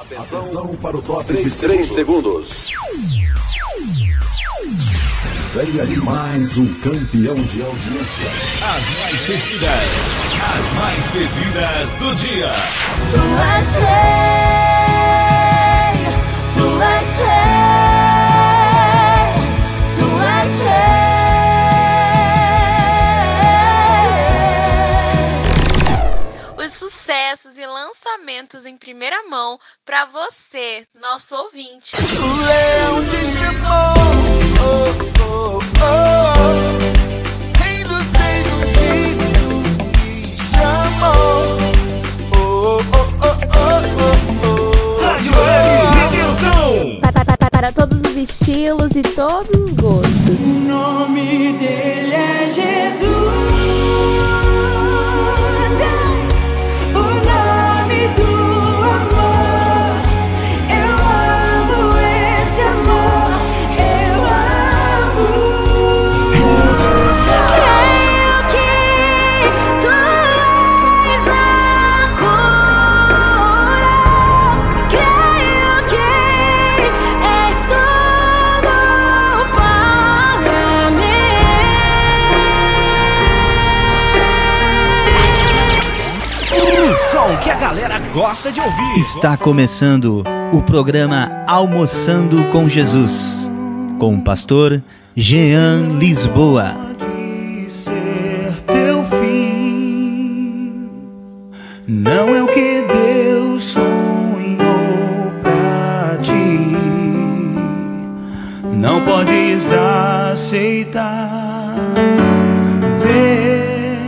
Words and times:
Atenção 0.00 0.76
para 0.76 0.96
o 0.96 1.02
top 1.02 1.24
3, 1.24 1.54
3 1.56 1.88
segundos. 1.88 2.68
Venha 5.52 5.84
de 5.86 6.00
mais 6.02 6.56
um 6.56 6.72
campeão 6.74 7.34
de 7.34 7.60
audiência. 7.60 8.30
As 8.62 8.88
mais 9.00 9.22
pedidas, 9.24 10.30
as 10.40 10.72
mais 10.76 11.10
pedidas 11.10 11.90
do 11.98 12.14
dia. 12.14 12.52
Lançamentos 28.18 28.66
em 28.66 28.76
primeira 28.76 29.22
mão 29.28 29.58
para 29.84 30.04
você, 30.06 30.84
nosso 31.00 31.36
ouvinte. 31.36 31.94
O 31.96 32.36
leão 32.44 33.04
te 33.08 33.16
chamou, 33.36 33.94
oh, 34.60 34.90
oh, 35.22 35.58
oh. 35.84 36.58
Rei 37.62 37.84
dos 37.84 38.04
seis 38.06 38.46
ungidos 38.54 39.62
te 39.92 40.36
chamou, 40.50 41.58
oh, 42.34 42.80
oh, 42.92 43.06
oh. 44.44 45.00
Rádio 45.02 45.32
Web 45.32 47.00
pa- 47.00 47.50
Para 47.50 47.70
todos 47.72 47.98
os 48.00 48.16
estilos 48.16 48.94
e 48.96 49.02
todos 49.02 49.48
os 49.60 49.70
gostos. 49.72 50.10
O 50.40 50.46
nome 50.68 51.52
dele 51.58 52.14
é 52.14 52.46
Jesus. 52.48 53.08
Galera 87.58 87.98
gosta 88.12 88.52
de 88.52 88.60
ouvir. 88.60 89.00
Está 89.00 89.36
começando 89.36 90.22
o 90.52 90.62
programa 90.62 91.42
Almoçando 91.46 92.44
com 92.46 92.68
Jesus, 92.68 93.50
com 93.98 94.14
o 94.14 94.22
pastor 94.22 94.80
Jean 95.16 95.98
Lisboa. 95.98 96.76
pode 96.98 97.66
ser 97.70 98.54
teu 98.66 99.04
fim. 99.04 100.88
Não 101.88 102.34
é 102.34 102.42
o 102.42 102.46
que 102.46 102.84
Deus 102.86 103.64
sonhou 103.64 105.32
pra 105.42 106.16
ti. 106.22 106.76
Não 108.72 109.04
podes 109.04 109.72
aceitar 110.32 111.74
ver 113.02 113.98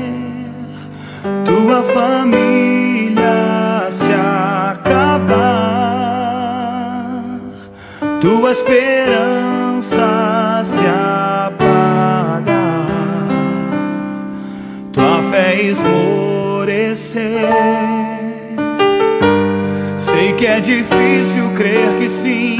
tua 1.44 1.82
família 1.82 2.39
tua 8.20 8.52
esperança 8.52 9.98
se 10.64 10.84
apagar, 10.84 12.54
tua 14.92 15.22
fé 15.30 15.62
esmorecer. 15.62 17.20
Sei 19.98 20.34
que 20.34 20.46
é 20.46 20.60
difícil 20.60 21.50
crer 21.56 21.98
que 21.98 22.08
sim, 22.10 22.58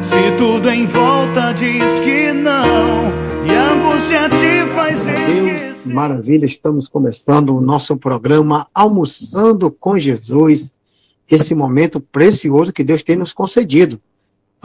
se 0.00 0.32
tudo 0.38 0.70
em 0.70 0.86
volta 0.86 1.52
diz 1.52 2.00
que 2.00 2.32
não, 2.32 3.12
e 3.44 3.50
a 3.50 3.72
angústia 3.72 4.28
te 4.28 4.68
faz 4.72 5.04
Deus, 5.04 5.28
esquecer. 5.28 5.94
maravilha, 5.94 6.46
estamos 6.46 6.88
começando 6.88 7.56
o 7.56 7.60
nosso 7.60 7.96
programa 7.96 8.68
Almoçando 8.72 9.70
com 9.70 9.98
Jesus, 9.98 10.72
esse 11.28 11.56
momento 11.56 12.00
precioso 12.00 12.72
que 12.72 12.84
Deus 12.84 13.02
tem 13.02 13.16
nos 13.16 13.32
concedido. 13.32 14.00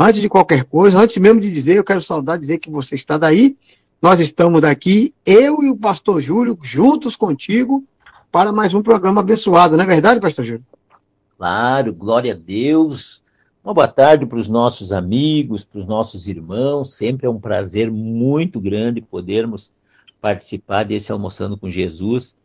Antes 0.03 0.19
de 0.19 0.27
qualquer 0.27 0.63
coisa, 0.63 0.97
antes 0.97 1.15
mesmo 1.17 1.39
de 1.39 1.51
dizer, 1.51 1.77
eu 1.77 1.83
quero 1.83 2.01
saudar 2.01 2.35
dizer 2.35 2.57
que 2.57 2.71
você 2.71 2.95
está 2.95 3.19
daí. 3.19 3.55
Nós 4.01 4.19
estamos 4.19 4.59
daqui, 4.59 5.13
eu 5.23 5.61
e 5.61 5.69
o 5.69 5.77
pastor 5.77 6.19
Júlio, 6.19 6.57
juntos 6.59 7.15
contigo, 7.15 7.83
para 8.31 8.51
mais 8.51 8.73
um 8.73 8.81
programa 8.81 9.21
abençoado, 9.21 9.77
não 9.77 9.83
é 9.83 9.87
verdade, 9.87 10.19
pastor 10.19 10.43
Júlio? 10.43 10.65
Claro, 11.37 11.93
glória 11.93 12.33
a 12.33 12.35
Deus. 12.35 13.21
Uma 13.63 13.75
boa 13.75 13.87
tarde 13.87 14.25
para 14.25 14.39
os 14.39 14.47
nossos 14.47 14.91
amigos, 14.91 15.63
para 15.63 15.81
os 15.81 15.85
nossos 15.85 16.27
irmãos. 16.27 16.95
Sempre 16.95 17.27
é 17.27 17.29
um 17.29 17.39
prazer 17.39 17.91
muito 17.91 18.59
grande 18.59 19.01
podermos 19.01 19.71
participar 20.19 20.83
desse 20.83 21.11
Almoçando 21.11 21.55
com 21.55 21.69
Jesus, 21.69 22.35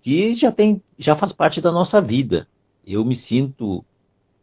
que 0.00 0.34
já 0.34 0.50
tem, 0.50 0.82
já 0.98 1.14
faz 1.14 1.30
parte 1.30 1.60
da 1.60 1.70
nossa 1.70 2.00
vida. 2.00 2.48
Eu 2.84 3.04
me 3.04 3.14
sinto 3.14 3.84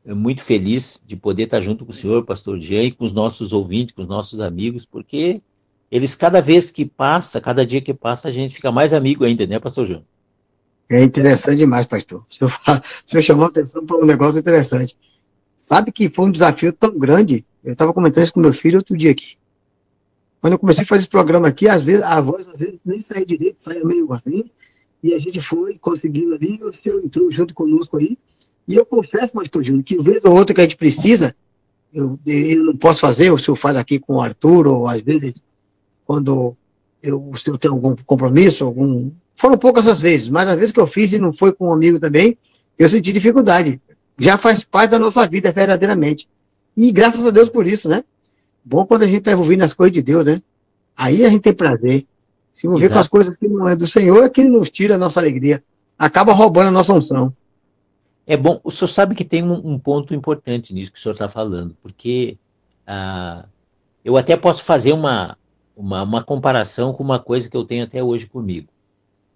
muito 0.06 0.42
feliz 0.44 1.02
de 1.06 1.16
poder 1.16 1.44
estar 1.44 1.62
junto 1.62 1.86
com 1.86 1.92
o 1.92 1.96
senhor, 1.96 2.26
pastor 2.26 2.60
Jean, 2.60 2.84
e 2.84 2.92
com 2.92 3.06
os 3.06 3.14
nossos 3.14 3.54
ouvintes, 3.54 3.94
com 3.94 4.02
os 4.02 4.08
nossos 4.08 4.40
amigos, 4.40 4.86
porque 4.86 5.42
eles, 5.92 6.16
cada 6.16 6.42
vez 6.42 6.72
que 6.72 6.86
passa, 6.86 7.40
cada 7.42 7.66
dia 7.66 7.82
que 7.82 7.94
passa, 7.94 8.28
a 8.28 8.32
gente 8.32 8.56
fica 8.56 8.72
mais 8.72 8.94
amigo 8.94 9.24
ainda, 9.24 9.46
né, 9.46 9.60
pastor 9.60 9.86
Jean? 9.86 10.04
É 10.90 11.04
interessante 11.04 11.58
demais, 11.58 11.86
pastor. 11.86 12.26
O 12.30 12.34
senhor, 12.34 12.50
fala- 12.52 12.82
o 12.82 13.10
senhor 13.10 13.22
chamou 13.22 13.46
a 13.46 13.50
atenção 13.50 13.86
para 13.86 13.98
um 13.98 14.06
negócio 14.06 14.40
interessante. 14.40 14.98
Sabe 15.56 15.92
que 15.92 16.10
foi 16.10 16.26
um 16.26 16.32
desafio 16.32 16.74
tão 16.74 16.98
grande. 16.98 17.46
Eu 17.64 17.74
estava 17.74 17.94
comentando 17.94 18.24
isso 18.24 18.34
com 18.34 18.40
meu 18.40 18.52
filho 18.52 18.78
outro 18.78 18.98
dia 18.98 19.12
aqui. 19.12 19.36
Quando 20.42 20.54
eu 20.54 20.60
comecei 20.60 20.84
a 20.84 20.88
fazer 20.88 21.02
esse 21.02 21.10
programa 21.10 21.48
aqui, 21.48 21.68
às 21.68 21.84
vezes 21.84 22.02
a 22.04 22.20
voz 22.20 22.48
às 22.48 22.58
vezes 22.58 22.80
nem 22.84 23.00
saía 23.00 23.26
direito, 23.26 23.58
saía 23.62 23.86
meio 23.86 24.12
assim. 24.12 24.44
E 25.04 25.14
a 25.14 25.18
gente 25.18 25.40
foi 25.40 25.78
conseguindo 25.78 26.34
ali, 26.34 26.60
o 26.64 26.74
senhor 26.74 27.04
entrou 27.04 27.30
junto 27.32 27.54
conosco 27.54 27.98
aí. 27.98 28.18
E 28.72 28.76
eu 28.76 28.86
confesso, 28.86 29.34
pastor 29.34 29.64
Júnior, 29.64 29.84
que 29.84 29.98
vez 30.02 30.24
ou 30.24 30.34
outra 30.34 30.56
que 30.56 30.62
a 30.62 30.64
gente 30.64 30.78
precisa, 30.78 31.36
eu, 31.94 32.20
eu 32.26 32.66
não 32.66 32.78
posso 32.78 33.00
fazer, 33.00 33.32
o 33.32 33.38
senhor 33.38 33.56
faz 33.56 33.76
aqui 33.76 34.00
com 34.00 34.16
o 34.16 34.22
Arthur, 34.22 34.68
ou 34.68 34.88
às 34.88 35.02
vezes 35.02 35.42
quando 36.06 36.56
eu, 37.02 37.30
o 37.30 37.38
senhor 37.38 37.58
tem 37.58 37.72
algum 37.72 37.96
compromisso, 38.06 38.66
algum. 38.66 39.12
Foram 39.34 39.58
poucas 39.58 39.88
as 39.88 40.02
vezes, 40.02 40.30
mas 40.30 40.48
as 40.48 40.56
vezes 40.56 40.72
que 40.72 40.80
eu 40.80 40.88
fiz 40.88 41.14
e 41.14 41.20
não 41.20 41.34
foi 41.34 41.54
com 41.54 41.70
um 41.70 41.74
amigo 41.74 42.00
também, 42.00 42.38
eu 42.78 42.88
senti 42.88 43.12
dificuldade. 43.12 43.82
Já 44.18 44.38
faz 44.38 44.64
parte 44.64 44.92
da 44.92 45.00
nossa 45.00 45.26
vida, 45.28 45.52
verdadeiramente. 45.52 46.28
E 46.76 46.92
graças 46.92 47.26
a 47.26 47.32
Deus 47.32 47.50
por 47.50 47.68
isso, 47.68 47.90
né? 47.90 48.04
Bom 48.64 48.86
quando 48.86 49.04
a 49.04 49.08
gente 49.08 49.20
está 49.20 49.32
envolvido 49.32 49.62
nas 49.62 49.74
coisas 49.74 49.94
de 49.94 50.02
Deus, 50.02 50.26
né? 50.26 50.40
Aí 50.96 51.26
a 51.26 51.30
gente 51.30 51.42
tem 51.42 51.54
prazer. 51.54 52.06
Se 52.52 52.68
envolver 52.68 52.88
com 52.88 52.94
Exato. 52.94 53.02
as 53.02 53.08
coisas 53.08 53.38
que 53.38 53.48
não 53.48 53.68
é 53.68 53.76
do 53.76 53.88
Senhor, 53.88 54.24
é 54.24 54.30
que 54.30 54.44
nos 54.44 54.70
tira 54.70 54.96
a 54.96 54.98
nossa 54.98 55.20
alegria. 55.20 55.64
Acaba 55.98 56.34
roubando 56.34 56.68
a 56.68 56.72
nossa 56.72 56.94
unção. 56.94 57.34
É 58.32 58.38
bom, 58.38 58.62
o 58.64 58.72
senhor 58.72 58.88
sabe 58.88 59.14
que 59.14 59.26
tem 59.26 59.44
um, 59.44 59.74
um 59.74 59.78
ponto 59.78 60.16
importante 60.16 60.74
nisso 60.74 60.90
que 60.90 60.98
o 60.98 61.02
senhor 61.02 61.12
está 61.12 61.28
falando, 61.28 61.76
porque 61.82 62.38
ah, 62.88 63.46
eu 64.06 64.16
até 64.16 64.38
posso 64.38 64.64
fazer 64.64 64.94
uma, 64.94 65.38
uma, 65.76 66.02
uma 66.04 66.24
comparação 66.24 66.94
com 66.94 67.04
uma 67.04 67.20
coisa 67.20 67.50
que 67.50 67.58
eu 67.58 67.66
tenho 67.66 67.84
até 67.84 68.02
hoje 68.02 68.28
comigo. 68.28 68.70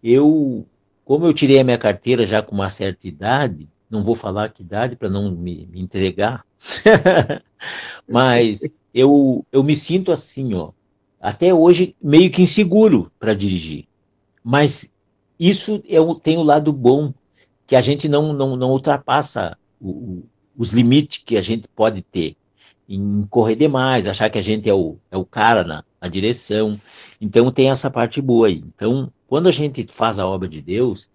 Eu, 0.01 0.65
como 1.03 1.25
eu 1.25 1.33
tirei 1.33 1.59
a 1.59 1.63
minha 1.65 1.77
carteira 1.77 2.25
já 2.25 2.41
com 2.41 2.55
uma 2.55 2.69
certa 2.69 3.05
idade, 3.05 3.67
não 3.89 4.01
vou 4.01 4.15
falar 4.15 4.47
que 4.53 4.63
idade 4.63 4.95
para 4.95 5.09
não 5.09 5.29
me, 5.29 5.67
me 5.69 5.81
entregar, 5.81 6.45
mas 8.07 8.61
eu, 8.93 9.45
eu 9.51 9.61
me 9.61 9.75
sinto 9.75 10.09
assim, 10.09 10.53
ó, 10.53 10.71
até 11.19 11.53
hoje 11.53 11.97
meio 12.01 12.31
que 12.31 12.41
inseguro 12.41 13.11
para 13.19 13.33
dirigir. 13.33 13.89
Mas 14.41 14.89
isso 15.37 15.83
é 15.85 15.97
tem 16.21 16.37
o 16.37 16.43
lado 16.43 16.71
bom, 16.71 17.13
que 17.67 17.75
a 17.75 17.81
gente 17.81 18.07
não, 18.07 18.33
não, 18.33 18.55
não 18.55 18.71
ultrapassa 18.71 19.57
o- 19.79 19.89
o- 19.89 20.23
os 20.57 20.71
limites 20.73 21.21
que 21.23 21.37
a 21.37 21.41
gente 21.41 21.67
pode 21.67 22.01
ter 22.01 22.35
em 22.87 23.23
correr 23.29 23.55
demais, 23.55 24.05
achar 24.07 24.29
que 24.29 24.37
a 24.37 24.41
gente 24.43 24.69
é 24.69 24.73
o, 24.73 24.97
é 25.09 25.17
o 25.17 25.25
cara 25.25 25.63
na, 25.63 25.83
na 25.99 26.07
direção. 26.07 26.79
Então 27.19 27.51
tem 27.51 27.69
essa 27.71 27.89
parte 27.89 28.21
boa 28.21 28.47
aí. 28.47 28.63
Então, 28.75 29.11
quando 29.27 29.47
a 29.47 29.51
gente 29.51 29.85
faz 29.89 30.19
a 30.19 30.27
obra 30.27 30.47
de 30.47 30.61
Deus, 30.61 31.09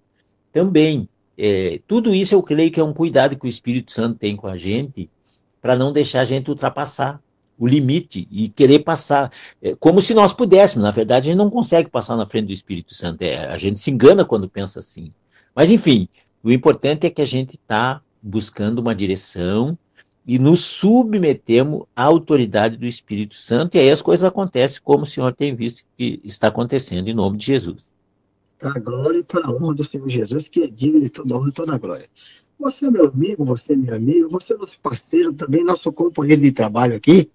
também, 0.52 1.08
é, 1.38 1.80
tudo 1.86 2.14
isso 2.14 2.34
eu 2.34 2.42
creio 2.42 2.70
que 2.72 2.80
é 2.80 2.84
um 2.84 2.92
cuidado 2.92 3.36
que 3.38 3.46
o 3.46 3.48
Espírito 3.48 3.92
Santo 3.92 4.18
tem 4.18 4.34
com 4.36 4.48
a 4.48 4.56
gente 4.56 5.08
para 5.62 5.76
não 5.76 5.92
deixar 5.92 6.20
a 6.22 6.24
gente 6.24 6.50
ultrapassar 6.50 7.22
o 7.56 7.66
limite 7.66 8.26
e 8.30 8.48
querer 8.48 8.80
passar, 8.80 9.30
é, 9.62 9.74
como 9.76 10.00
se 10.02 10.12
nós 10.14 10.32
pudéssemos. 10.32 10.82
Na 10.82 10.90
verdade, 10.90 11.28
a 11.28 11.32
gente 11.32 11.38
não 11.38 11.50
consegue 11.50 11.88
passar 11.88 12.16
na 12.16 12.26
frente 12.26 12.46
do 12.46 12.52
Espírito 12.52 12.94
Santo. 12.94 13.22
É, 13.22 13.46
a 13.46 13.58
gente 13.58 13.78
se 13.78 13.90
engana 13.90 14.24
quando 14.24 14.48
pensa 14.48 14.80
assim. 14.80 15.12
Mas, 15.54 15.70
enfim, 15.70 16.08
o 16.42 16.50
importante 16.50 17.06
é 17.06 17.10
que 17.10 17.22
a 17.22 17.26
gente 17.26 17.56
está 17.56 18.02
buscando 18.22 18.78
uma 18.78 18.94
direção 18.94 19.78
e 20.26 20.38
nos 20.38 20.60
submetemos 20.60 21.84
à 21.94 22.04
autoridade 22.04 22.76
do 22.76 22.86
Espírito 22.86 23.34
Santo, 23.34 23.74
e 23.74 23.80
aí 23.80 23.90
as 23.90 24.02
coisas 24.02 24.24
acontecem 24.24 24.80
como 24.82 25.04
o 25.04 25.06
Senhor 25.06 25.34
tem 25.34 25.54
visto 25.54 25.84
que 25.96 26.20
está 26.24 26.48
acontecendo, 26.48 27.08
em 27.08 27.14
nome 27.14 27.38
de 27.38 27.46
Jesus. 27.46 27.90
Para 28.58 28.78
a 28.78 28.82
glória 28.82 29.18
e 29.18 29.24
para 29.24 29.46
a 29.46 29.50
honra 29.50 29.74
do 29.74 29.84
Senhor 29.84 30.08
Jesus, 30.08 30.48
que 30.48 30.62
é 30.62 30.66
digno 30.66 31.00
de 31.00 31.08
toda 31.08 31.36
honra 31.36 31.48
e 31.48 31.52
toda 31.52 31.78
glória. 31.78 32.06
Você 32.58 32.86
é 32.86 32.90
meu 32.90 33.08
amigo, 33.08 33.44
você 33.44 33.72
é 33.72 33.76
meu 33.76 33.94
amigo, 33.94 34.28
você 34.28 34.52
é 34.52 34.56
nosso 34.56 34.78
parceiro, 34.80 35.32
também 35.32 35.64
nosso 35.64 35.90
companheiro 35.90 36.42
de 36.42 36.52
trabalho 36.52 36.94
aqui, 36.94 37.30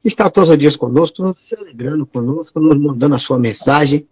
que 0.00 0.08
está 0.08 0.30
todos 0.30 0.48
os 0.48 0.58
dias 0.58 0.76
conosco, 0.76 1.34
se 1.36 1.54
alegrando 1.54 2.06
conosco, 2.06 2.58
nos 2.58 2.80
mandando 2.80 3.14
a 3.14 3.18
sua 3.18 3.38
mensagem, 3.38 4.06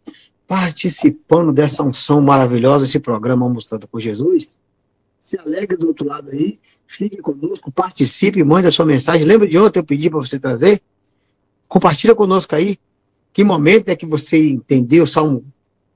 participando 0.49 1.53
dessa 1.53 1.83
unção 1.83 2.21
maravilhosa, 2.23 2.87
esse 2.87 2.99
programa 2.99 3.45
Almoçando 3.47 3.87
com 3.87 4.01
Jesus 4.01 4.57
se 5.19 5.39
alegre 5.39 5.77
do 5.77 5.89
outro 5.89 6.07
lado 6.07 6.31
aí, 6.31 6.59
fique 6.87 7.19
conosco, 7.19 7.71
participe, 7.71 8.43
mande 8.43 8.69
a 8.69 8.73
sua 8.73 8.87
mensagem. 8.87 9.27
Lembra 9.27 9.47
de 9.49 9.59
ontem 9.59 9.81
eu 9.81 9.85
pedi 9.85 10.09
para 10.09 10.21
você 10.21 10.39
trazer? 10.39 10.81
Compartilha 11.67 12.15
conosco 12.15 12.55
aí. 12.55 12.79
Que 13.33 13.45
momento 13.45 13.89
é 13.91 13.97
que 13.97 14.07
você 14.07 14.39
entendeu 14.49 15.05
o 15.05 15.07
Salmo 15.07 15.45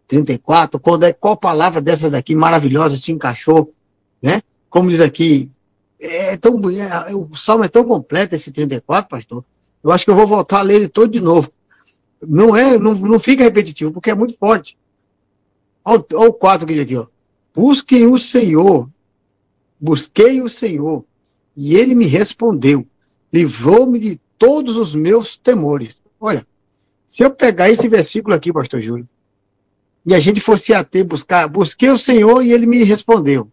34? 0.07 0.79
Quando 0.79 1.05
é, 1.05 1.13
qual 1.13 1.37
palavra 1.37 1.81
dessas 1.81 2.13
daqui 2.13 2.35
maravilhosa 2.35 2.97
se 2.97 3.11
encaixou? 3.11 3.73
Né? 4.21 4.43
Como 4.69 4.91
diz 4.91 5.01
aqui, 5.01 5.51
é 6.01 6.37
tão, 6.37 6.61
é, 6.71 7.15
o 7.15 7.35
Salmo 7.35 7.65
é 7.65 7.69
tão 7.69 7.85
completo, 7.85 8.35
esse 8.35 8.51
34, 8.51 9.09
pastor. 9.09 9.45
Eu 9.83 9.91
acho 9.93 10.05
que 10.05 10.11
eu 10.11 10.17
vou 10.17 10.27
voltar 10.27 10.59
a 10.59 10.63
ler 10.63 10.75
ele 10.75 10.89
todo 10.89 11.11
de 11.11 11.21
novo. 11.21 11.51
Não 12.27 12.57
é, 12.57 12.79
não, 12.79 12.95
não 12.95 13.19
fica 13.19 13.43
repetitivo, 13.43 13.93
porque 13.93 14.11
é 14.11 14.15
muito 14.15 14.37
forte. 14.37 14.77
Olha, 15.85 16.05
o 16.13 16.33
4 16.33 16.67
que 16.67 16.75
diz 16.75 16.83
aqui, 16.83 16.97
ó. 16.97 17.07
Busquem 17.55 18.07
o 18.07 18.19
Senhor 18.19 18.89
Busquei 19.85 20.41
o 20.41 20.49
Senhor 20.49 21.05
e 21.57 21.75
ele 21.75 21.97
me 21.97 22.07
respondeu, 22.07 22.87
livrou-me 23.33 23.99
de 23.99 24.21
todos 24.39 24.77
os 24.77 24.95
meus 24.95 25.37
temores. 25.37 26.01
Olha, 26.21 26.47
se 27.05 27.25
eu 27.25 27.33
pegar 27.33 27.69
esse 27.69 27.89
versículo 27.89 28.33
aqui, 28.33 28.53
pastor 28.53 28.81
Júlio, 28.81 29.09
e 30.07 30.15
a 30.15 30.21
gente 30.21 30.41
fosse 30.41 30.73
até 30.73 31.03
buscar, 31.03 31.49
busquei 31.49 31.91
o 31.91 31.99
Senhor 31.99 32.43
e 32.43 32.53
ele 32.53 32.65
me 32.65 32.85
respondeu, 32.85 33.51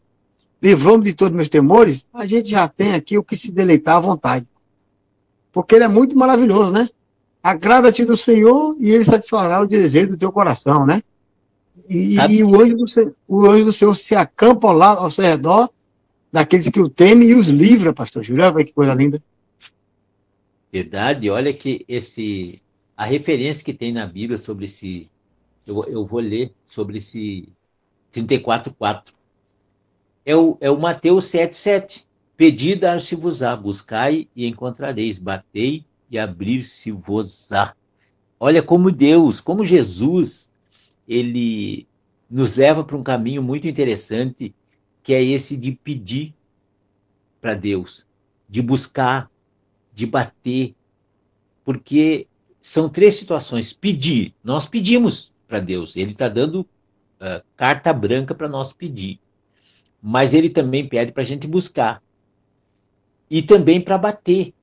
livrou-me 0.61 1.03
de 1.03 1.13
todos 1.13 1.31
os 1.31 1.35
meus 1.35 1.49
temores, 1.49 2.05
a 2.13 2.27
gente 2.27 2.51
já 2.51 2.67
tem 2.67 2.93
aqui 2.93 3.17
o 3.17 3.23
que 3.23 3.35
se 3.35 3.51
deleitar 3.51 3.95
à 3.95 3.99
vontade. 3.99 4.47
Porque 5.51 5.73
ele 5.73 5.85
é 5.85 5.87
muito 5.87 6.15
maravilhoso, 6.15 6.71
né? 6.71 6.87
Agrada-te 7.41 8.03
do 8.03 8.17
Senhor 8.17 8.75
e 8.79 8.89
ele 8.89 9.03
satisfará 9.03 9.61
o 9.61 9.67
desejo 9.67 10.09
do 10.09 10.17
teu 10.17 10.31
coração, 10.31 10.85
né? 10.85 11.01
E, 11.89 12.17
e 12.17 12.43
o, 12.43 12.55
anjo 12.61 12.75
do, 12.75 13.15
o 13.27 13.45
anjo 13.45 13.65
do 13.65 13.71
Senhor 13.71 13.95
se 13.95 14.15
acampa 14.15 14.71
lá 14.71 14.89
ao 14.89 15.09
seu 15.09 15.25
redor 15.25 15.69
daqueles 16.31 16.69
que 16.69 16.79
o 16.79 16.89
temem 16.89 17.29
e 17.29 17.35
os 17.35 17.47
livra, 17.47 17.93
pastor 17.93 18.23
Júlio. 18.23 18.45
Olha 18.45 18.63
que 18.63 18.73
coisa 18.73 18.93
linda. 18.93 19.21
Verdade, 20.71 21.29
olha 21.29 21.51
que 21.51 21.83
esse 21.87 22.61
a 22.95 23.05
referência 23.05 23.63
que 23.63 23.73
tem 23.73 23.91
na 23.91 24.05
Bíblia 24.05 24.37
sobre 24.37 24.65
esse 24.65 25.09
eu, 25.65 25.83
eu 25.85 26.05
vou 26.05 26.19
ler 26.19 26.53
sobre 26.65 26.97
esse 26.97 27.47
34:4. 28.13 29.13
É 30.25 30.35
o, 30.35 30.57
é 30.59 30.69
o 30.69 30.79
Mateus 30.79 31.25
7:7. 31.25 32.05
Pedi 32.35 32.75
dar-se-vos-á, 32.75 33.55
buscai 33.55 34.27
e 34.35 34.45
encontrareis, 34.47 35.19
batei 35.19 35.85
e 36.09 36.17
abrir-se-vos-á. 36.17 37.73
Olha 38.39 38.63
como 38.63 38.91
Deus, 38.91 39.41
como 39.41 39.65
Jesus, 39.65 40.49
ele 41.07 41.87
nos 42.29 42.55
leva 42.55 42.83
para 42.83 42.95
um 42.95 43.03
caminho 43.03 43.41
muito 43.41 43.67
interessante 43.67 44.53
que 45.01 45.13
é 45.13 45.23
esse 45.23 45.57
de 45.57 45.71
pedir 45.71 46.33
para 47.41 47.55
Deus, 47.55 48.05
de 48.47 48.61
buscar, 48.61 49.31
de 49.93 50.05
bater, 50.05 50.75
porque 51.63 52.27
são 52.61 52.89
três 52.89 53.15
situações. 53.15 53.73
Pedir, 53.73 54.33
nós 54.43 54.65
pedimos 54.65 55.33
para 55.47 55.59
Deus, 55.59 55.95
Ele 55.95 56.11
está 56.11 56.27
dando 56.27 56.61
uh, 56.61 57.43
carta 57.55 57.91
branca 57.91 58.35
para 58.35 58.47
nós 58.47 58.71
pedir, 58.73 59.19
mas 60.01 60.33
Ele 60.33 60.49
também 60.49 60.87
pede 60.87 61.11
para 61.11 61.23
a 61.23 61.25
gente 61.25 61.47
buscar 61.47 62.03
e 63.29 63.41
também 63.41 63.81
para 63.81 63.97
bater. 63.97 64.53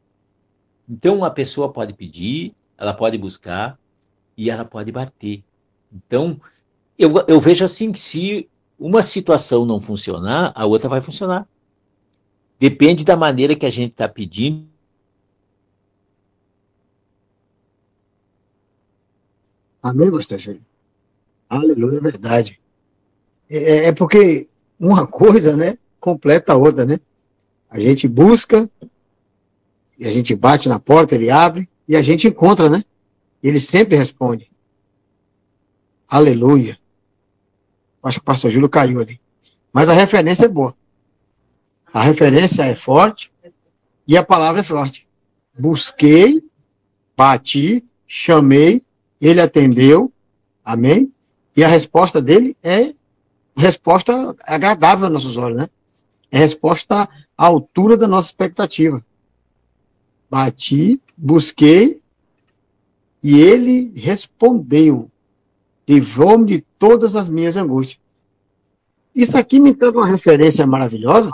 Então, 0.88 1.19
uma 1.19 1.31
pessoa 1.31 1.73
pode 1.73 1.93
pedir, 1.93 2.55
ela 2.79 2.94
pode 2.94 3.19
buscar 3.19 3.79
e 4.37 4.50
ela 4.50 4.65
pode 4.65 4.93
bater. 4.93 5.43
Então, 5.93 6.41
eu, 6.99 7.12
eu 7.27 7.41
vejo 7.41 7.65
assim 7.65 7.93
que 7.93 7.99
se 7.99 8.49
uma 8.79 9.03
situação 9.03 9.65
não 9.65 9.81
funcionar, 9.81 10.53
a 10.55 10.67
outra 10.67 10.88
vai 10.88 11.00
funcionar. 11.00 11.49
Depende 12.59 13.05
da 13.05 13.17
maneira 13.17 13.55
que 13.55 13.67
a 13.67 13.71
gente 13.71 13.93
está 13.93 14.09
pedindo. 14.09 14.67
Amém, 19.83 20.11
Júlio? 20.38 20.65
Aleluia, 21.49 21.99
é 21.99 22.00
verdade. 22.00 22.61
É, 23.50 23.87
é, 23.87 23.93
porque 23.93 24.49
uma 24.79 25.06
coisa, 25.06 25.56
né, 25.56 25.79
completa 26.00 26.53
a 26.53 26.56
outra, 26.56 26.85
né? 26.85 26.99
A 27.71 27.79
gente 27.79 28.09
busca, 28.09 28.69
e 29.99 30.07
a 30.07 30.11
gente 30.11 30.35
bate 30.35 30.69
na 30.69 30.79
porta, 30.79 31.15
ele 31.15 31.31
abre, 31.31 31.69
e 31.89 31.97
a 31.97 32.03
gente 32.03 32.29
encontra, 32.29 32.69
né? 32.69 32.81
Ele 33.43 33.59
sempre 33.59 33.97
responde. 33.97 34.51
Aleluia. 36.09 36.79
Acho 38.03 38.19
que 38.19 38.23
o 38.23 38.27
pastor 38.27 38.51
Júlio 38.51 38.69
caiu 38.69 39.01
ali. 39.01 39.21
Mas 39.73 39.89
a 39.89 39.95
referência 39.95 40.47
é 40.47 40.49
boa. 40.49 40.75
A 41.93 42.03
referência 42.03 42.63
é 42.63 42.75
forte 42.75 43.33
e 44.07 44.17
a 44.17 44.23
palavra 44.23 44.61
é 44.61 44.65
forte. 44.65 45.09
Busquei, 45.59 46.43
bati, 47.17 47.85
chamei, 48.07 48.83
ele 49.21 49.41
atendeu, 49.41 50.13
amém? 50.65 51.13
E 51.57 51.65
a 51.65 51.69
resposta 51.69 52.21
dele 52.21 52.57
é 52.63 52.95
resposta 53.57 54.37
agradável 54.45 55.07
aos 55.07 55.13
nossos 55.13 55.37
olhos, 55.39 55.57
né? 55.57 55.69
É 56.31 56.39
resposta 56.39 57.09
à 57.37 57.47
altura 57.47 57.97
da 57.97 58.07
nossa 58.07 58.29
expectativa. 58.29 59.05
Bati, 60.31 61.00
busquei, 61.17 62.00
e 63.23 63.40
ele 63.40 63.93
respondeu 63.94 65.11
livrou-me 65.88 66.46
de 66.46 66.61
todas 66.78 67.14
as 67.14 67.28
minhas 67.28 67.56
angústias. 67.56 68.00
Isso 69.14 69.38
aqui 69.38 69.61
me 69.61 69.75
traz 69.75 69.94
uma 69.94 70.08
referência 70.08 70.67
maravilhosa 70.67 71.31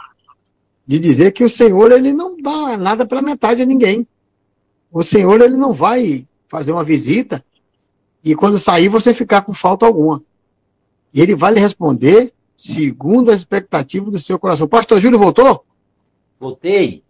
de 0.87 0.99
dizer 0.99 1.33
que 1.33 1.43
o 1.43 1.49
Senhor 1.49 1.91
ele 1.91 2.13
não 2.13 2.37
dá 2.37 2.77
nada 2.77 3.07
pela 3.07 3.23
metade 3.23 3.63
a 3.63 3.67
ninguém. 3.67 4.07
O 4.91 5.03
Senhor 5.03 5.41
ele 5.41 5.57
não 5.57 5.73
vai 5.73 6.27
fazer 6.49 6.73
uma 6.73 6.85
visita 6.85 7.43
e 8.23 8.35
quando 8.35 8.59
sair 8.59 8.89
você 8.89 9.15
ficar 9.15 9.43
com 9.43 9.55
falta 9.55 9.87
alguma. 9.87 10.23
E 11.15 11.21
ele 11.21 11.35
vai 11.35 11.55
lhe 11.55 11.61
responder 11.61 12.33
segundo 12.57 13.31
a 13.31 13.35
expectativa 13.35 14.11
do 14.11 14.19
seu 14.19 14.39
coração. 14.39 14.69
Pastor 14.69 15.01
Júlio 15.01 15.19
voltou? 15.19 15.65
Voltei. 16.39 17.03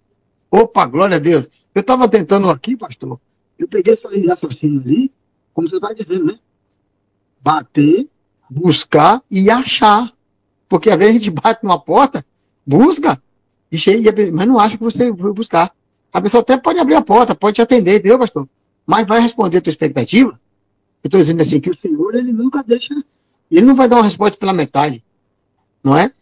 Opa, 0.52 0.84
glória 0.84 1.16
a 1.16 1.18
Deus. 1.18 1.48
Eu 1.74 1.80
estava 1.80 2.06
tentando 2.06 2.50
aqui, 2.50 2.76
pastor. 2.76 3.18
Eu 3.58 3.66
peguei 3.66 3.94
esse 3.94 4.26
raciocínio 4.26 4.82
ali, 4.82 5.10
como 5.54 5.66
você 5.66 5.76
está 5.76 5.92
dizendo, 5.92 6.26
né? 6.26 6.38
bater, 7.42 8.08
buscar 8.48 9.22
e 9.30 9.50
achar. 9.50 10.10
Porque 10.68 10.90
às 10.90 10.98
vezes 10.98 11.10
a 11.10 11.18
gente 11.18 11.30
bate 11.30 11.64
numa 11.64 11.78
porta, 11.78 12.24
busca, 12.64 13.20
e 13.70 13.76
chega, 13.76 14.12
mas 14.30 14.46
não 14.46 14.58
acha 14.58 14.76
que 14.76 14.84
você 14.84 15.14
foi 15.14 15.32
buscar. 15.32 15.74
A 16.12 16.20
pessoa 16.20 16.42
até 16.42 16.56
pode 16.56 16.78
abrir 16.78 16.94
a 16.94 17.02
porta, 17.02 17.34
pode 17.34 17.56
te 17.56 17.62
atender, 17.62 17.98
entendeu, 17.98 18.18
pastor? 18.18 18.48
Mas 18.86 19.06
vai 19.06 19.20
responder 19.20 19.58
a 19.58 19.60
tua 19.60 19.70
expectativa. 19.70 20.30
Eu 21.02 21.08
estou 21.08 21.20
dizendo 21.20 21.40
assim, 21.40 21.60
que 21.60 21.70
o 21.70 21.76
Senhor, 21.76 22.14
ele 22.14 22.32
nunca 22.32 22.62
deixa, 22.62 22.94
ele 23.50 23.66
não 23.66 23.74
vai 23.74 23.88
dar 23.88 23.96
uma 23.96 24.04
resposta 24.04 24.38
pela 24.38 24.52
metade. 24.52 25.02
Não 25.82 25.96
é? 25.96 26.12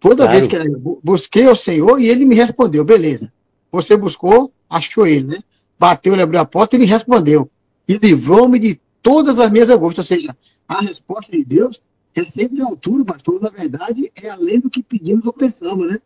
Toda 0.00 0.24
claro. 0.24 0.32
vez 0.32 0.48
que 0.48 0.56
eu 0.56 1.00
busquei 1.04 1.46
ao 1.46 1.54
Senhor 1.54 2.00
e 2.00 2.08
ele 2.08 2.24
me 2.24 2.34
respondeu, 2.34 2.84
beleza. 2.84 3.30
Você 3.70 3.96
buscou, 3.96 4.52
achou 4.68 5.06
ele, 5.06 5.24
né? 5.24 5.38
Bateu, 5.78 6.12
ele 6.12 6.22
abriu 6.22 6.40
a 6.40 6.44
porta 6.44 6.76
e 6.76 6.78
me 6.78 6.86
respondeu. 6.86 7.50
E 7.88 7.96
livrou-me 7.96 8.58
de 8.58 8.80
todas 9.02 9.38
as 9.38 9.50
minhas 9.50 9.70
angústias. 9.70 10.10
Ou 10.10 10.16
seja, 10.16 10.36
a 10.68 10.80
resposta 10.80 11.32
de 11.32 11.44
Deus 11.44 11.80
é 12.14 12.22
sempre 12.22 12.62
a 12.62 12.66
altura, 12.66 13.04
pastor. 13.04 13.40
Na 13.40 13.50
verdade, 13.50 14.12
é 14.20 14.28
além 14.28 14.60
do 14.60 14.70
que 14.70 14.82
pedimos 14.82 15.26
ou 15.26 15.32
pensamos, 15.32 15.90
né? 15.90 15.98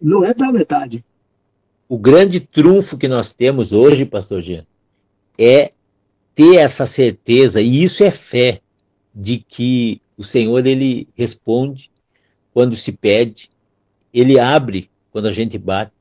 Não 0.00 0.24
é 0.24 0.34
para 0.34 0.52
metade. 0.52 1.04
O 1.88 1.98
grande 1.98 2.40
trunfo 2.40 2.96
que 2.96 3.08
nós 3.08 3.32
temos 3.32 3.72
hoje, 3.72 4.04
pastor 4.04 4.40
Jean, 4.40 4.66
é 5.38 5.72
ter 6.34 6.56
essa 6.56 6.86
certeza, 6.86 7.60
e 7.60 7.82
isso 7.82 8.02
é 8.02 8.10
fé, 8.10 8.60
de 9.14 9.38
que 9.38 10.00
o 10.16 10.24
Senhor 10.24 10.66
ele 10.66 11.06
responde 11.14 11.90
quando 12.54 12.74
se 12.74 12.92
pede, 12.92 13.50
ele 14.12 14.38
abre 14.38 14.90
quando 15.10 15.26
a 15.26 15.32
gente 15.32 15.58
bate. 15.58 15.92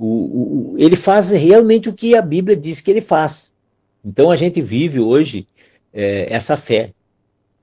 O, 0.00 0.74
o, 0.74 0.78
ele 0.78 0.94
faz 0.94 1.30
realmente 1.30 1.88
o 1.88 1.92
que 1.92 2.14
a 2.14 2.22
Bíblia 2.22 2.56
diz 2.56 2.80
que 2.80 2.90
ele 2.90 3.00
faz. 3.00 3.52
Então 4.04 4.30
a 4.30 4.36
gente 4.36 4.60
vive 4.60 5.00
hoje 5.00 5.46
é, 5.92 6.32
essa 6.32 6.56
fé. 6.56 6.92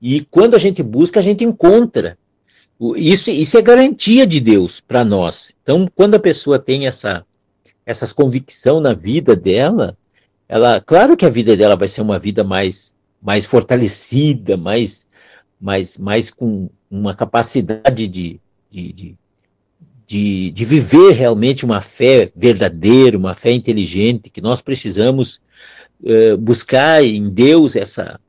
E 0.00 0.20
quando 0.30 0.54
a 0.54 0.58
gente 0.58 0.82
busca, 0.82 1.18
a 1.18 1.22
gente 1.22 1.42
encontra. 1.42 2.18
Isso, 2.96 3.30
isso 3.30 3.56
é 3.56 3.62
garantia 3.62 4.26
de 4.26 4.38
Deus 4.38 4.80
para 4.80 5.02
nós. 5.02 5.54
Então, 5.62 5.88
quando 5.94 6.16
a 6.16 6.20
pessoa 6.20 6.58
tem 6.58 6.86
essa, 6.86 7.24
essas 7.86 8.12
convicção 8.12 8.80
na 8.80 8.92
vida 8.92 9.34
dela, 9.34 9.96
ela, 10.46 10.80
claro 10.80 11.16
que 11.16 11.24
a 11.24 11.30
vida 11.30 11.56
dela 11.56 11.74
vai 11.74 11.88
ser 11.88 12.02
uma 12.02 12.18
vida 12.18 12.44
mais, 12.44 12.92
mais 13.20 13.46
fortalecida, 13.46 14.58
mais, 14.58 15.06
mais, 15.58 15.96
mais 15.96 16.30
com 16.30 16.68
uma 16.90 17.14
capacidade 17.14 18.06
de, 18.06 18.38
de, 18.70 18.92
de, 18.92 19.18
de, 20.06 20.50
de 20.50 20.64
viver 20.64 21.12
realmente 21.12 21.64
uma 21.64 21.80
fé 21.80 22.30
verdadeira, 22.34 23.18
uma 23.18 23.34
fé 23.34 23.52
inteligente, 23.52 24.30
que 24.30 24.40
nós 24.40 24.62
precisamos 24.62 25.40
uh, 26.02 26.36
buscar 26.38 27.02
em 27.02 27.28
Deus 27.28 27.74
essa, 27.74 28.20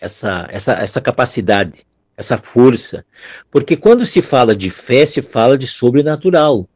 essa, 0.00 0.46
essa, 0.50 0.72
essa 0.74 1.00
capacidade 1.00 1.84
essa 2.16 2.38
força. 2.38 3.04
Porque 3.50 3.76
quando 3.76 4.06
se 4.06 4.22
fala 4.22 4.54
de 4.54 4.70
fé, 4.70 5.04
se 5.04 5.20
fala 5.20 5.58
de 5.58 5.66
sobrenatural. 5.66 6.68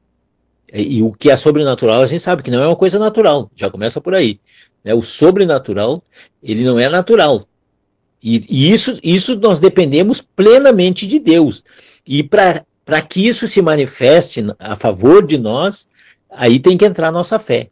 E, 0.73 0.99
e, 0.99 1.03
o 1.03 1.13
que 1.13 1.31
é 1.31 1.37
sobrenatural, 1.37 2.03
a 2.03 2.07
gente 2.07 2.23
sabe 2.23 2.43
que 2.43 2.51
não 2.51 2.63
é 2.63 2.67
uma 2.67 2.77
coisa 2.77 2.99
natural, 2.99 3.51
já 3.57 3.71
começa 3.71 4.01
por 4.01 4.15
aí. 4.15 4.41
Né? 4.85 4.93
O 4.95 5.03
sobrenatural, 5.03 6.03
ele 6.43 6.65
não 6.65 6.79
é 6.79 6.89
natural. 6.89 7.45
E, 8.23 8.45
e 8.49 8.71
isso, 8.71 8.99
isso 9.03 9.39
nós 9.39 9.59
dependemos 9.59 10.21
plenamente 10.21 11.07
de 11.07 11.19
Deus. 11.19 11.65
E 12.07 12.23
para 12.23 12.65
que 13.03 13.27
isso 13.27 13.47
se 13.47 13.61
manifeste 13.61 14.45
a 14.59 14.75
favor 14.75 15.27
de 15.27 15.37
nós, 15.37 15.87
aí 16.31 16.59
tem 16.59 16.77
que 16.77 16.85
entrar 16.85 17.09
a 17.09 17.13
nossa 17.13 17.39
fé. 17.39 17.69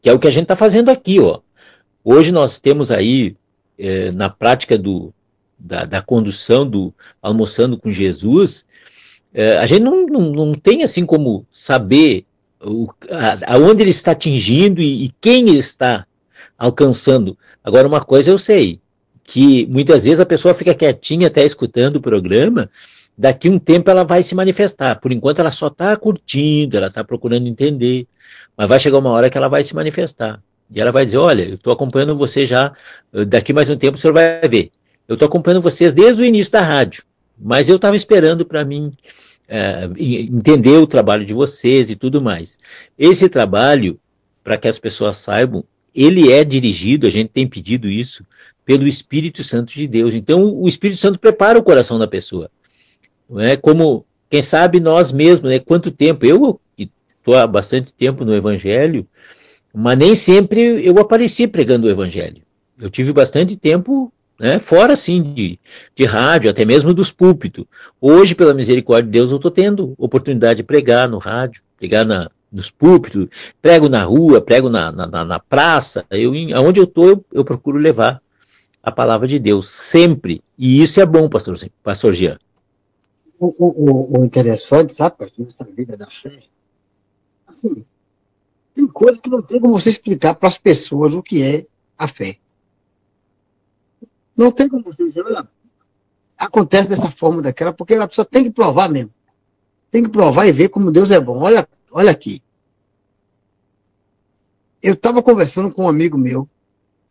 Que 0.00 0.08
é 0.08 0.12
o 0.12 0.18
que 0.18 0.28
a 0.28 0.30
gente 0.30 0.44
está 0.44 0.54
fazendo 0.54 0.90
aqui. 0.90 1.18
Ó. 1.18 1.40
Hoje 2.04 2.30
nós 2.30 2.60
temos 2.60 2.90
aí, 2.90 3.36
é, 3.78 4.12
na 4.12 4.28
prática 4.30 4.78
do, 4.78 5.12
da, 5.58 5.84
da 5.84 6.02
condução 6.02 6.68
do 6.68 6.94
Almoçando 7.20 7.78
com 7.78 7.90
Jesus, 7.90 8.64
é, 9.32 9.58
a 9.58 9.66
gente 9.66 9.82
não, 9.82 10.06
não, 10.06 10.30
não 10.30 10.54
tem 10.54 10.82
assim 10.82 11.04
como 11.04 11.46
saber 11.50 12.24
o, 12.62 12.88
a, 13.10 13.54
aonde 13.54 13.82
ele 13.82 13.90
está 13.90 14.12
atingindo 14.12 14.80
e, 14.80 15.06
e 15.06 15.10
quem 15.20 15.48
ele 15.48 15.58
está 15.58 16.06
alcançando. 16.56 17.36
Agora, 17.62 17.88
uma 17.88 18.04
coisa 18.04 18.30
eu 18.30 18.38
sei, 18.38 18.80
que 19.24 19.66
muitas 19.66 20.04
vezes 20.04 20.20
a 20.20 20.26
pessoa 20.26 20.54
fica 20.54 20.74
quietinha 20.74 21.28
até 21.28 21.44
escutando 21.44 21.96
o 21.96 22.00
programa, 22.00 22.70
daqui 23.16 23.48
um 23.48 23.58
tempo 23.58 23.90
ela 23.90 24.04
vai 24.04 24.22
se 24.22 24.34
manifestar. 24.34 25.00
Por 25.00 25.12
enquanto 25.12 25.40
ela 25.40 25.50
só 25.50 25.68
está 25.68 25.96
curtindo, 25.96 26.76
ela 26.76 26.88
está 26.88 27.04
procurando 27.04 27.46
entender, 27.46 28.06
mas 28.56 28.68
vai 28.68 28.80
chegar 28.80 28.98
uma 28.98 29.10
hora 29.10 29.30
que 29.30 29.38
ela 29.38 29.48
vai 29.48 29.62
se 29.62 29.74
manifestar. 29.74 30.42
E 30.70 30.80
ela 30.80 30.90
vai 30.90 31.04
dizer, 31.04 31.18
olha, 31.18 31.44
eu 31.44 31.54
estou 31.54 31.72
acompanhando 31.72 32.16
você 32.16 32.46
já, 32.46 32.72
daqui 33.28 33.52
mais 33.52 33.68
um 33.70 33.76
tempo 33.76 33.96
o 33.96 34.00
senhor 34.00 34.14
vai 34.14 34.40
ver. 34.48 34.70
Eu 35.06 35.14
estou 35.14 35.26
acompanhando 35.26 35.62
vocês 35.62 35.92
desde 35.92 36.22
o 36.22 36.24
início 36.24 36.52
da 36.52 36.62
rádio, 36.62 37.04
mas 37.38 37.68
eu 37.68 37.76
estava 37.76 37.94
esperando 37.94 38.44
para 38.44 38.64
mim 38.64 38.90
é, 39.46 39.88
entender 39.98 40.78
o 40.78 40.86
trabalho 40.86 41.24
de 41.24 41.34
vocês 41.34 41.90
e 41.90 41.96
tudo 41.96 42.20
mais. 42.20 42.58
Esse 42.98 43.28
trabalho, 43.28 44.00
para 44.42 44.56
que 44.56 44.66
as 44.66 44.78
pessoas 44.78 45.18
saibam, 45.18 45.62
ele 45.94 46.32
é 46.32 46.42
dirigido, 46.42 47.06
a 47.06 47.10
gente 47.10 47.28
tem 47.28 47.46
pedido 47.46 47.88
isso, 47.88 48.24
pelo 48.64 48.88
Espírito 48.88 49.44
Santo 49.44 49.74
de 49.74 49.86
Deus. 49.86 50.14
Então, 50.14 50.54
o 50.54 50.66
Espírito 50.66 50.98
Santo 50.98 51.18
prepara 51.18 51.58
o 51.58 51.62
coração 51.62 51.98
da 51.98 52.08
pessoa. 52.08 52.50
Não 53.28 53.40
é 53.40 53.56
como, 53.56 54.04
quem 54.28 54.42
sabe 54.42 54.80
nós 54.80 55.12
mesmos, 55.12 55.50
né? 55.50 55.58
Quanto 55.58 55.90
tempo? 55.90 56.24
Eu 56.26 56.60
estou 57.06 57.36
há 57.36 57.46
bastante 57.46 57.92
tempo 57.92 58.24
no 58.24 58.34
Evangelho, 58.34 59.06
mas 59.72 59.98
nem 59.98 60.14
sempre 60.14 60.86
eu 60.86 60.98
apareci 60.98 61.46
pregando 61.46 61.86
o 61.86 61.90
Evangelho. 61.90 62.42
Eu 62.78 62.90
tive 62.90 63.12
bastante 63.12 63.56
tempo 63.56 64.12
né? 64.38 64.58
fora 64.58 64.96
sim 64.96 65.22
de, 65.34 65.58
de 65.94 66.04
rádio, 66.04 66.50
até 66.50 66.64
mesmo 66.64 66.92
dos 66.92 67.10
púlpitos. 67.10 67.64
Hoje, 68.00 68.34
pela 68.34 68.54
misericórdia 68.54 69.04
de 69.04 69.10
Deus, 69.10 69.30
eu 69.30 69.36
estou 69.36 69.50
tendo 69.50 69.94
oportunidade 69.96 70.58
de 70.58 70.62
pregar 70.62 71.08
no 71.08 71.18
rádio, 71.18 71.62
pregar 71.78 72.04
na, 72.04 72.30
nos 72.50 72.70
púlpitos, 72.70 73.28
prego 73.60 73.88
na 73.88 74.04
rua, 74.04 74.40
prego 74.40 74.68
na, 74.68 74.92
na, 74.92 75.24
na 75.24 75.38
praça, 75.38 76.04
eu, 76.10 76.32
aonde 76.54 76.80
eu 76.80 76.84
estou, 76.84 77.08
eu, 77.08 77.24
eu, 77.32 77.44
procuro 77.44 77.78
levar 77.78 78.20
a 78.82 78.92
palavra 78.92 79.26
de 79.26 79.38
Deus, 79.38 79.68
sempre. 79.68 80.42
E 80.58 80.82
isso 80.82 81.00
é 81.00 81.06
bom, 81.06 81.28
pastor, 81.28 81.56
pastor 81.82 82.14
Jean. 82.14 82.38
O, 83.38 83.46
o, 83.58 84.20
o 84.20 84.24
interessante, 84.24 84.94
sabe, 84.94 85.18
pastor, 85.18 85.44
nessa 85.44 85.64
vida 85.64 85.96
da 85.96 86.08
fé, 86.08 86.44
assim, 87.46 87.84
tem 88.74 88.86
coisa 88.88 89.20
que 89.20 89.28
não 89.28 89.42
tem 89.42 89.60
como 89.60 89.72
você 89.72 89.90
explicar 89.90 90.34
para 90.34 90.48
as 90.48 90.58
pessoas 90.58 91.14
o 91.14 91.22
que 91.22 91.42
é 91.42 91.66
a 91.98 92.08
fé. 92.08 92.38
Não 94.36 94.50
tem 94.50 94.68
como 94.68 94.82
você 94.82 95.04
dizer, 95.04 95.24
olha, 95.24 95.48
acontece 96.36 96.88
dessa 96.88 97.10
forma, 97.10 97.40
daquela, 97.40 97.72
porque 97.72 97.94
a 97.94 98.08
pessoa 98.08 98.24
tem 98.24 98.44
que 98.44 98.50
provar 98.50 98.88
mesmo. 98.88 99.12
Tem 99.90 100.02
que 100.02 100.08
provar 100.08 100.46
e 100.46 100.52
ver 100.52 100.68
como 100.68 100.90
Deus 100.90 101.10
é 101.12 101.20
bom. 101.20 101.38
Olha, 101.38 101.68
olha 101.92 102.10
aqui. 102.10 102.42
Eu 104.82 104.94
estava 104.94 105.22
conversando 105.22 105.70
com 105.70 105.84
um 105.84 105.88
amigo 105.88 106.18
meu, 106.18 106.48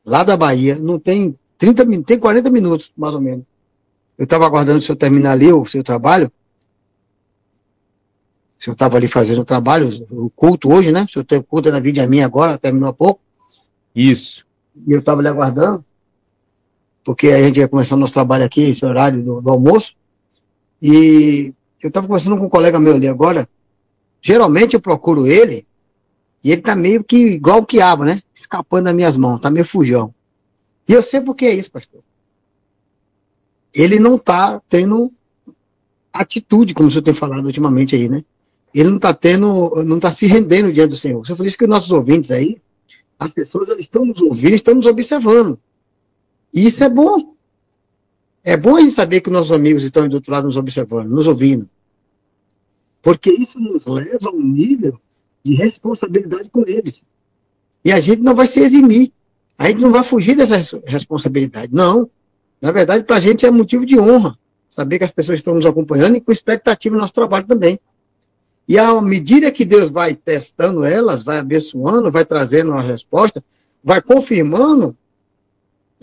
lá 0.06 0.24
da 0.24 0.36
Bahia, 0.38 0.77
não 0.77 1.00
tem 1.00 1.38
30 1.58 1.86
minutos, 1.86 2.08
tem 2.08 2.20
40 2.20 2.50
minutos, 2.51 2.92
mais 2.96 3.13
ou 3.13 3.22
menos. 3.22 3.46
Eu 4.17 4.24
estava 4.24 4.46
aguardando 4.46 4.79
o 4.79 4.82
senhor 4.82 4.96
terminar 4.96 5.32
ali 5.32 5.51
o 5.51 5.65
seu 5.65 5.84
trabalho. 5.84 6.32
O 8.60 8.63
senhor 8.63 8.74
estava 8.74 8.98
ali 8.98 9.08
fazendo 9.08 9.41
o 9.41 9.46
trabalho, 9.46 9.89
o 10.10 10.29
culto 10.29 10.72
hoje, 10.72 10.91
né? 10.91 11.03
O 11.03 11.10
senhor 11.10 11.25
tem 11.25 11.41
culto 11.41 11.72
na 11.72 11.79
vida 11.79 12.08
minha 12.08 12.25
agora, 12.25 12.58
terminou 12.58 12.89
há 12.89 12.93
pouco. 12.93 13.20
Isso. 13.96 14.46
E 14.88 14.91
eu 14.91 15.00
estava 15.00 15.22
ali 15.22 15.27
aguardando 15.27 15.84
porque 17.03 17.27
a 17.27 17.43
gente 17.43 17.60
ia 17.60 17.67
começar 17.67 17.96
o 17.96 18.00
nosso 18.00 18.13
trabalho 18.13 18.46
aqui, 18.46 18.62
esse 18.62 18.86
horário 18.86 19.24
do, 19.24 19.41
do 19.41 19.50
almoço, 19.51 19.96
e 20.82 21.53
eu 21.82 21.89
estava 21.89 22.08
conversando 22.08 22.38
com 22.38 22.46
um 22.46 22.50
colega 22.50 22.79
meu 22.79 22.96
ali 22.96 23.08
agora, 23.08 23.48
geralmente 24.22 24.74
eu 24.74 24.82
procuro 24.82 25.27
ele, 25.27 25.67
e 26.43 26.51
ele 26.51 26.62
tá 26.62 26.75
meio 26.75 27.03
que 27.03 27.17
igual 27.17 27.60
o 27.60 27.65
quiabo, 27.65 28.03
né? 28.03 28.20
Escapando 28.34 28.86
das 28.86 28.93
minhas 28.93 29.17
mãos, 29.17 29.39
tá 29.39 29.50
meio 29.50 29.65
fujão. 29.65 30.13
E 30.88 30.93
eu 30.93 31.01
sei 31.01 31.22
por 31.22 31.36
que 31.36 31.46
é 31.46 31.53
isso, 31.53 31.72
pastor. 31.72 32.01
Ele 33.74 34.00
não 34.00 34.18
tá 34.18 34.62
tendo 34.70 35.12
atitude, 36.12 36.74
como 36.74 36.89
o 36.89 36.92
senhor 36.92 37.03
tem 37.03 37.13
falado 37.13 37.46
ultimamente 37.46 37.96
aí, 37.96 38.08
né? 38.08 38.24
Ele 38.74 38.89
não 38.89 39.00
tá 39.00 39.13
tendo, 39.13 39.84
não 39.84 40.00
tá 40.00 40.12
se 40.12 40.25
rendendo 40.25 40.72
diante 40.72 40.92
do 40.92 40.98
Senhor. 40.98 41.25
Senhor 41.25 41.38
falou 41.38 41.48
isso 41.48 41.58
que 41.58 41.63
os 41.63 41.70
nossos 41.70 41.92
ouvintes 41.92 42.32
aí, 42.32 42.60
as 43.20 43.34
pessoas 43.34 43.70
eles 43.70 43.86
estão 43.86 44.03
nos 44.03 44.20
ouvindo, 44.20 44.56
estão 44.56 44.75
nos 44.75 44.88
observando. 44.88 45.60
E 46.53 46.65
isso 46.65 46.84
é 46.84 46.89
bom. 46.89 47.34
É 48.44 48.58
bom 48.58 48.75
a 48.75 48.82
gente 48.82 48.94
saber 48.94 49.22
que 49.22 49.30
nossos 49.30 49.51
amigos 49.51 49.84
estão 49.84 50.08
do 50.10 50.15
outro 50.15 50.32
lado 50.32 50.46
nos 50.46 50.58
observando, 50.58 51.10
nos 51.10 51.27
ouvindo. 51.27 51.70
Porque 53.01 53.32
isso 53.32 53.60
nos 53.60 53.86
leva 53.86 54.30
a 54.30 54.32
um 54.32 54.42
nível 54.42 55.00
de 55.44 55.56
responsabilidade 55.56 56.50
com 56.50 56.63
eles. 56.68 57.03
E 57.86 57.92
a 57.92 58.00
gente 58.00 58.22
não 58.22 58.36
vai 58.36 58.48
se 58.48 58.60
eximir. 58.60 59.12
A 59.58 59.70
gente 59.70 59.82
não 59.82 59.92
vai 59.92 60.03
fugir 60.03 60.36
dessa 60.36 60.82
responsabilidade. 60.86 61.74
Não. 61.74 62.10
Na 62.63 62.72
verdade, 62.72 63.03
para 63.03 63.17
a 63.17 63.20
gente 63.20 63.46
é 63.46 63.51
motivo 63.51 63.86
de 63.86 64.00
honra 64.00 64.38
saber 64.70 64.98
que 64.98 65.03
as 65.03 65.12
pessoas 65.12 65.39
estão 65.39 65.53
nos 65.53 65.65
acompanhando 65.65 66.15
e 66.15 66.22
com 66.22 66.32
expectativa 66.32 66.96
no 66.96 67.01
nosso 67.01 67.12
trabalho 67.12 67.46
também. 67.46 67.77
E 68.65 68.79
à 68.79 69.01
medida 69.01 69.51
que 69.51 69.65
Deus 69.65 69.89
vai 69.89 70.15
testando 70.15 70.86
elas, 70.86 71.24
vai 71.24 71.39
abençoando, 71.39 72.10
vai 72.10 72.24
trazendo 72.24 72.72
uma 72.72 72.82
resposta, 72.82 73.43
vai 73.84 74.01
confirmando 74.01 74.96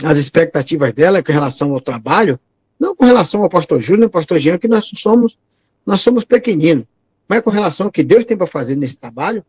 as 0.04 0.18
expectativas 0.18 0.92
dela 0.92 1.22
com 1.22 1.32
relação 1.32 1.72
ao 1.72 1.80
trabalho, 1.80 2.38
não 2.78 2.94
com 2.94 3.06
relação 3.06 3.42
ao 3.42 3.48
pastor 3.48 3.80
Júnior 3.80 4.10
pastor 4.10 4.38
Jean, 4.38 4.58
que 4.58 4.68
nós 4.68 4.90
somos, 4.98 5.38
nós 5.86 6.02
somos 6.02 6.26
pequeninos, 6.26 6.84
mas 7.26 7.40
com 7.40 7.48
relação 7.48 7.86
ao 7.86 7.92
que 7.92 8.04
Deus 8.04 8.26
tem 8.26 8.36
para 8.36 8.46
fazer 8.46 8.76
nesse 8.76 8.98
trabalho, 8.98 9.42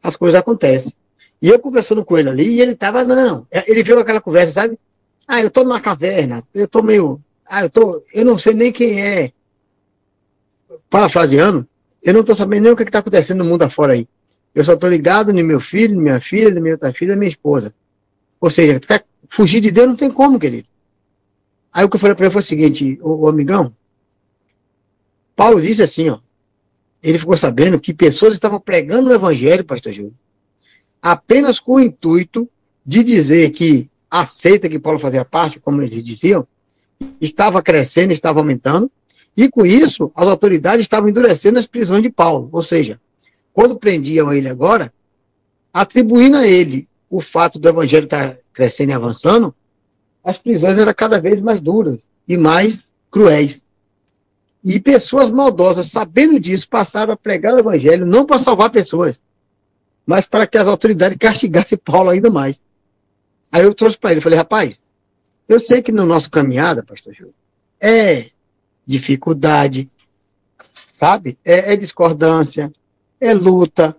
as 0.00 0.14
coisas 0.14 0.38
acontecem. 0.38 0.92
E 1.42 1.48
eu 1.48 1.58
conversando 1.58 2.04
com 2.04 2.16
ele 2.16 2.28
ali, 2.28 2.48
e 2.50 2.60
ele 2.60 2.72
estava, 2.72 3.02
não, 3.02 3.44
é, 3.50 3.68
ele 3.68 3.82
viu 3.82 3.98
aquela 3.98 4.20
conversa, 4.20 4.52
sabe? 4.52 4.78
Ah, 5.26 5.40
eu 5.40 5.48
estou 5.48 5.64
numa 5.64 5.80
caverna, 5.80 6.42
eu 6.54 6.66
estou 6.66 6.82
meio, 6.82 7.20
ah, 7.46 7.62
eu 7.62 7.70
tô, 7.70 8.02
eu 8.14 8.24
não 8.24 8.38
sei 8.38 8.54
nem 8.54 8.70
quem 8.70 9.00
é, 9.00 9.32
parafraseando, 10.88 11.66
eu 12.02 12.14
não 12.14 12.20
estou 12.20 12.34
sabendo 12.34 12.62
nem 12.62 12.72
o 12.72 12.76
que 12.76 12.84
está 12.84 13.00
acontecendo 13.00 13.38
no 13.38 13.50
mundo 13.50 13.62
afora 13.62 13.94
aí. 13.94 14.08
Eu 14.54 14.64
só 14.64 14.74
estou 14.74 14.88
ligado 14.88 15.32
no 15.32 15.44
meu 15.44 15.60
filho, 15.60 16.00
minha 16.00 16.20
filha, 16.20 16.54
na 16.54 16.60
minha 16.60 16.74
outra 16.74 16.92
filha, 16.92 17.14
na 17.14 17.18
minha 17.18 17.30
esposa. 17.30 17.74
Ou 18.40 18.48
seja, 18.48 18.80
Fugir 19.28 19.60
de 19.60 19.70
Deus 19.70 19.88
não 19.88 19.96
tem 19.96 20.10
como, 20.10 20.38
querido. 20.38 20.68
Aí 21.72 21.84
o 21.84 21.90
que 21.90 21.96
eu 21.96 22.00
falei 22.00 22.14
para 22.14 22.26
ele 22.26 22.32
foi 22.32 22.40
o 22.40 22.44
seguinte, 22.44 22.98
o, 23.02 23.24
o 23.24 23.28
amigão, 23.28 23.74
Paulo 25.34 25.60
disse 25.60 25.82
assim, 25.82 26.08
ó, 26.08 26.18
ele 27.02 27.18
ficou 27.18 27.36
sabendo 27.36 27.78
que 27.78 27.92
pessoas 27.92 28.32
estavam 28.32 28.58
pregando 28.58 29.10
o 29.10 29.14
evangelho, 29.14 29.64
pastor 29.64 29.92
Júlio, 29.92 30.14
apenas 31.02 31.60
com 31.60 31.74
o 31.74 31.80
intuito 31.80 32.48
de 32.84 33.02
dizer 33.02 33.50
que 33.50 33.90
a 34.10 34.24
seita 34.24 34.68
que 34.68 34.78
Paulo 34.78 34.98
fazia 34.98 35.24
parte, 35.24 35.60
como 35.60 35.82
eles 35.82 36.02
diziam, 36.02 36.46
estava 37.20 37.62
crescendo, 37.62 38.12
estava 38.12 38.40
aumentando, 38.40 38.90
e 39.36 39.50
com 39.50 39.66
isso 39.66 40.10
as 40.14 40.26
autoridades 40.26 40.82
estavam 40.82 41.08
endurecendo 41.08 41.58
as 41.58 41.66
prisões 41.66 42.02
de 42.02 42.10
Paulo. 42.10 42.48
Ou 42.52 42.62
seja, 42.62 43.00
quando 43.52 43.76
prendiam 43.76 44.32
ele 44.32 44.48
agora, 44.48 44.92
atribuindo 45.72 46.36
a 46.36 46.46
ele 46.46 46.88
o 47.10 47.20
fato 47.20 47.58
do 47.58 47.68
evangelho 47.68 48.04
estar 48.04 48.36
crescendo 48.52 48.90
e 48.90 48.94
avançando, 48.94 49.54
as 50.24 50.38
prisões 50.38 50.78
eram 50.78 50.92
cada 50.94 51.20
vez 51.20 51.40
mais 51.40 51.60
duras 51.60 52.00
e 52.26 52.36
mais 52.36 52.88
cruéis. 53.10 53.64
E 54.64 54.80
pessoas 54.80 55.30
maldosas, 55.30 55.86
sabendo 55.86 56.40
disso, 56.40 56.68
passaram 56.68 57.12
a 57.12 57.16
pregar 57.16 57.54
o 57.54 57.58
evangelho 57.58 58.04
não 58.04 58.26
para 58.26 58.38
salvar 58.38 58.70
pessoas, 58.70 59.22
mas 60.04 60.26
para 60.26 60.46
que 60.46 60.58
as 60.58 60.66
autoridades 60.66 61.16
castigassem 61.18 61.78
Paulo 61.78 62.10
ainda 62.10 62.30
mais. 62.30 62.60
Aí 63.50 63.62
eu 63.62 63.74
trouxe 63.74 63.98
para 63.98 64.12
ele, 64.12 64.20
falei, 64.20 64.38
rapaz, 64.38 64.84
eu 65.48 65.60
sei 65.60 65.80
que 65.80 65.92
no 65.92 66.04
nosso 66.04 66.30
caminhada, 66.30 66.84
pastor 66.84 67.14
Júlio, 67.14 67.34
é 67.80 68.26
dificuldade, 68.84 69.88
sabe? 70.72 71.38
É, 71.44 71.72
é 71.72 71.76
discordância, 71.76 72.72
é 73.20 73.32
luta, 73.32 73.96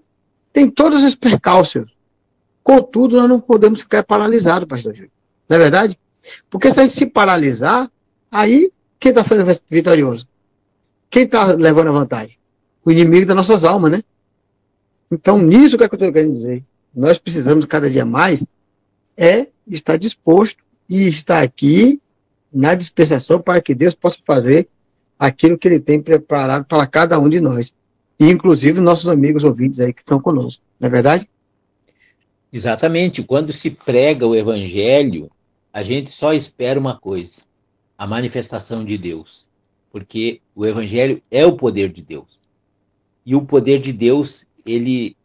tem 0.51 0.69
todos 0.69 1.03
os 1.03 1.15
percalços. 1.15 1.85
Contudo, 2.63 3.15
nós 3.15 3.29
não 3.29 3.39
podemos 3.39 3.81
ficar 3.81 4.03
paralisados, 4.03 4.67
pastor 4.67 4.93
Júlio. 4.93 5.11
Não 5.47 5.55
é 5.55 5.59
verdade? 5.59 5.97
Porque 6.49 6.69
se 6.69 6.79
a 6.79 6.83
gente 6.83 6.95
se 6.95 7.05
paralisar, 7.05 7.89
aí 8.31 8.71
quem 8.99 9.09
está 9.09 9.23
sendo 9.23 9.45
vitorioso? 9.69 10.27
Quem 11.09 11.23
está 11.23 11.45
levando 11.53 11.87
a 11.87 11.93
vantagem? 11.93 12.37
O 12.83 12.91
inimigo 12.91 13.25
das 13.25 13.35
nossas 13.35 13.63
almas, 13.63 13.91
né? 13.91 14.03
Então, 15.11 15.37
nisso 15.37 15.77
que, 15.77 15.83
é 15.83 15.87
que 15.87 15.95
eu 15.95 15.97
estou 15.97 16.11
querendo 16.11 16.33
dizer. 16.33 16.63
Nós 16.93 17.17
precisamos 17.17 17.65
cada 17.65 17.89
dia 17.89 18.05
mais 18.05 18.45
é 19.17 19.47
estar 19.67 19.97
disposto 19.97 20.63
e 20.89 21.07
estar 21.07 21.41
aqui 21.41 21.99
na 22.53 22.75
dispensação 22.75 23.41
para 23.41 23.61
que 23.61 23.75
Deus 23.75 23.93
possa 23.95 24.19
fazer 24.25 24.69
aquilo 25.17 25.57
que 25.57 25.67
Ele 25.67 25.79
tem 25.79 26.01
preparado 26.01 26.65
para 26.65 26.85
cada 26.87 27.19
um 27.19 27.27
de 27.27 27.41
nós. 27.41 27.73
E, 28.19 28.29
inclusive, 28.29 28.79
nossos 28.79 29.09
amigos 29.09 29.43
ouvintes 29.43 29.79
aí 29.79 29.93
que 29.93 30.01
estão 30.01 30.19
conosco. 30.19 30.63
Não 30.79 30.87
é 30.87 30.91
verdade? 30.91 31.29
Exatamente. 32.51 33.23
Quando 33.23 33.51
se 33.51 33.71
prega 33.71 34.25
o 34.25 34.35
Evangelho, 34.35 35.29
a 35.71 35.83
gente 35.83 36.09
só 36.11 36.33
espera 36.33 36.79
uma 36.79 36.97
coisa: 36.97 37.41
a 37.97 38.07
manifestação 38.07 38.83
de 38.83 38.97
Deus. 38.97 39.47
Porque 39.91 40.41
o 40.55 40.65
Evangelho 40.65 41.21
é 41.29 41.45
o 41.45 41.55
poder 41.55 41.91
de 41.91 42.01
Deus. 42.01 42.39
E 43.25 43.35
o 43.35 43.45
poder 43.45 43.79
de 43.79 43.91
Deus, 43.91 44.45
ele 44.65 45.15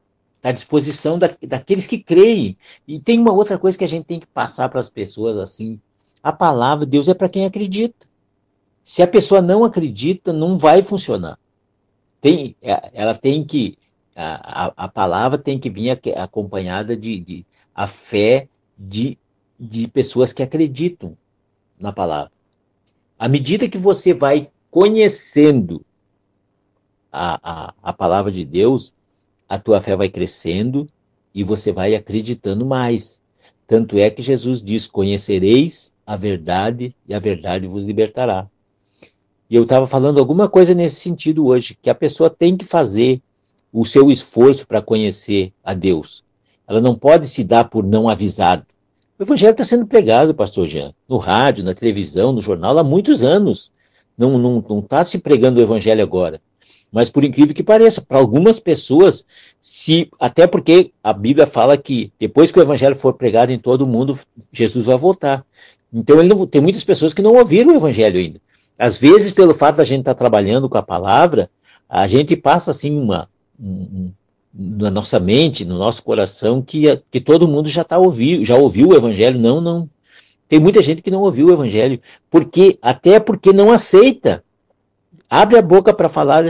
à 0.42 0.52
disposição 0.52 1.18
da, 1.18 1.30
daqueles 1.46 1.86
que 1.86 1.98
creem. 1.98 2.56
E 2.86 2.98
tem 3.00 3.18
uma 3.18 3.32
outra 3.32 3.58
coisa 3.58 3.78
que 3.78 3.84
a 3.84 3.88
gente 3.88 4.04
tem 4.04 4.20
que 4.20 4.26
passar 4.26 4.68
para 4.68 4.80
as 4.80 4.90
pessoas 4.90 5.36
assim: 5.36 5.80
a 6.22 6.32
palavra 6.32 6.84
de 6.84 6.90
Deus 6.90 7.08
é 7.08 7.14
para 7.14 7.28
quem 7.28 7.44
acredita. 7.44 8.06
Se 8.84 9.02
a 9.02 9.06
pessoa 9.06 9.40
não 9.40 9.64
acredita, 9.64 10.32
não 10.32 10.58
vai 10.58 10.82
funcionar. 10.82 11.38
Tem, 12.20 12.56
é, 12.60 12.90
ela 12.92 13.14
tem 13.14 13.44
que 13.44 13.78
a, 14.14 14.66
a, 14.66 14.72
a 14.84 14.88
palavra 14.88 15.38
tem 15.38 15.58
que 15.58 15.70
vir 15.70 15.98
acompanhada 16.16 16.96
de, 16.96 17.18
de 17.18 17.46
a 17.74 17.86
fé 17.86 18.48
de, 18.76 19.18
de 19.58 19.88
pessoas 19.88 20.32
que 20.32 20.42
acreditam 20.42 21.16
na 21.78 21.92
palavra. 21.92 22.32
À 23.18 23.28
medida 23.28 23.68
que 23.68 23.78
você 23.78 24.12
vai 24.12 24.50
conhecendo 24.70 25.84
a, 27.10 27.38
a, 27.42 27.74
a 27.82 27.92
palavra 27.92 28.30
de 28.32 28.44
Deus, 28.44 28.94
a 29.52 29.58
tua 29.58 29.82
fé 29.82 29.94
vai 29.94 30.08
crescendo 30.08 30.86
e 31.34 31.44
você 31.44 31.72
vai 31.72 31.94
acreditando 31.94 32.64
mais. 32.64 33.20
Tanto 33.66 33.98
é 33.98 34.08
que 34.08 34.22
Jesus 34.22 34.62
diz: 34.62 34.86
Conhecereis 34.86 35.92
a 36.06 36.16
verdade 36.16 36.96
e 37.06 37.12
a 37.12 37.18
verdade 37.18 37.66
vos 37.66 37.84
libertará. 37.84 38.48
E 39.50 39.54
eu 39.54 39.64
estava 39.64 39.86
falando 39.86 40.18
alguma 40.18 40.48
coisa 40.48 40.72
nesse 40.72 40.96
sentido 40.96 41.44
hoje, 41.44 41.76
que 41.82 41.90
a 41.90 41.94
pessoa 41.94 42.30
tem 42.30 42.56
que 42.56 42.64
fazer 42.64 43.20
o 43.70 43.84
seu 43.84 44.10
esforço 44.10 44.66
para 44.66 44.80
conhecer 44.80 45.52
a 45.62 45.74
Deus. 45.74 46.24
Ela 46.66 46.80
não 46.80 46.96
pode 46.96 47.28
se 47.28 47.44
dar 47.44 47.64
por 47.68 47.84
não 47.84 48.08
avisado. 48.08 48.64
O 49.18 49.22
evangelho 49.22 49.50
está 49.50 49.64
sendo 49.64 49.86
pregado, 49.86 50.34
pastor 50.34 50.66
Jean, 50.66 50.94
no 51.06 51.18
rádio, 51.18 51.62
na 51.62 51.74
televisão, 51.74 52.32
no 52.32 52.40
jornal, 52.40 52.78
há 52.78 52.82
muitos 52.82 53.22
anos. 53.22 53.70
Não 54.16 54.30
está 54.30 54.38
não, 54.38 54.64
não 54.66 54.80
tá 54.80 55.04
se 55.04 55.18
pregando 55.18 55.60
o 55.60 55.62
evangelho 55.62 56.02
agora. 56.02 56.40
Mas 56.92 57.08
por 57.08 57.24
incrível 57.24 57.54
que 57.54 57.62
pareça, 57.62 58.02
para 58.02 58.18
algumas 58.18 58.60
pessoas, 58.60 59.24
se 59.58 60.10
até 60.20 60.46
porque 60.46 60.92
a 61.02 61.14
Bíblia 61.14 61.46
fala 61.46 61.78
que 61.78 62.12
depois 62.20 62.52
que 62.52 62.58
o 62.58 62.62
evangelho 62.62 62.94
for 62.94 63.14
pregado 63.14 63.50
em 63.50 63.58
todo 63.58 63.82
o 63.82 63.86
mundo, 63.86 64.18
Jesus 64.52 64.84
vai 64.84 64.96
voltar. 64.98 65.42
Então 65.90 66.22
não, 66.22 66.46
tem 66.46 66.60
muitas 66.60 66.84
pessoas 66.84 67.14
que 67.14 67.22
não 67.22 67.34
ouviram 67.34 67.72
o 67.72 67.76
evangelho 67.76 68.18
ainda. 68.20 68.40
Às 68.78 68.98
vezes, 68.98 69.32
pelo 69.32 69.54
fato 69.54 69.76
da 69.76 69.84
gente 69.84 70.00
estar 70.00 70.14
tá 70.14 70.18
trabalhando 70.18 70.68
com 70.68 70.76
a 70.76 70.82
palavra, 70.82 71.50
a 71.88 72.06
gente 72.06 72.36
passa 72.36 72.70
assim 72.70 72.98
uma, 72.98 73.28
na 74.52 74.90
nossa 74.90 75.18
mente, 75.18 75.64
no 75.64 75.78
nosso 75.78 76.02
coração, 76.02 76.60
que, 76.60 77.00
que 77.10 77.20
todo 77.20 77.48
mundo 77.48 77.68
já 77.68 77.84
tá 77.84 77.98
ouviu, 77.98 78.44
já 78.44 78.56
ouviu 78.56 78.88
o 78.88 78.94
evangelho. 78.94 79.38
Não, 79.38 79.60
não. 79.60 79.88
Tem 80.48 80.60
muita 80.60 80.82
gente 80.82 81.00
que 81.00 81.10
não 81.10 81.22
ouviu 81.22 81.46
o 81.46 81.52
evangelho, 81.52 81.98
porque 82.30 82.78
até 82.82 83.18
porque 83.18 83.52
não 83.52 83.72
aceita. 83.72 84.44
Abre 85.34 85.56
a 85.56 85.62
boca 85.62 85.94
para 85.94 86.10
falar. 86.10 86.44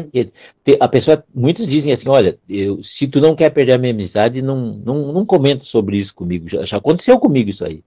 A 0.80 0.88
pessoa, 0.88 1.24
muitos 1.32 1.68
dizem 1.68 1.92
assim, 1.92 2.08
olha, 2.08 2.36
eu, 2.48 2.82
se 2.82 3.06
tu 3.06 3.20
não 3.20 3.32
quer 3.32 3.50
perder 3.50 3.74
a 3.74 3.78
minha 3.78 3.92
amizade, 3.92 4.42
não, 4.42 4.56
não, 4.84 5.12
não 5.12 5.24
comenta 5.24 5.64
sobre 5.64 5.96
isso 5.96 6.12
comigo. 6.12 6.48
Já, 6.48 6.64
já 6.64 6.76
aconteceu 6.78 7.16
comigo 7.20 7.48
isso 7.48 7.64
aí. 7.64 7.84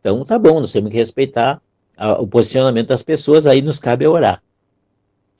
Então, 0.00 0.24
tá 0.24 0.38
bom, 0.38 0.58
nós 0.58 0.72
temos 0.72 0.90
que 0.90 0.96
respeitar 0.96 1.60
a, 1.94 2.12
o 2.22 2.26
posicionamento 2.26 2.88
das 2.88 3.02
pessoas, 3.02 3.46
aí 3.46 3.60
nos 3.60 3.78
cabe 3.78 4.06
orar. 4.06 4.42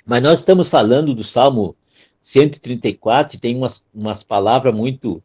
Mas 0.04 0.22
nós 0.22 0.40
estamos 0.40 0.68
falando 0.68 1.14
do 1.14 1.24
Salmo 1.24 1.74
134, 2.20 3.40
tem 3.40 3.56
umas, 3.56 3.82
umas 3.94 4.22
palavras 4.22 4.74
muito 4.74 5.22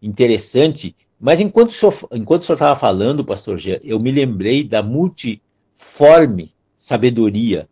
interessantes, 0.00 0.94
mas 1.20 1.38
enquanto 1.38 1.68
o 1.68 1.74
senhor, 1.74 1.94
enquanto 2.12 2.50
estava 2.50 2.74
falando, 2.74 3.22
pastor 3.22 3.58
Jean, 3.58 3.78
eu 3.84 4.00
me 4.00 4.10
lembrei 4.10 4.64
da 4.64 4.82
multiforme 4.82 6.50
sabedoria, 6.74 7.68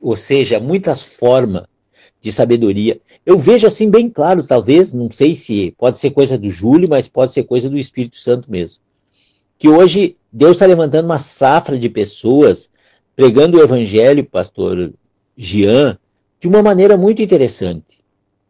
ou 0.00 0.16
seja, 0.16 0.58
muitas 0.58 1.16
formas 1.16 1.64
de 2.20 2.32
sabedoria. 2.32 3.00
Eu 3.24 3.36
vejo 3.36 3.66
assim 3.66 3.90
bem 3.90 4.08
claro, 4.08 4.46
talvez, 4.46 4.92
não 4.92 5.10
sei 5.10 5.34
se 5.34 5.74
pode 5.78 5.98
ser 5.98 6.10
coisa 6.10 6.36
do 6.36 6.50
Júlio, 6.50 6.88
mas 6.88 7.08
pode 7.08 7.32
ser 7.32 7.44
coisa 7.44 7.68
do 7.68 7.78
Espírito 7.78 8.16
Santo 8.16 8.50
mesmo. 8.50 8.82
Que 9.58 9.68
hoje 9.68 10.16
Deus 10.32 10.52
está 10.52 10.66
levantando 10.66 11.06
uma 11.06 11.18
safra 11.18 11.78
de 11.78 11.88
pessoas 11.88 12.70
pregando 13.14 13.58
o 13.58 13.62
evangelho, 13.62 14.24
pastor 14.24 14.92
Jean, 15.36 15.98
de 16.40 16.48
uma 16.48 16.62
maneira 16.62 16.96
muito 16.96 17.20
interessante, 17.20 17.98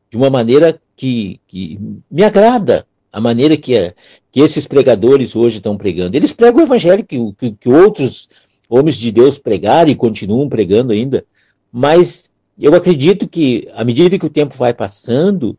de 0.08 0.16
uma 0.16 0.30
maneira 0.30 0.80
que, 0.94 1.40
que 1.48 1.78
me 2.10 2.22
agrada, 2.22 2.86
a 3.12 3.20
maneira 3.20 3.56
que, 3.56 3.92
que 4.30 4.40
esses 4.40 4.66
pregadores 4.66 5.34
hoje 5.34 5.56
estão 5.56 5.76
pregando. 5.76 6.16
Eles 6.16 6.32
pregam 6.32 6.60
o 6.60 6.66
evangelho 6.66 7.04
que, 7.04 7.32
que, 7.32 7.52
que 7.52 7.68
outros 7.68 8.28
homens 8.68 8.96
de 8.96 9.10
Deus 9.10 9.38
pregaram 9.38 9.90
e 9.90 9.96
continuam 9.96 10.48
pregando 10.48 10.92
ainda, 10.92 11.24
mas 11.72 12.30
eu 12.58 12.74
acredito 12.74 13.28
que, 13.28 13.68
à 13.74 13.84
medida 13.84 14.18
que 14.18 14.26
o 14.26 14.30
tempo 14.30 14.56
vai 14.56 14.74
passando, 14.74 15.56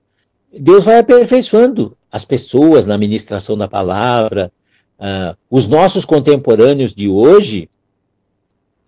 Deus 0.52 0.86
vai 0.86 1.00
aperfeiçoando 1.00 1.98
as 2.12 2.26
pessoas 2.26 2.86
na 2.86 2.98
ministração 2.98 3.58
da 3.58 3.68
palavra. 3.68 4.52
Uh, 5.00 5.36
os 5.50 5.68
nossos 5.68 6.06
contemporâneos 6.06 6.94
de 6.94 7.08
hoje, 7.08 7.70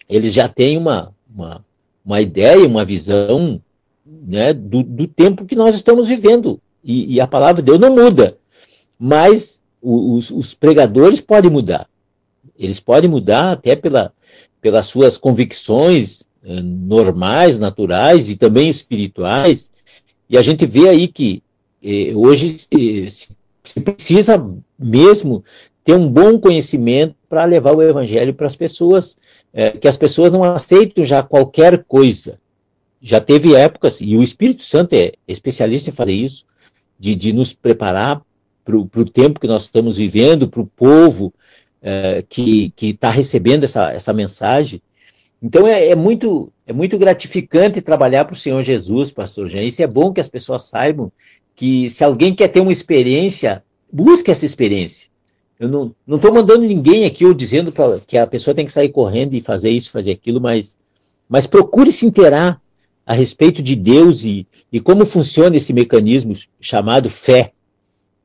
eles 0.08 0.34
já 0.34 0.48
têm 0.48 0.78
uma, 0.78 1.14
uma, 1.34 1.66
uma 2.06 2.22
ideia, 2.22 2.68
uma 2.68 2.86
visão 2.86 3.62
né, 4.06 4.54
do, 4.54 4.84
do 4.84 5.08
tempo 5.08 5.46
que 5.46 5.56
nós 5.56 5.76
estamos 5.76 6.08
vivendo. 6.08 6.60
E, 6.84 7.16
e, 7.16 7.22
a 7.22 7.26
palavra 7.26 7.62
de 7.62 7.66
Deus 7.66 7.80
não 7.80 7.96
muda. 7.96 8.38
Mas 9.00 9.62
os, 9.82 10.30
os, 10.30 10.54
pregadores 10.54 11.22
podem 11.22 11.50
mudar. 11.50 11.88
Eles 12.60 12.80
podem 12.80 13.10
mudar 13.10 13.54
até 13.54 13.76
pela, 13.76 14.14
pelas 14.62 14.86
suas 14.86 15.18
convicções 15.18 16.28
eh, 16.46 16.62
normais, 16.62 17.58
naturais 17.58 18.30
e 18.30 18.36
também 18.36 18.68
espirituais. 18.68 19.72
E 20.30 20.38
a 20.38 20.42
gente 20.42 20.66
vê 20.66 20.90
aí 20.90 21.08
que 21.08 21.42
eh, 21.82 22.12
hoje 22.14 22.58
eh, 22.70 23.08
se 23.64 23.80
precisa 23.80 24.46
mesmo 24.78 25.42
ter 25.86 25.94
um 25.94 26.10
bom 26.10 26.38
conhecimento 26.38 27.16
para 27.30 27.46
levar 27.46 27.74
o 27.74 27.82
evangelho 27.82 28.34
para 28.34 28.48
as 28.48 28.58
pessoas, 28.58 29.16
é, 29.54 29.72
que 29.72 29.88
as 29.88 29.96
pessoas 29.96 30.32
não 30.34 30.44
aceitam 30.44 31.04
já 31.06 31.24
qualquer 31.24 31.84
coisa. 31.86 32.38
Já 33.02 33.22
teve 33.22 33.56
épocas, 33.56 34.02
e 34.02 34.16
o 34.18 34.24
Espírito 34.24 34.64
Santo 34.64 34.94
é 34.94 35.14
especialista 35.28 35.90
em 35.90 35.94
fazer 35.94 36.14
isso, 36.14 36.46
de, 37.00 37.16
de 37.16 37.34
nos 37.34 37.54
preparar 37.54 38.22
para 38.64 38.78
o 38.78 39.06
tempo 39.06 39.40
que 39.40 39.48
nós 39.48 39.64
estamos 39.64 39.98
vivendo, 39.98 40.48
para 40.48 40.62
o 40.62 40.68
povo 40.68 41.34
que 42.30 42.72
está 42.80 43.10
recebendo 43.10 43.66
essa, 43.66 43.92
essa 43.92 44.14
mensagem. 44.14 44.82
Então 45.44 45.68
é, 45.68 45.90
é, 45.90 45.96
muito, 45.96 46.50
é 46.66 46.72
muito 46.72 46.98
gratificante 46.98 47.82
trabalhar 47.82 48.24
para 48.24 48.34
o 48.34 48.38
Senhor 48.38 48.64
Jesus, 48.64 49.12
pastor 49.12 49.50
Jean. 49.50 49.64
Isso 49.64 49.84
é 49.84 49.88
bom 49.88 50.14
que 50.14 50.22
as 50.22 50.30
pessoas 50.30 50.64
saibam 50.64 51.12
que 51.54 51.90
se 51.90 52.02
alguém 52.02 52.34
quer 52.34 52.48
ter 52.48 52.62
uma 52.62 52.72
experiência, 52.72 53.62
busque 53.92 54.32
essa 54.32 54.46
experiência. 54.46 55.10
Eu 55.60 55.68
não 55.68 56.16
estou 56.16 56.34
mandando 56.34 56.66
ninguém 56.66 57.06
aqui 57.06 57.26
ou 57.26 57.34
dizendo 57.34 57.74
pra, 57.74 58.00
que 58.08 58.18
a 58.18 58.26
pessoa 58.26 58.56
tem 58.56 58.66
que 58.66 58.72
sair 58.72 58.88
correndo 58.88 59.34
e 59.34 59.42
fazer 59.42 59.70
isso, 59.70 59.92
fazer 59.92 60.14
aquilo, 60.14 60.40
mas, 60.40 60.78
mas 61.28 61.46
procure 61.46 61.92
se 61.92 62.06
inteirar 62.06 62.62
a 63.06 63.14
respeito 63.14 63.62
de 63.62 63.76
Deus 63.76 64.24
e, 64.24 64.48
e 64.72 64.80
como 64.80 65.06
funciona 65.06 65.58
esse 65.58 65.74
mecanismo 65.74 66.34
chamado 66.60 67.10
fé. 67.10 67.52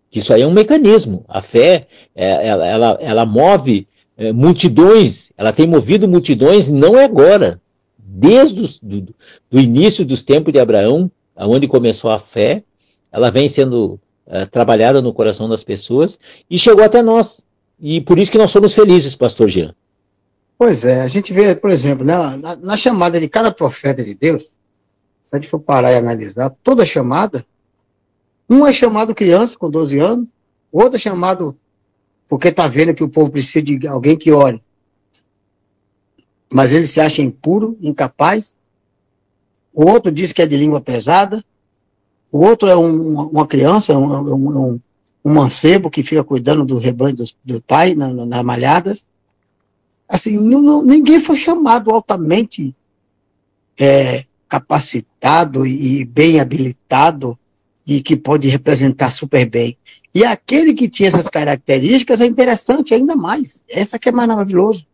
Que 0.08 0.20
isso 0.20 0.32
aí 0.32 0.42
é 0.42 0.46
um 0.46 0.52
mecanismo. 0.52 1.24
A 1.28 1.40
fé, 1.40 1.82
é, 2.14 2.46
ela, 2.46 2.66
ela, 2.66 2.98
ela 3.00 3.26
move 3.26 3.88
é, 4.18 4.32
multidões, 4.32 5.32
ela 5.36 5.52
tem 5.52 5.66
movido 5.66 6.08
multidões, 6.08 6.68
não 6.68 6.98
é 6.98 7.04
agora. 7.04 7.60
desde 7.96 8.60
os, 8.60 8.80
do, 8.80 9.14
do, 9.48 9.60
início 9.60 10.04
dos 10.04 10.24
tempos 10.24 10.52
de 10.52 10.58
Abraão, 10.58 11.08
aonde 11.36 11.68
começou 11.68 12.10
a 12.10 12.18
fé, 12.18 12.64
ela 13.12 13.30
vem 13.30 13.48
sendo 13.48 14.00
uh, 14.26 14.46
trabalhada 14.50 15.00
no 15.00 15.12
coração 15.12 15.48
das 15.48 15.62
pessoas 15.62 16.18
e 16.50 16.58
chegou 16.58 16.82
até 16.82 17.00
nós. 17.00 17.46
E 17.80 18.00
por 18.00 18.18
isso 18.18 18.32
que 18.32 18.38
nós 18.38 18.50
somos 18.50 18.74
felizes, 18.74 19.14
pastor 19.14 19.48
Jean. 19.48 19.72
Pois 20.58 20.84
é, 20.84 21.00
a 21.00 21.06
gente 21.06 21.32
vê, 21.32 21.54
por 21.54 21.70
exemplo, 21.70 22.04
né, 22.04 22.14
na, 22.38 22.56
na 22.56 22.76
chamada 22.76 23.20
de 23.20 23.28
cada 23.28 23.52
profeta 23.52 24.04
de 24.04 24.16
Deus, 24.16 24.50
se 25.22 25.36
a 25.36 25.38
gente 25.38 25.48
for 25.48 25.60
parar 25.60 25.92
e 25.92 25.96
analisar, 25.96 26.50
toda 26.64 26.84
chamada, 26.84 27.46
um 28.50 28.66
é 28.66 28.72
chamado 28.72 29.14
criança 29.14 29.56
com 29.56 29.70
12 29.70 29.98
anos, 30.00 30.26
outro 30.72 30.96
é 30.96 30.98
chamado 30.98 31.56
porque 32.28 32.48
está 32.48 32.68
vendo 32.68 32.94
que 32.94 33.02
o 33.02 33.08
povo 33.08 33.30
precisa 33.30 33.62
de 33.64 33.86
alguém 33.88 34.16
que 34.16 34.30
ore. 34.30 34.62
Mas 36.52 36.72
ele 36.72 36.86
se 36.86 37.00
acha 37.00 37.22
impuro, 37.22 37.76
incapaz. 37.80 38.54
O 39.72 39.84
outro 39.84 40.12
diz 40.12 40.32
que 40.32 40.42
é 40.42 40.46
de 40.46 40.56
língua 40.56 40.80
pesada. 40.80 41.42
O 42.30 42.44
outro 42.44 42.68
é 42.68 42.76
um, 42.76 43.28
uma 43.28 43.46
criança, 43.46 43.96
um, 43.96 44.34
um, 44.34 44.80
um, 45.24 45.34
mancebo 45.34 45.90
que 45.90 46.02
fica 46.02 46.22
cuidando 46.22 46.64
do 46.64 46.78
rebanho 46.78 47.16
do, 47.16 47.24
do 47.44 47.62
pai 47.62 47.94
na, 47.94 48.12
na 48.12 48.42
malhadas. 48.42 49.06
Assim, 50.08 50.36
não, 50.38 50.62
não, 50.62 50.82
ninguém 50.84 51.20
foi 51.20 51.36
chamado 51.36 51.90
altamente 51.90 52.74
é, 53.78 54.24
capacitado 54.48 55.66
e 55.66 56.04
bem 56.04 56.40
habilitado 56.40 57.38
e 57.86 58.02
que 58.02 58.16
pode 58.16 58.48
representar 58.48 59.10
super 59.10 59.48
bem. 59.48 59.76
E 60.14 60.24
aquele 60.24 60.74
que 60.74 60.88
tinha 60.88 61.08
essas 61.08 61.28
características 61.28 62.20
é 62.20 62.26
interessante 62.26 62.94
ainda 62.94 63.14
mais. 63.14 63.62
Essa 63.68 63.98
que 63.98 64.08
é 64.08 64.12
mais 64.12 64.28
maravilhoso. 64.28 64.86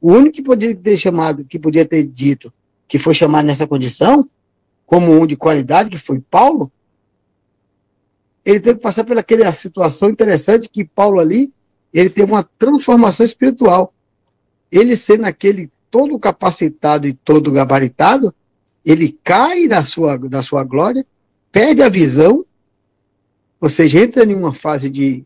O 0.00 0.12
único 0.12 0.36
que 0.36 0.42
podia 0.42 0.74
ter 0.76 0.96
chamado, 0.96 1.44
que 1.44 1.58
podia 1.58 1.86
ter 1.86 2.06
dito 2.06 2.52
que 2.86 2.98
foi 2.98 3.14
chamado 3.14 3.46
nessa 3.46 3.66
condição, 3.66 4.28
como 4.86 5.10
um 5.12 5.26
de 5.26 5.36
qualidade, 5.36 5.90
que 5.90 5.98
foi 5.98 6.20
Paulo, 6.20 6.70
ele 8.44 8.60
teve 8.60 8.76
que 8.76 8.82
passar 8.82 9.04
por 9.04 9.16
aquela 9.16 9.50
situação 9.52 10.10
interessante 10.10 10.68
que 10.68 10.84
Paulo 10.84 11.18
ali, 11.18 11.50
ele 11.92 12.10
teve 12.10 12.30
uma 12.30 12.42
transformação 12.42 13.24
espiritual. 13.24 13.94
Ele 14.70 14.94
sendo 14.96 15.24
aquele 15.24 15.70
todo 15.90 16.18
capacitado 16.18 17.06
e 17.06 17.14
todo 17.14 17.50
gabaritado, 17.50 18.34
ele 18.84 19.18
cai 19.24 19.66
da 19.66 19.82
sua, 19.82 20.18
da 20.18 20.42
sua 20.42 20.62
glória 20.62 21.06
perde 21.50 21.82
a 21.82 21.88
visão, 21.88 22.44
seja, 23.68 24.00
entra 24.00 24.24
em 24.24 24.34
uma 24.34 24.52
fase 24.52 24.90
de 24.90 25.24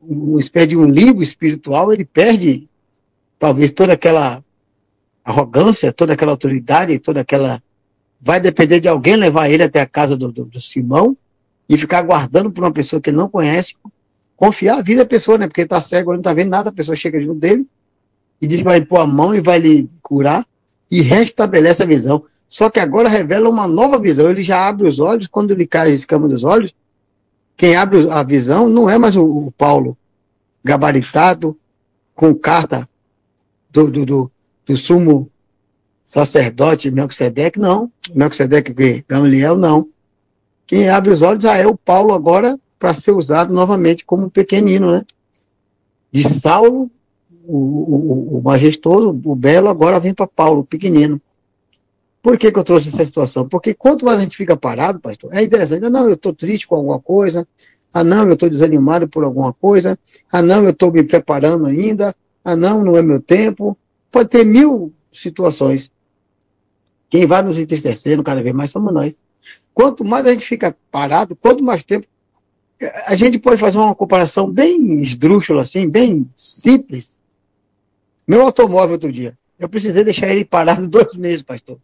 uma 0.00 0.40
espécie 0.40 0.68
de 0.68 0.76
um 0.76 0.84
limbo 0.84 1.22
espiritual, 1.22 1.92
ele 1.92 2.04
perde 2.04 2.68
talvez 3.38 3.72
toda 3.72 3.92
aquela 3.92 4.42
arrogância, 5.24 5.92
toda 5.92 6.12
aquela 6.14 6.32
autoridade, 6.32 6.98
toda 6.98 7.20
aquela. 7.20 7.62
Vai 8.20 8.40
depender 8.40 8.80
de 8.80 8.88
alguém 8.88 9.16
levar 9.16 9.48
ele 9.48 9.62
até 9.62 9.80
a 9.80 9.86
casa 9.86 10.16
do, 10.16 10.32
do, 10.32 10.46
do 10.46 10.60
Simão 10.60 11.16
e 11.68 11.76
ficar 11.76 11.98
aguardando 11.98 12.50
por 12.50 12.64
uma 12.64 12.72
pessoa 12.72 13.00
que 13.00 13.10
ele 13.10 13.16
não 13.16 13.28
conhece, 13.28 13.74
confiar 14.36 14.78
a 14.78 14.82
vida 14.82 15.02
da 15.02 15.08
pessoa, 15.08 15.38
né? 15.38 15.46
Porque 15.46 15.60
ele 15.60 15.66
está 15.66 15.80
cego, 15.80 16.10
ele 16.10 16.16
não 16.16 16.20
está 16.20 16.32
vendo 16.32 16.48
nada, 16.48 16.70
a 16.70 16.72
pessoa 16.72 16.96
chega 16.96 17.20
junto 17.20 17.38
dele 17.38 17.66
e 18.40 18.46
diz 18.46 18.58
que 18.58 18.64
vai 18.64 18.84
pôr 18.84 18.98
a 18.98 19.06
mão 19.06 19.34
e 19.34 19.40
vai 19.40 19.58
lhe 19.58 19.90
curar 20.02 20.46
e 20.90 21.02
restabelece 21.02 21.82
a 21.82 21.86
visão. 21.86 22.24
Só 22.48 22.70
que 22.70 22.80
agora 22.80 23.08
revela 23.08 23.48
uma 23.50 23.68
nova 23.68 24.00
visão. 24.00 24.30
Ele 24.30 24.42
já 24.42 24.66
abre 24.66 24.88
os 24.88 24.98
olhos, 25.00 25.26
quando 25.26 25.50
ele 25.50 25.66
cai 25.66 25.88
as 25.88 25.96
escamas 25.96 26.30
dos 26.30 26.44
olhos, 26.44 26.74
quem 27.58 27.74
abre 27.74 28.08
a 28.08 28.22
visão 28.22 28.68
não 28.68 28.88
é 28.88 28.96
mais 28.96 29.16
o, 29.16 29.24
o 29.24 29.52
Paulo 29.52 29.98
gabaritado, 30.64 31.58
com 32.14 32.32
carta 32.32 32.88
do, 33.68 33.90
do, 33.90 34.06
do, 34.06 34.32
do 34.64 34.76
sumo 34.76 35.28
sacerdote 36.04 36.90
Melquisedeque, 36.90 37.58
não. 37.58 37.90
Melquisedeque 38.14 39.04
Gamaliel, 39.08 39.56
não. 39.56 39.88
Quem 40.66 40.88
abre 40.88 41.10
os 41.10 41.20
olhos 41.20 41.42
já 41.42 41.56
é 41.56 41.66
o 41.66 41.76
Paulo 41.76 42.14
agora 42.14 42.58
para 42.78 42.94
ser 42.94 43.10
usado 43.10 43.52
novamente 43.52 44.04
como 44.04 44.30
pequenino, 44.30 44.92
né? 44.92 45.04
De 46.12 46.22
Saulo, 46.22 46.88
o, 47.44 47.56
o, 47.56 48.38
o 48.38 48.42
majestoso, 48.42 49.10
o 49.24 49.34
belo, 49.34 49.68
agora 49.68 49.98
vem 49.98 50.14
para 50.14 50.28
Paulo, 50.28 50.60
o 50.60 50.64
pequenino. 50.64 51.20
Por 52.22 52.36
que, 52.36 52.50
que 52.50 52.58
eu 52.58 52.64
trouxe 52.64 52.88
essa 52.88 53.04
situação? 53.04 53.48
Porque 53.48 53.72
quanto 53.72 54.04
mais 54.04 54.18
a 54.18 54.22
gente 54.22 54.36
fica 54.36 54.56
parado, 54.56 55.00
pastor, 55.00 55.32
é 55.34 55.42
interessante. 55.42 55.86
Ah, 55.86 55.90
não, 55.90 56.08
eu 56.08 56.14
estou 56.14 56.34
triste 56.34 56.66
com 56.66 56.74
alguma 56.74 57.00
coisa. 57.00 57.46
Ah, 57.92 58.04
não, 58.04 58.26
eu 58.26 58.34
estou 58.34 58.50
desanimado 58.50 59.08
por 59.08 59.24
alguma 59.24 59.52
coisa. 59.52 59.98
Ah, 60.30 60.42
não, 60.42 60.64
eu 60.64 60.70
estou 60.70 60.92
me 60.92 61.02
preparando 61.02 61.66
ainda. 61.66 62.14
Ah, 62.44 62.56
não, 62.56 62.84
não 62.84 62.96
é 62.96 63.02
meu 63.02 63.20
tempo. 63.20 63.78
Pode 64.10 64.30
ter 64.30 64.44
mil 64.44 64.92
situações. 65.12 65.90
Quem 67.08 67.24
vai 67.24 67.42
nos 67.42 67.58
entristecendo 67.58 68.22
cada 68.22 68.42
vez 68.42 68.54
mais 68.54 68.70
somos 68.70 68.92
nós. 68.92 69.18
Quanto 69.72 70.04
mais 70.04 70.26
a 70.26 70.32
gente 70.32 70.44
fica 70.44 70.76
parado, 70.90 71.36
quanto 71.36 71.64
mais 71.64 71.84
tempo. 71.84 72.06
A 73.06 73.14
gente 73.14 73.38
pode 73.38 73.60
fazer 73.60 73.78
uma 73.78 73.94
comparação 73.94 74.50
bem 74.50 75.00
esdrúxula, 75.00 75.62
assim, 75.62 75.88
bem 75.88 76.28
simples. 76.34 77.18
Meu 78.26 78.42
automóvel 78.42 78.94
outro 78.94 79.10
dia. 79.10 79.36
Eu 79.58 79.68
precisei 79.68 80.04
deixar 80.04 80.28
ele 80.28 80.44
parado 80.44 80.86
dois 80.88 81.16
meses, 81.16 81.42
pastor. 81.42 81.78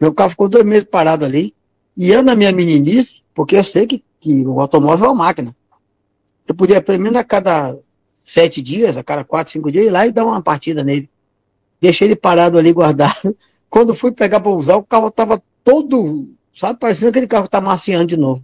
Meu 0.00 0.14
carro 0.14 0.30
ficou 0.30 0.48
dois 0.48 0.64
meses 0.64 0.84
parado 0.84 1.24
ali. 1.24 1.54
E 1.96 2.10
eu, 2.10 2.22
na 2.22 2.34
minha 2.34 2.52
meninice, 2.52 3.22
porque 3.34 3.56
eu 3.56 3.64
sei 3.64 3.86
que, 3.86 4.02
que 4.20 4.46
o 4.46 4.60
automóvel 4.60 5.06
é 5.06 5.08
uma 5.10 5.24
máquina. 5.24 5.54
Eu 6.46 6.54
podia, 6.54 6.80
pelo 6.80 7.00
menos 7.00 7.16
a 7.16 7.24
cada 7.24 7.76
sete 8.22 8.62
dias, 8.62 8.96
a 8.96 9.02
cada 9.02 9.24
quatro, 9.24 9.52
cinco 9.52 9.72
dias, 9.72 9.86
ir 9.86 9.90
lá 9.90 10.06
e 10.06 10.12
dar 10.12 10.24
uma 10.24 10.40
partida 10.40 10.84
nele. 10.84 11.08
Deixei 11.80 12.08
ele 12.08 12.16
parado 12.16 12.58
ali, 12.58 12.72
guardado. 12.72 13.36
Quando 13.68 13.94
fui 13.94 14.12
pegar 14.12 14.40
para 14.40 14.52
usar, 14.52 14.76
o 14.76 14.82
carro 14.82 15.08
estava 15.08 15.42
todo, 15.62 16.28
sabe, 16.54 16.78
parecendo 16.78 17.10
aquele 17.10 17.26
carro 17.26 17.44
que 17.44 17.48
está 17.48 17.60
maciando 17.60 18.06
de 18.06 18.16
novo. 18.16 18.42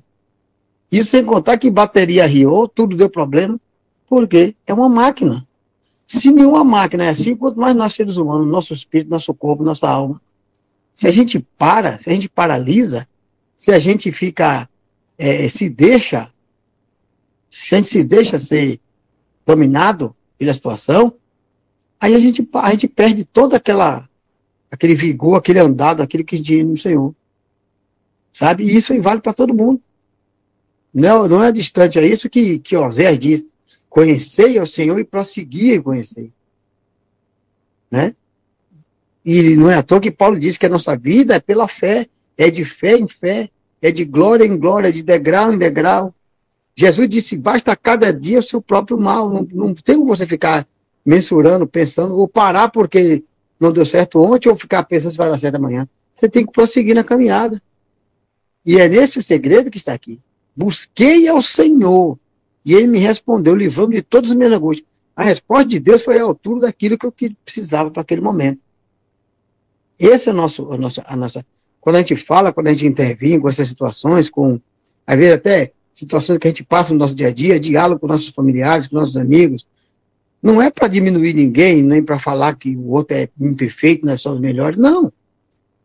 Isso 0.91 1.11
sem 1.11 1.25
contar 1.25 1.59
que 1.59 1.71
bateria 1.71 2.27
riou, 2.27 2.69
tudo 2.69 2.97
deu 2.97 3.09
problema. 3.09 3.59
Por 4.07 4.29
quê? 4.29 4.55
É 4.67 4.75
uma 4.75 4.89
máquina. 4.89 5.47
Se 6.07 6.31
nenhuma 6.31 6.63
máquina 6.63 7.05
é 7.05 7.09
assim, 7.09 7.35
quanto 7.35 7.59
mais 7.59 7.75
nós 7.75 7.95
seres 7.95 8.17
humanos, 8.17 8.47
nosso 8.47 8.75
espírito, 8.75 9.11
nosso 9.11 9.33
corpo, 9.33 9.65
nossa 9.65 9.89
alma, 9.89 10.21
se 10.95 11.09
a 11.09 11.11
gente 11.11 11.41
para, 11.59 11.99
se 11.99 12.09
a 12.09 12.13
gente 12.13 12.29
paralisa, 12.29 13.07
se 13.57 13.73
a 13.73 13.81
gente 13.81 14.13
fica, 14.13 14.69
é, 15.19 15.49
se 15.49 15.69
deixa, 15.69 16.33
se 17.51 17.75
a 17.75 17.79
gente 17.79 17.89
se 17.89 18.05
deixa 18.05 18.39
ser 18.39 18.81
dominado 19.45 20.15
pela 20.39 20.53
situação, 20.53 21.13
aí 22.01 22.15
a 22.15 22.19
gente, 22.19 22.49
a 22.55 22.71
gente 22.71 22.87
perde 22.87 23.25
todo 23.25 23.55
aquela, 23.55 24.09
aquele 24.71 24.95
vigor, 24.95 25.37
aquele 25.37 25.59
andado, 25.59 26.01
aquele 26.01 26.23
que 26.23 26.37
gente 26.37 26.63
no 26.63 26.79
Senhor. 26.79 27.13
Sabe? 28.33 28.65
E 28.65 28.77
isso 28.77 29.01
vale 29.03 29.21
para 29.21 29.35
todo 29.35 29.55
mundo. 29.55 29.83
Não, 30.93 31.27
não 31.27 31.43
é 31.43 31.51
distante, 31.51 31.99
é 31.99 32.07
isso 32.07 32.31
que, 32.31 32.61
que 32.61 32.77
Osés 32.77 33.19
diz. 33.19 33.47
Conhecei 33.89 34.59
ao 34.59 34.67
Senhor 34.67 34.99
e 34.99 35.05
prosseguir 35.05 35.75
em 35.75 35.83
conhecer. 35.83 36.31
Né? 37.91 38.15
E 39.25 39.57
não 39.57 39.71
é 39.71 39.77
à 39.77 39.83
toa 39.83 40.01
que 40.01 40.11
Paulo 40.11 40.39
diz 40.39 40.59
que 40.59 40.67
a 40.67 40.69
nossa 40.69 40.97
vida 40.97 41.37
é 41.37 41.41
pela 41.41 41.67
fé, 41.67 42.07
é 42.37 42.51
de 42.51 42.65
fé 42.65 42.97
em 42.97 43.09
fé, 43.09 43.49
é 43.81 43.91
de 43.91 44.05
glória 44.05 44.45
em 44.45 44.57
glória, 44.59 44.93
de 44.93 45.03
degrau 45.03 45.53
em 45.53 45.59
degrau. 45.59 46.13
Jesus 46.77 47.09
disse: 47.09 47.37
basta 47.37 47.75
cada 47.75 48.13
dia 48.13 48.39
o 48.39 48.43
seu 48.43 48.61
próprio 48.61 48.99
mal. 48.99 49.31
Não, 49.31 49.47
não 49.53 49.75
tem 49.75 49.97
como 49.97 50.15
você 50.15 50.27
ficar 50.27 50.67
mensurando, 51.05 51.67
pensando, 51.67 52.19
ou 52.19 52.29
parar 52.29 52.69
porque 52.71 53.23
não 53.59 53.73
deu 53.73 53.87
certo 53.87 54.23
ontem, 54.23 54.49
ou 54.49 54.57
ficar 54.57 54.83
pensando 54.85 55.13
se 55.13 55.19
vai 55.19 55.29
dar 55.29 55.39
certo 55.39 55.57
amanhã. 55.57 55.89
Você 56.15 56.29
tem 56.29 56.45
que 56.45 56.53
prosseguir 56.53 56.95
na 56.95 57.05
caminhada. 57.05 57.61
E 58.67 58.79
é 58.79 58.89
nesse 58.89 59.19
o 59.19 59.23
segredo 59.23 59.71
que 59.71 59.79
está 59.79 59.93
aqui. 59.93 60.21
Busquei 60.57 61.29
ao 61.29 61.43
Senhor, 61.43 62.19
e 62.65 62.75
ele 62.75 62.87
me 62.87 62.99
respondeu, 62.99 63.55
livrando 63.55 63.93
de 63.93 64.03
todas 64.03 64.31
as 64.31 64.37
minhas 64.37 64.53
angústias. 64.53 64.87
A 65.17 65.23
resposta 65.23 65.67
de 65.67 65.79
Deus 65.79 66.03
foi 66.03 66.19
à 66.19 66.23
altura 66.23 66.63
daquilo 66.63 66.99
que 66.99 67.07
eu 67.07 67.13
precisava 67.45 67.91
para 67.91 68.03
aquele 68.03 68.21
momento. 68.21 68.61
Esse 69.99 70.29
é 70.29 70.33
o 70.33 70.35
nosso, 70.35 70.73
a 70.73 70.77
nossa, 70.77 71.05
a 71.07 71.17
nossa. 71.17 71.45
Quando 71.81 71.97
a 71.97 71.99
gente 72.01 72.17
fala, 72.17 72.53
quando 72.53 72.69
a 72.69 72.73
gente 72.73 72.87
intervém 72.87 73.39
com 73.41 73.49
essas 73.49 73.69
situações, 73.69 74.31
com, 74.31 74.61
às 75.07 75.17
vezes 75.17 75.35
até 75.35 75.73
situações 75.93 76.39
que 76.39 76.49
a 76.49 76.51
gente 76.51 76.65
passa 76.65 76.93
no 76.93 76.99
nosso 76.99 77.15
dia 77.15 77.29
a 77.29 77.33
dia, 77.33 77.61
diálogo 77.61 78.01
com 78.01 78.07
nossos 78.07 78.29
familiares, 78.29 78.89
com 78.89 78.97
nossos 78.97 79.17
amigos, 79.17 79.67
não 80.43 80.61
é 80.61 80.71
para 80.71 80.89
diminuir 80.89 81.33
ninguém, 81.35 81.83
nem 81.83 82.03
para 82.03 82.19
falar 82.19 82.55
que 82.57 82.77
o 82.77 82.89
outro 82.89 83.17
é 83.17 83.29
imperfeito, 83.41 84.05
nós 84.05 84.21
somos 84.21 84.41
melhores. 84.41 84.77
Não. 84.77 85.11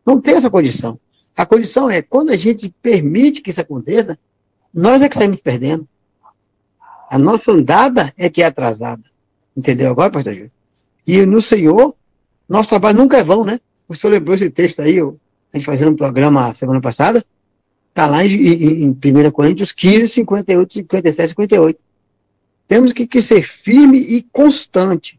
Não 0.04 0.20
tem 0.20 0.34
essa 0.34 0.50
condição. 0.50 0.98
A 1.36 1.46
condição 1.46 1.88
é, 1.88 2.02
quando 2.02 2.30
a 2.30 2.36
gente 2.36 2.74
permite 2.82 3.40
que 3.40 3.50
isso 3.50 3.60
aconteça, 3.60 4.18
nós 4.74 5.00
é 5.00 5.08
que 5.08 5.14
saímos 5.16 5.40
perdendo. 5.40 5.88
A 7.10 7.18
nossa 7.18 7.52
andada 7.52 8.12
é 8.16 8.28
que 8.28 8.42
é 8.42 8.46
atrasada. 8.46 9.02
Entendeu 9.56 9.90
agora, 9.90 10.12
pastor 10.12 10.34
Júlio? 10.34 10.52
E 11.06 11.24
no 11.24 11.40
Senhor, 11.40 11.94
nosso 12.48 12.68
trabalho 12.68 12.98
nunca 12.98 13.16
é 13.16 13.24
vão, 13.24 13.44
né? 13.44 13.58
O 13.90 13.94
senhor 13.96 14.12
lembrou 14.12 14.36
esse 14.36 14.48
texto 14.48 14.78
aí, 14.82 15.00
a 15.00 15.12
gente 15.52 15.66
fazendo 15.66 15.90
um 15.90 15.96
programa 15.96 16.54
semana 16.54 16.80
passada, 16.80 17.24
está 17.88 18.06
lá 18.06 18.24
em, 18.24 18.28
em, 18.28 18.82
em 18.84 18.90
1 18.90 19.30
Coríntios 19.32 19.72
15, 19.72 20.06
58, 20.06 20.74
57, 20.74 21.28
58. 21.30 21.80
Temos 22.68 22.92
que, 22.92 23.04
que 23.04 23.20
ser 23.20 23.42
firme 23.42 23.98
e 23.98 24.22
constante. 24.22 25.18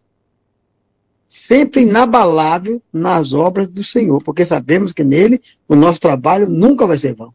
sempre 1.28 1.82
inabalável 1.82 2.82
nas 2.94 3.34
obras 3.34 3.68
do 3.68 3.84
Senhor, 3.84 4.24
porque 4.24 4.46
sabemos 4.46 4.94
que 4.94 5.04
nele 5.04 5.42
o 5.68 5.76
nosso 5.76 6.00
trabalho 6.00 6.50
nunca 6.50 6.88
vai 6.88 6.96
ser 6.96 7.14
vão. 7.14 7.34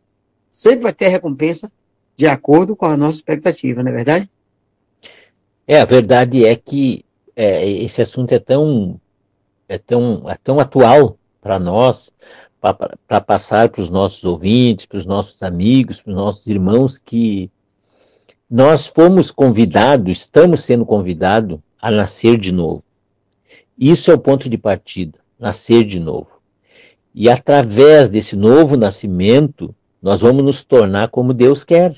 Sempre 0.50 0.84
vai 0.84 0.92
ter 0.94 1.08
recompensa 1.08 1.70
de 2.16 2.26
acordo 2.26 2.74
com 2.74 2.86
a 2.86 2.96
nossa 2.96 3.16
expectativa, 3.16 3.82
não 3.82 3.90
é 3.90 3.94
verdade? 3.94 4.30
É, 5.68 5.82
a 5.82 5.84
verdade 5.84 6.46
é 6.46 6.56
que 6.56 7.04
é, 7.34 7.68
esse 7.68 8.00
assunto 8.00 8.32
é 8.32 8.38
tão, 8.38 8.98
é 9.68 9.76
tão, 9.76 10.30
é 10.30 10.36
tão 10.42 10.58
atual 10.58 11.18
para 11.46 11.60
nós, 11.60 12.12
para 12.60 13.20
passar 13.20 13.68
para 13.68 13.80
os 13.80 13.88
nossos 13.88 14.24
ouvintes, 14.24 14.84
para 14.84 14.98
os 14.98 15.06
nossos 15.06 15.44
amigos, 15.44 16.02
para 16.02 16.10
os 16.10 16.16
nossos 16.16 16.44
irmãos, 16.48 16.98
que 16.98 17.48
nós 18.50 18.88
fomos 18.88 19.30
convidados, 19.30 20.18
estamos 20.18 20.60
sendo 20.60 20.84
convidados 20.84 21.60
a 21.80 21.88
nascer 21.88 22.36
de 22.36 22.50
novo. 22.50 22.82
Isso 23.78 24.10
é 24.10 24.14
o 24.14 24.18
ponto 24.18 24.50
de 24.50 24.58
partida, 24.58 25.20
nascer 25.38 25.84
de 25.84 26.00
novo. 26.00 26.30
E 27.14 27.30
através 27.30 28.08
desse 28.08 28.34
novo 28.34 28.76
nascimento, 28.76 29.72
nós 30.02 30.22
vamos 30.22 30.44
nos 30.44 30.64
tornar 30.64 31.10
como 31.10 31.32
Deus 31.32 31.62
quer. 31.62 31.96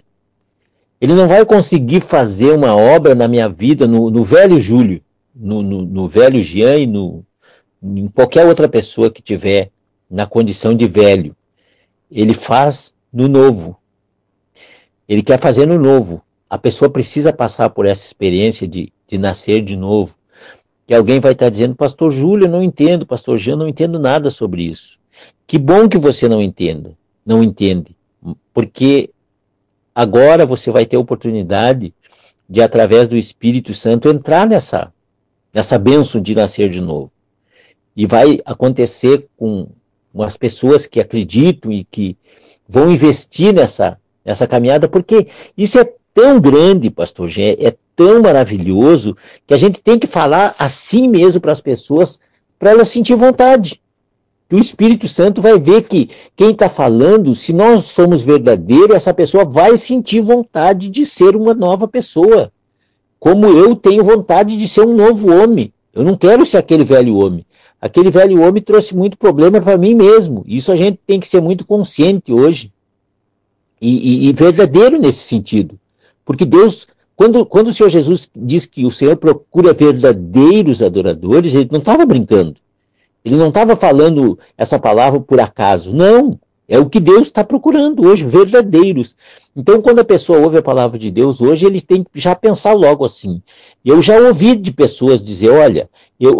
Ele 1.00 1.14
não 1.14 1.26
vai 1.26 1.42
conseguir 1.46 2.02
fazer 2.02 2.52
uma 2.52 2.76
obra 2.76 3.14
na 3.14 3.26
minha 3.26 3.48
vida, 3.48 3.86
no, 3.86 4.10
no 4.10 4.22
velho 4.22 4.60
Júlio, 4.60 5.00
no, 5.34 5.62
no, 5.62 5.82
no, 5.86 6.06
velho 6.06 6.42
Jean 6.42 6.76
e 6.76 6.86
no, 6.86 7.24
em 7.82 8.08
qualquer 8.08 8.46
outra 8.46 8.68
pessoa 8.68 9.10
que 9.10 9.22
tiver 9.22 9.70
na 10.10 10.26
condição 10.26 10.74
de 10.74 10.86
velho. 10.86 11.36
Ele 12.10 12.34
faz 12.34 12.94
no 13.12 13.28
novo. 13.28 13.76
Ele 15.08 15.22
quer 15.22 15.38
fazer 15.38 15.66
no 15.66 15.78
novo. 15.78 16.22
A 16.48 16.58
pessoa 16.58 16.90
precisa 16.90 17.32
passar 17.32 17.70
por 17.70 17.86
essa 17.86 18.04
experiência 18.04 18.66
de, 18.66 18.92
de 19.06 19.18
nascer 19.18 19.62
de 19.62 19.76
novo. 19.76 20.14
Que 20.86 20.94
alguém 20.94 21.20
vai 21.20 21.32
estar 21.32 21.50
dizendo, 21.50 21.74
Pastor 21.74 22.10
Júlio, 22.10 22.46
eu 22.46 22.50
não 22.50 22.62
entendo, 22.62 23.06
Pastor 23.06 23.36
Jean, 23.36 23.52
eu 23.52 23.58
não 23.58 23.68
entendo 23.68 23.98
nada 23.98 24.30
sobre 24.30 24.62
isso. 24.62 24.98
Que 25.46 25.58
bom 25.58 25.88
que 25.88 25.98
você 25.98 26.28
não 26.28 26.40
entenda, 26.40 26.96
não 27.24 27.42
entende, 27.42 27.96
porque 28.54 29.10
Agora 29.98 30.46
você 30.46 30.70
vai 30.70 30.86
ter 30.86 30.94
a 30.94 31.00
oportunidade 31.00 31.92
de, 32.48 32.62
através 32.62 33.08
do 33.08 33.16
Espírito 33.16 33.74
Santo, 33.74 34.08
entrar 34.08 34.46
nessa, 34.46 34.94
nessa 35.52 35.76
bênção 35.76 36.20
de 36.20 36.36
nascer 36.36 36.70
de 36.70 36.80
novo. 36.80 37.10
E 37.98 38.06
vai 38.06 38.40
acontecer 38.46 39.26
com, 39.36 39.66
as 40.20 40.36
pessoas 40.36 40.86
que 40.86 41.00
acreditam 41.00 41.70
e 41.72 41.84
que 41.84 42.16
vão 42.68 42.90
investir 42.90 43.52
nessa, 43.52 43.98
nessa 44.24 44.46
caminhada, 44.46 44.88
porque 44.88 45.26
isso 45.56 45.78
é 45.78 45.92
tão 46.14 46.40
grande, 46.40 46.90
pastor 46.90 47.28
Gé, 47.28 47.56
é 47.58 47.74
tão 47.94 48.22
maravilhoso, 48.22 49.16
que 49.46 49.52
a 49.52 49.58
gente 49.58 49.82
tem 49.82 49.98
que 49.98 50.06
falar 50.06 50.54
assim 50.58 51.08
mesmo 51.08 51.40
para 51.40 51.52
as 51.52 51.60
pessoas, 51.60 52.18
para 52.58 52.70
elas 52.70 52.88
sentir 52.88 53.16
vontade 53.16 53.80
que 54.48 54.56
o 54.56 54.58
Espírito 54.58 55.06
Santo 55.06 55.42
vai 55.42 55.58
ver 55.58 55.82
que 55.82 56.08
quem 56.34 56.52
está 56.52 56.70
falando, 56.70 57.34
se 57.34 57.52
nós 57.52 57.84
somos 57.84 58.22
verdadeiros, 58.22 58.96
essa 58.96 59.12
pessoa 59.12 59.44
vai 59.44 59.76
sentir 59.76 60.22
vontade 60.22 60.88
de 60.88 61.04
ser 61.04 61.36
uma 61.36 61.52
nova 61.52 61.86
pessoa. 61.86 62.50
Como 63.20 63.46
eu 63.46 63.76
tenho 63.76 64.02
vontade 64.02 64.56
de 64.56 64.66
ser 64.66 64.82
um 64.82 64.94
novo 64.94 65.30
homem. 65.30 65.70
Eu 65.92 66.02
não 66.02 66.16
quero 66.16 66.46
ser 66.46 66.56
aquele 66.56 66.84
velho 66.84 67.16
homem. 67.16 67.44
Aquele 67.80 68.10
velho 68.10 68.42
homem 68.42 68.62
trouxe 68.62 68.96
muito 68.96 69.16
problema 69.16 69.60
para 69.60 69.78
mim 69.78 69.94
mesmo. 69.94 70.44
Isso 70.46 70.72
a 70.72 70.76
gente 70.76 70.98
tem 71.06 71.20
que 71.20 71.28
ser 71.28 71.40
muito 71.40 71.64
consciente 71.64 72.32
hoje. 72.32 72.72
E, 73.80 74.26
e, 74.26 74.28
e 74.28 74.32
verdadeiro 74.32 74.98
nesse 74.98 75.20
sentido. 75.20 75.78
Porque 76.24 76.44
Deus, 76.44 76.88
quando, 77.14 77.46
quando 77.46 77.68
o 77.68 77.72
Senhor 77.72 77.88
Jesus 77.88 78.28
diz 78.36 78.66
que 78.66 78.84
o 78.84 78.90
Senhor 78.90 79.16
procura 79.16 79.72
verdadeiros 79.72 80.82
adoradores, 80.82 81.54
ele 81.54 81.68
não 81.70 81.78
estava 81.78 82.04
brincando. 82.04 82.56
Ele 83.24 83.36
não 83.36 83.48
estava 83.48 83.76
falando 83.76 84.38
essa 84.56 84.78
palavra 84.78 85.20
por 85.20 85.40
acaso. 85.40 85.92
Não. 85.92 86.38
É 86.68 86.78
o 86.78 86.88
que 86.88 87.00
Deus 87.00 87.22
está 87.22 87.42
procurando 87.42 88.06
hoje, 88.06 88.26
verdadeiros. 88.26 89.16
Então, 89.56 89.80
quando 89.80 90.00
a 90.00 90.04
pessoa 90.04 90.38
ouve 90.38 90.58
a 90.58 90.62
palavra 90.62 90.98
de 90.98 91.10
Deus 91.10 91.40
hoje, 91.40 91.64
ele 91.64 91.80
tem 91.80 92.04
que 92.04 92.20
já 92.20 92.34
pensar 92.34 92.74
logo 92.74 93.06
assim. 93.06 93.40
Eu 93.82 94.02
já 94.02 94.18
ouvi 94.20 94.54
de 94.54 94.70
pessoas 94.70 95.24
dizer: 95.24 95.48
olha, 95.48 95.88
eu, 96.20 96.38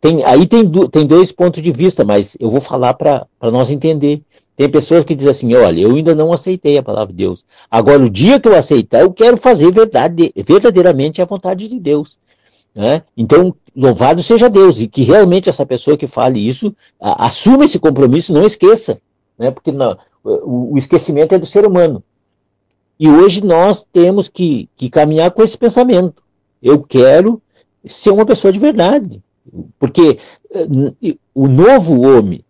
tem, 0.00 0.24
aí 0.24 0.46
tem, 0.46 0.70
tem 0.90 1.06
dois 1.06 1.30
pontos 1.30 1.60
de 1.60 1.70
vista, 1.70 2.04
mas 2.04 2.36
eu 2.40 2.48
vou 2.48 2.60
falar 2.60 2.94
para 2.94 3.26
nós 3.42 3.70
entender. 3.70 4.22
Tem 4.56 4.68
pessoas 4.68 5.04
que 5.04 5.14
dizem 5.14 5.30
assim: 5.30 5.54
olha, 5.54 5.80
eu 5.80 5.94
ainda 5.94 6.14
não 6.14 6.32
aceitei 6.32 6.78
a 6.78 6.82
palavra 6.82 7.12
de 7.12 7.18
Deus. 7.18 7.44
Agora, 7.70 8.02
o 8.02 8.10
dia 8.10 8.40
que 8.40 8.48
eu 8.48 8.56
aceitar, 8.56 9.00
eu 9.00 9.12
quero 9.12 9.36
fazer 9.36 9.70
verdade, 9.70 10.32
verdadeiramente 10.36 11.20
a 11.20 11.24
vontade 11.24 11.68
de 11.68 11.78
Deus. 11.78 12.18
Né? 12.74 13.02
Então, 13.16 13.54
louvado 13.74 14.22
seja 14.22 14.48
Deus, 14.48 14.80
e 14.80 14.88
que 14.88 15.02
realmente 15.02 15.48
essa 15.48 15.66
pessoa 15.66 15.96
que 15.96 16.06
fale 16.06 16.46
isso 16.46 16.74
a, 17.00 17.26
assuma 17.26 17.64
esse 17.64 17.78
compromisso, 17.78 18.32
não 18.32 18.44
esqueça, 18.44 19.00
né? 19.38 19.50
porque 19.50 19.70
não, 19.70 19.96
o, 20.24 20.74
o, 20.74 20.78
esquecimento 20.78 21.34
é 21.34 21.38
do 21.38 21.46
ser 21.46 21.64
humano. 21.64 22.02
E 22.98 23.08
hoje 23.08 23.44
nós 23.44 23.84
temos 23.92 24.28
que, 24.28 24.68
que 24.76 24.88
caminhar 24.88 25.30
com 25.30 25.42
esse 25.42 25.56
pensamento. 25.56 26.22
Eu 26.62 26.82
quero 26.82 27.40
ser 27.84 28.10
uma 28.10 28.24
pessoa 28.24 28.52
de 28.52 28.58
verdade, 28.58 29.22
porque 29.78 30.18
uh, 30.50 31.16
o 31.34 31.46
novo 31.46 32.00
homem, 32.02 32.44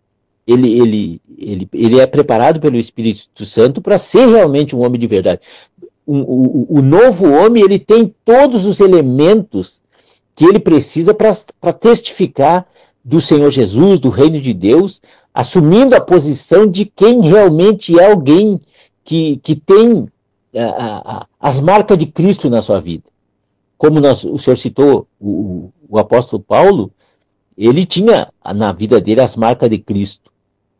ele, 0.47 0.79
ele, 0.79 1.21
ele, 1.37 1.69
ele 1.73 1.99
é 1.99 2.05
preparado 2.05 2.59
pelo 2.59 2.77
Espírito 2.77 3.45
Santo 3.45 3.81
para 3.81 3.97
ser 3.97 4.27
realmente 4.27 4.75
um 4.75 4.81
homem 4.83 4.99
de 4.99 5.07
verdade. 5.07 5.41
O, 6.05 6.17
o, 6.17 6.79
o 6.79 6.81
novo 6.81 7.31
homem, 7.31 7.63
ele 7.63 7.79
tem 7.79 8.13
todos 8.23 8.65
os 8.65 8.79
elementos 8.79 9.81
que 10.35 10.45
ele 10.45 10.59
precisa 10.59 11.13
para 11.13 11.73
testificar 11.73 12.67
do 13.03 13.21
Senhor 13.21 13.49
Jesus, 13.49 13.99
do 13.99 14.09
reino 14.09 14.39
de 14.39 14.53
Deus, 14.53 15.01
assumindo 15.33 15.95
a 15.95 16.01
posição 16.01 16.67
de 16.67 16.85
quem 16.85 17.21
realmente 17.21 17.99
é 17.99 18.11
alguém 18.11 18.59
que, 19.03 19.37
que 19.37 19.55
tem 19.55 20.07
a, 20.55 21.19
a, 21.19 21.27
as 21.39 21.59
marcas 21.59 21.97
de 21.97 22.07
Cristo 22.07 22.49
na 22.49 22.61
sua 22.61 22.79
vida. 22.79 23.03
Como 23.77 23.99
nós, 23.99 24.23
o 24.23 24.37
senhor 24.37 24.55
citou, 24.55 25.07
o, 25.19 25.69
o 25.87 25.99
apóstolo 25.99 26.41
Paulo, 26.41 26.91
ele 27.57 27.85
tinha 27.85 28.31
na 28.53 28.71
vida 28.71 28.99
dele 28.99 29.21
as 29.21 29.35
marcas 29.35 29.69
de 29.69 29.77
Cristo. 29.77 30.31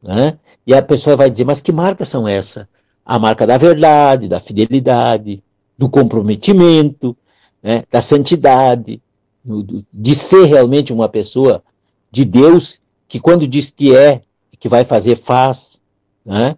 Né? 0.02 0.38
E 0.66 0.74
a 0.74 0.82
pessoa 0.82 1.16
vai 1.16 1.30
dizer, 1.30 1.46
mas 1.46 1.62
que 1.62 1.72
marcas 1.72 2.10
são 2.10 2.28
essas? 2.28 2.68
A 3.06 3.18
marca 3.20 3.46
da 3.46 3.58
verdade, 3.58 4.28
da 4.28 4.40
fidelidade, 4.40 5.44
do 5.78 5.90
comprometimento, 5.90 7.16
né? 7.62 7.84
da 7.92 8.02
santidade, 8.02 9.02
de 9.94 10.16
ser 10.16 10.46
realmente 10.46 10.92
uma 10.92 11.08
pessoa 11.08 11.64
de 12.12 12.26
Deus, 12.26 12.80
que 13.08 13.20
quando 13.20 13.48
diz 13.48 13.70
que 13.70 13.96
é, 13.96 14.22
que 14.60 14.68
vai 14.68 14.84
fazer, 14.84 15.16
faz. 15.16 15.80
Né? 16.26 16.56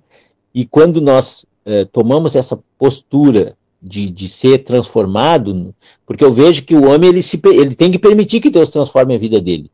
E 0.53 0.65
quando 0.65 1.01
nós 1.01 1.45
eh, 1.65 1.85
tomamos 1.85 2.35
essa 2.35 2.57
postura 2.77 3.57
de, 3.81 4.09
de 4.09 4.29
ser 4.29 4.59
transformado, 4.59 5.75
porque 6.05 6.23
eu 6.23 6.31
vejo 6.31 6.63
que 6.63 6.75
o 6.75 6.87
homem 6.89 7.09
ele, 7.09 7.21
se, 7.21 7.39
ele 7.43 7.75
tem 7.75 7.91
que 7.91 7.99
permitir 7.99 8.39
que 8.39 8.49
Deus 8.49 8.69
transforme 8.69 9.15
a 9.15 9.17
vida 9.17 9.41
dele. 9.41 9.69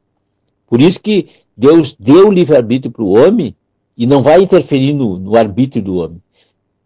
Por 0.73 0.81
isso 0.81 0.99
que 0.99 1.27
Deus 1.55 1.95
deu 1.99 2.29
o 2.29 2.31
livre-arbítrio 2.31 2.91
para 2.91 3.03
o 3.03 3.11
homem 3.11 3.55
e 3.95 4.07
não 4.07 4.23
vai 4.23 4.41
interferir 4.41 4.91
no, 4.91 5.19
no 5.19 5.35
arbítrio 5.35 5.83
do 5.83 5.97
homem. 5.97 6.19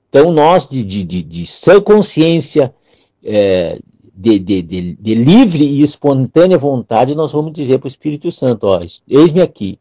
Então, 0.09 0.29
nós, 0.29 0.67
de, 0.67 0.83
de, 0.83 1.05
de, 1.05 1.23
de 1.23 1.45
sã 1.45 1.79
consciência, 1.79 2.75
é, 3.23 3.79
de, 4.13 4.39
de, 4.39 4.61
de, 4.61 4.93
de, 4.93 5.15
livre 5.15 5.63
e 5.63 5.81
espontânea 5.81 6.57
vontade, 6.57 7.15
nós 7.15 7.31
vamos 7.31 7.53
dizer 7.53 7.79
para 7.79 7.85
o 7.85 7.87
Espírito 7.87 8.29
Santo: 8.29 8.67
ó, 8.67 8.81
eis-me 9.07 9.39
aqui, 9.39 9.79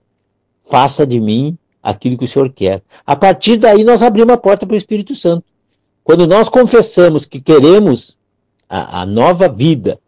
faça 0.62 1.04
de 1.04 1.18
mim 1.18 1.58
aquilo 1.82 2.16
que 2.16 2.26
o 2.26 2.28
Senhor 2.28 2.48
quer. 2.50 2.84
A 3.04 3.16
partir 3.16 3.56
daí, 3.56 3.82
nós 3.82 4.04
abrimos 4.04 4.34
a 4.34 4.38
porta 4.38 4.64
para 4.64 4.74
o 4.74 4.78
Espírito 4.78 5.16
Santo. 5.16 5.44
Quando 6.04 6.28
nós 6.28 6.48
confessamos 6.48 7.24
que 7.24 7.40
queremos 7.40 8.16
a, 8.68 9.00
a 9.02 9.04
nova 9.04 9.48
vida 9.48 9.98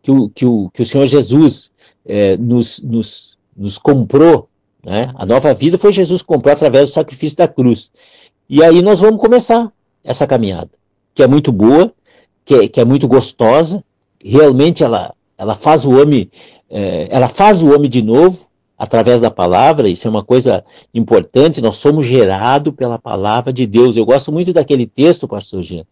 que 0.00 0.12
o, 0.12 0.28
que 0.28 0.46
o, 0.46 0.70
que 0.72 0.82
o 0.82 0.86
Senhor 0.86 1.08
Jesus 1.08 1.72
é, 2.08 2.36
nos, 2.38 2.80
nos, 2.80 3.27
nos 3.58 3.76
comprou, 3.76 4.48
né? 4.84 5.10
a 5.16 5.26
nova 5.26 5.52
vida 5.52 5.76
foi 5.76 5.92
Jesus 5.92 6.22
que 6.22 6.28
comprou 6.28 6.52
através 6.52 6.88
do 6.88 6.92
sacrifício 6.92 7.36
da 7.36 7.48
cruz. 7.48 7.90
E 8.48 8.62
aí 8.62 8.80
nós 8.80 9.00
vamos 9.00 9.20
começar 9.20 9.70
essa 10.04 10.26
caminhada, 10.26 10.70
que 11.14 11.22
é 11.22 11.26
muito 11.26 11.50
boa, 11.50 11.92
que 12.44 12.54
é, 12.54 12.68
que 12.68 12.80
é 12.80 12.84
muito 12.84 13.08
gostosa, 13.08 13.84
realmente 14.24 14.82
ela, 14.82 15.12
ela 15.36 15.54
faz 15.54 15.84
o 15.84 16.00
homem, 16.00 16.30
é, 16.70 17.08
ela 17.10 17.28
faz 17.28 17.62
o 17.62 17.74
homem 17.74 17.90
de 17.90 18.00
novo 18.00 18.48
através 18.78 19.20
da 19.20 19.30
palavra, 19.30 19.88
isso 19.88 20.06
é 20.06 20.10
uma 20.10 20.22
coisa 20.22 20.64
importante, 20.94 21.60
nós 21.60 21.76
somos 21.76 22.06
gerados 22.06 22.72
pela 22.74 22.98
palavra 22.98 23.52
de 23.52 23.66
Deus. 23.66 23.96
Eu 23.96 24.06
gosto 24.06 24.30
muito 24.30 24.52
daquele 24.52 24.86
texto, 24.86 25.26
pastor 25.26 25.62
Jean, 25.62 25.84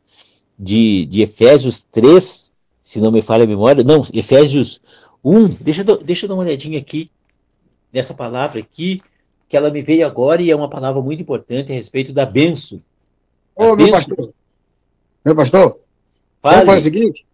de, 0.56 1.04
de 1.06 1.20
Efésios 1.20 1.84
3, 1.90 2.52
se 2.80 3.00
não 3.00 3.10
me 3.10 3.20
falha 3.20 3.42
a 3.42 3.46
memória, 3.46 3.82
não, 3.82 4.02
Efésios 4.14 4.80
1, 5.24 5.48
deixa 5.60 5.82
deixa 5.82 6.24
eu 6.24 6.28
dar 6.28 6.34
uma 6.36 6.44
olhadinha 6.44 6.78
aqui, 6.78 7.10
nessa 7.92 8.14
palavra 8.14 8.60
aqui, 8.60 9.02
que 9.48 9.56
ela 9.56 9.70
me 9.70 9.82
veio 9.82 10.06
agora 10.06 10.42
e 10.42 10.50
é 10.50 10.56
uma 10.56 10.68
palavra 10.68 11.00
muito 11.00 11.22
importante 11.22 11.72
a 11.72 11.74
respeito 11.74 12.12
da 12.12 12.26
benção. 12.26 12.80
Ô, 13.54 13.74
meu 13.74 13.90
pastor, 13.90 14.30
meu 15.24 15.34
pastor, 15.34 15.78
Vale. 16.46 16.56
Vamos 16.56 16.66
fazer 16.66 16.78
o 16.78 16.92
seguinte? 16.92 17.26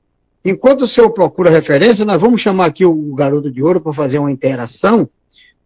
Enquanto 0.44 0.82
o 0.82 0.86
senhor 0.86 1.10
procura 1.10 1.50
referência, 1.50 2.04
nós 2.04 2.20
vamos 2.20 2.40
chamar 2.40 2.66
aqui 2.66 2.84
o 2.84 3.14
garoto 3.14 3.50
de 3.50 3.62
ouro 3.62 3.80
para 3.80 3.92
fazer 3.92 4.18
uma 4.18 4.32
interação. 4.32 5.08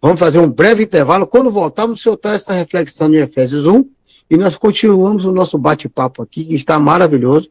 Vamos 0.03 0.19
fazer 0.19 0.41
um 0.41 0.51
breve 0.51 0.83
intervalo. 0.83 1.27
Quando 1.27 1.51
voltarmos, 1.51 2.01
o 2.01 2.03
senhor 2.03 2.17
traz 2.17 2.43
essa 2.43 2.53
reflexão 2.53 3.09
de 3.09 3.17
Efésios 3.17 3.65
1 3.65 3.85
e 4.29 4.37
nós 4.37 4.59
continuamos 4.59 5.25
o 5.25 5.33
nosso 5.33 5.57
bate-papo 5.57 6.23
aqui, 6.23 6.45
que 6.45 6.55
está 6.55 6.79
maravilhoso. 6.79 7.49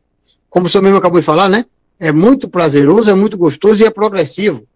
Como 0.49 0.67
o 0.67 0.69
senhor 0.69 0.83
mesmo 0.83 0.97
acabou 0.97 1.19
de 1.19 1.25
falar, 1.25 1.49
né? 1.49 1.65
É 1.97 2.11
muito 2.11 2.49
prazeroso, 2.49 3.09
é 3.09 3.15
muito 3.15 3.37
gostoso 3.37 3.81
e 3.81 3.87
é 3.87 3.89
progressivo. 3.89 4.67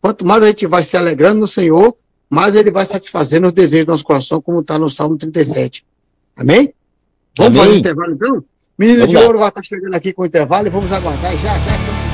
Quanto 0.00 0.24
mais 0.26 0.42
a 0.42 0.46
gente 0.46 0.66
vai 0.66 0.82
se 0.82 0.96
alegrando 0.96 1.40
no 1.40 1.48
Senhor, 1.48 1.96
mais 2.30 2.56
ele 2.56 2.70
vai 2.70 2.84
satisfazendo 2.84 3.46
os 3.46 3.52
desejos 3.52 3.86
do 3.86 3.92
nosso 3.92 4.04
coração, 4.04 4.40
como 4.40 4.60
está 4.60 4.78
no 4.78 4.88
Salmo 4.88 5.16
37. 5.16 5.84
Amém? 6.36 6.72
Vamos 7.36 7.58
Amém. 7.58 7.68
fazer 7.68 7.80
intervalo 7.80 8.12
então? 8.12 8.44
Menino 8.78 9.00
Vamos 9.00 9.10
de 9.10 9.16
lá. 9.16 9.26
ouro 9.26 9.38
vai 9.38 9.48
estar 9.48 9.62
chegando 9.62 9.94
aqui 9.94 10.12
com 10.12 10.22
o 10.22 10.26
intervalo 10.26 10.68
e 10.68 10.70
vamos 10.70 10.92
aguardar. 10.92 11.32
Já, 11.32 11.58
já 11.58 11.76
estamos. 11.76 12.08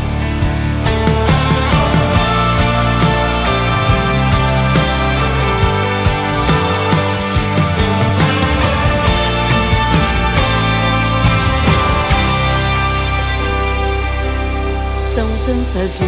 São 15.15 15.29
tantas 15.47 15.99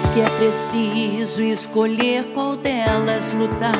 que 0.00 0.20
é 0.20 0.30
preciso 0.38 1.42
escolher 1.42 2.24
qual 2.32 2.56
delas 2.56 3.32
lutar. 3.32 3.72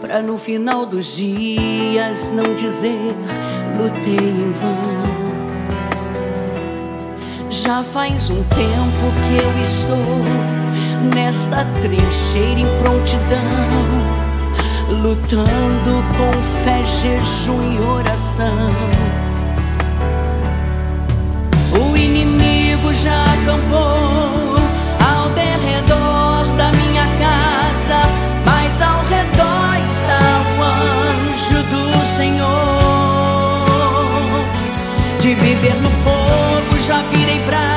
Pra 0.00 0.20
no 0.20 0.36
final 0.36 0.84
dos 0.84 1.16
dias 1.16 2.30
não 2.30 2.54
dizer 2.54 3.14
lutei 3.78 4.14
em 4.14 4.52
vão. 4.52 5.16
Já 7.50 7.82
faz 7.82 8.28
um 8.30 8.42
tempo 8.44 9.12
que 9.22 9.36
eu 9.42 9.62
estou 9.62 10.22
nesta 11.14 11.64
trincheira 11.80 12.60
em 12.60 12.78
prontidão, 12.82 13.40
lutando 15.02 16.04
com 16.16 16.42
fé, 16.62 16.84
jejum 16.84 17.72
e 17.72 17.78
oração. 17.80 18.70
O 21.72 21.96
inimigo 21.96 22.92
já 22.94 23.24
acampou 23.24 24.45
De 35.26 35.34
viver 35.34 35.74
no 35.82 35.90
fogo 35.90 36.80
já 36.86 37.02
virei 37.10 37.40
brasa, 37.40 37.75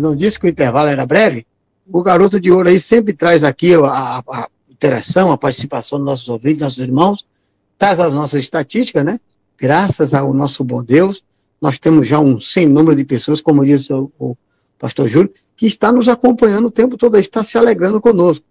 Não 0.00 0.16
disse 0.16 0.38
que 0.38 0.46
o 0.46 0.48
intervalo 0.48 0.88
era 0.88 1.06
breve? 1.06 1.46
O 1.92 2.02
garoto 2.02 2.40
de 2.40 2.50
ouro 2.50 2.68
aí 2.68 2.78
sempre 2.78 3.12
traz 3.12 3.44
aqui 3.44 3.74
a, 3.74 4.18
a 4.18 4.48
interação, 4.70 5.32
a 5.32 5.38
participação 5.38 5.98
dos 5.98 6.06
nossos 6.06 6.28
ouvintes, 6.28 6.60
nossos 6.60 6.78
irmãos, 6.78 7.26
traz 7.78 7.98
as 8.00 8.12
nossas 8.12 8.42
estatísticas, 8.42 9.04
né? 9.04 9.18
Graças 9.58 10.14
ao 10.14 10.32
nosso 10.32 10.64
bom 10.64 10.82
Deus, 10.82 11.22
nós 11.60 11.78
temos 11.78 12.08
já 12.08 12.18
um 12.18 12.40
sem 12.40 12.66
número 12.66 12.96
de 12.96 13.04
pessoas, 13.04 13.40
como 13.40 13.64
disse 13.64 13.92
o, 13.92 14.10
o 14.18 14.36
pastor 14.78 15.08
Júlio, 15.08 15.30
que 15.56 15.66
está 15.66 15.92
nos 15.92 16.08
acompanhando 16.08 16.66
o 16.66 16.70
tempo 16.70 16.96
todo, 16.96 17.18
está 17.18 17.44
se 17.44 17.58
alegrando 17.58 18.00
conosco. 18.00 18.44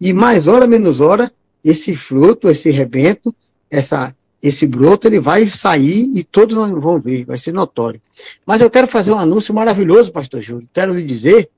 E 0.00 0.12
mais 0.12 0.48
hora, 0.48 0.66
menos 0.66 0.98
hora, 1.00 1.30
esse 1.62 1.96
fruto, 1.96 2.48
esse 2.48 2.70
rebento, 2.70 3.34
essa, 3.70 4.14
esse 4.42 4.66
broto, 4.66 5.08
ele 5.08 5.18
vai 5.18 5.48
sair 5.48 6.10
e 6.14 6.22
todos 6.22 6.54
vão 6.56 7.00
ver, 7.00 7.24
vai 7.24 7.36
ser 7.36 7.52
notório. 7.52 8.00
Mas 8.46 8.60
eu 8.60 8.70
quero 8.70 8.86
fazer 8.86 9.12
um 9.12 9.18
anúncio 9.18 9.52
maravilhoso, 9.52 10.12
pastor 10.12 10.40
Júlio. 10.40 10.68
Quero 10.72 10.92
lhe 10.92 11.02
dizer 11.02 11.50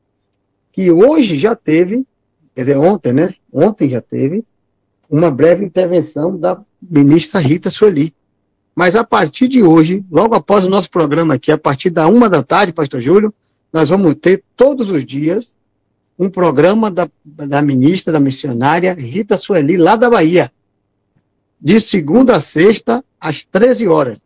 que 0.72 0.90
hoje 0.90 1.38
já 1.38 1.54
teve, 1.54 2.06
quer 2.54 2.62
dizer, 2.62 2.78
ontem, 2.78 3.12
né? 3.12 3.34
Ontem 3.52 3.90
já 3.90 4.00
teve 4.00 4.44
uma 5.08 5.30
breve 5.30 5.64
intervenção 5.64 6.36
da 6.36 6.58
ministra 6.80 7.40
Rita 7.40 7.70
Sueli. 7.70 8.14
Mas 8.74 8.96
a 8.96 9.04
partir 9.04 9.48
de 9.48 9.62
hoje, 9.62 10.04
logo 10.10 10.34
após 10.34 10.64
o 10.64 10.70
nosso 10.70 10.90
programa 10.90 11.34
aqui, 11.34 11.52
a 11.52 11.58
partir 11.58 11.90
da 11.90 12.06
uma 12.06 12.30
da 12.30 12.42
tarde, 12.42 12.72
Pastor 12.72 13.00
Júlio, 13.00 13.34
nós 13.72 13.90
vamos 13.90 14.14
ter 14.14 14.42
todos 14.56 14.88
os 14.88 15.04
dias 15.04 15.54
um 16.18 16.28
programa 16.30 16.90
da, 16.90 17.08
da 17.24 17.60
ministra, 17.60 18.12
da 18.12 18.20
missionária 18.20 18.94
Rita 18.94 19.36
Sueli, 19.36 19.76
lá 19.76 19.96
da 19.96 20.08
Bahia, 20.08 20.52
de 21.60 21.80
segunda 21.80 22.36
a 22.36 22.40
sexta, 22.40 23.04
às 23.20 23.44
13 23.44 23.86
horas. 23.86 24.18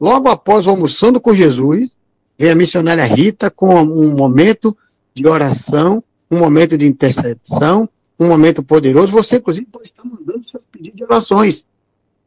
Logo 0.00 0.28
após 0.28 0.66
o 0.66 0.70
Almoçando 0.70 1.20
com 1.20 1.34
Jesus, 1.34 1.90
vem 2.38 2.50
a 2.50 2.54
missionária 2.54 3.04
Rita 3.04 3.50
com 3.50 3.82
um 3.82 4.14
momento 4.14 4.74
de 5.12 5.26
oração, 5.26 6.02
um 6.30 6.38
momento 6.38 6.78
de 6.78 6.86
intercessão, 6.86 7.88
um 8.18 8.28
momento 8.28 8.62
poderoso. 8.62 9.12
Você, 9.12 9.36
inclusive, 9.36 9.66
pode 9.66 9.88
estar 9.88 10.04
mandando 10.04 10.48
seus 10.48 10.64
pedidos 10.70 10.96
de 10.96 11.04
orações. 11.04 11.66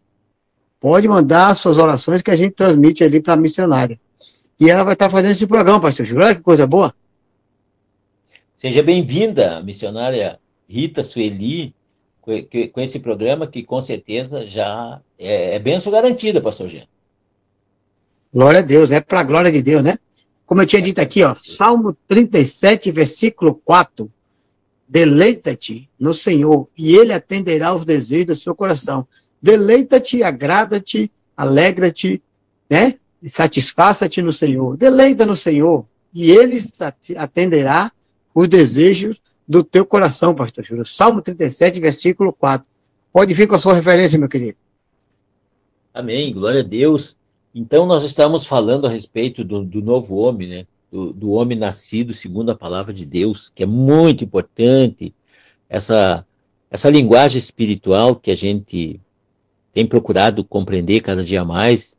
Pode 0.85 1.07
mandar 1.07 1.55
suas 1.55 1.79
orações 1.79 2.21
que 2.21 2.29
a 2.29 2.35
gente 2.35 2.51
transmite 2.51 3.03
ali 3.03 3.19
para 3.19 3.33
a 3.33 3.37
missionária. 3.37 3.99
E 4.61 4.69
ela 4.69 4.83
vai 4.83 4.93
estar 4.93 5.09
fazendo 5.09 5.31
esse 5.31 5.47
programa, 5.47 5.81
pastor 5.81 6.05
Júlio. 6.05 6.23
Olha 6.23 6.35
que 6.35 6.43
coisa 6.43 6.67
boa. 6.67 6.93
Seja 8.55 8.83
bem-vinda, 8.83 9.63
missionária 9.63 10.39
Rita 10.69 11.01
Sueli, 11.01 11.73
com 12.21 12.79
esse 12.79 12.99
programa 12.99 13.47
que 13.47 13.63
com 13.63 13.81
certeza 13.81 14.45
já 14.45 15.01
é, 15.17 15.55
é 15.55 15.59
benção 15.59 15.91
garantida, 15.91 16.39
pastor 16.39 16.69
Jean. 16.69 16.85
Glória 18.31 18.59
a 18.59 18.63
Deus, 18.63 18.91
é 18.91 19.01
para 19.01 19.21
a 19.21 19.23
glória 19.23 19.51
de 19.51 19.63
Deus, 19.63 19.81
né? 19.81 19.97
Como 20.45 20.61
eu 20.61 20.67
tinha 20.67 20.83
dito 20.83 21.01
aqui, 21.01 21.23
ó, 21.23 21.33
Salmo 21.33 21.97
37, 22.07 22.91
versículo 22.91 23.55
4. 23.65 24.07
Deleita-te 24.87 25.89
no 25.99 26.13
Senhor, 26.13 26.69
e 26.77 26.95
Ele 26.95 27.11
atenderá 27.11 27.73
os 27.73 27.83
desejos 27.83 28.27
do 28.27 28.35
seu 28.35 28.53
coração. 28.53 29.07
Deleita-te, 29.41 30.23
agrada-te, 30.23 31.11
alegra-te, 31.35 32.21
né? 32.69 32.93
Satisfaça-te 33.21 34.21
no 34.21 34.31
Senhor. 34.31 34.77
Deleita 34.77 35.25
no 35.25 35.35
Senhor, 35.35 35.85
e 36.13 36.31
Ele 36.31 36.57
atenderá 37.17 37.91
os 38.33 38.47
desejos 38.47 39.21
do 39.47 39.63
teu 39.63 39.85
coração, 39.85 40.33
pastor 40.33 40.63
Júlio. 40.63 40.85
Salmo 40.85 41.21
37, 41.21 41.79
versículo 41.79 42.33
4. 42.33 42.65
Pode 43.11 43.33
vir 43.33 43.47
com 43.47 43.55
a 43.55 43.59
sua 43.59 43.73
referência, 43.73 44.19
meu 44.19 44.29
querido. 44.29 44.57
Amém, 45.93 46.33
glória 46.33 46.61
a 46.61 46.63
Deus. 46.63 47.17
Então, 47.53 47.85
nós 47.85 48.03
estamos 48.03 48.45
falando 48.45 48.85
a 48.85 48.89
respeito 48.89 49.43
do, 49.43 49.63
do 49.63 49.81
novo 49.81 50.15
homem, 50.17 50.49
né? 50.49 50.67
do, 50.91 51.11
do 51.11 51.31
homem 51.31 51.57
nascido 51.57 52.13
segundo 52.13 52.51
a 52.51 52.55
palavra 52.55 52.93
de 52.93 53.05
Deus, 53.05 53.49
que 53.49 53.63
é 53.63 53.65
muito 53.65 54.23
importante, 54.23 55.13
essa, 55.69 56.25
essa 56.71 56.89
linguagem 56.89 57.37
espiritual 57.37 58.15
que 58.15 58.31
a 58.31 58.35
gente 58.35 58.99
tem 59.75 59.85
procurado 59.85 60.41
compreender 60.41 61.01
cada 61.01 61.21
dia 61.21 61.43
mais, 61.43 61.97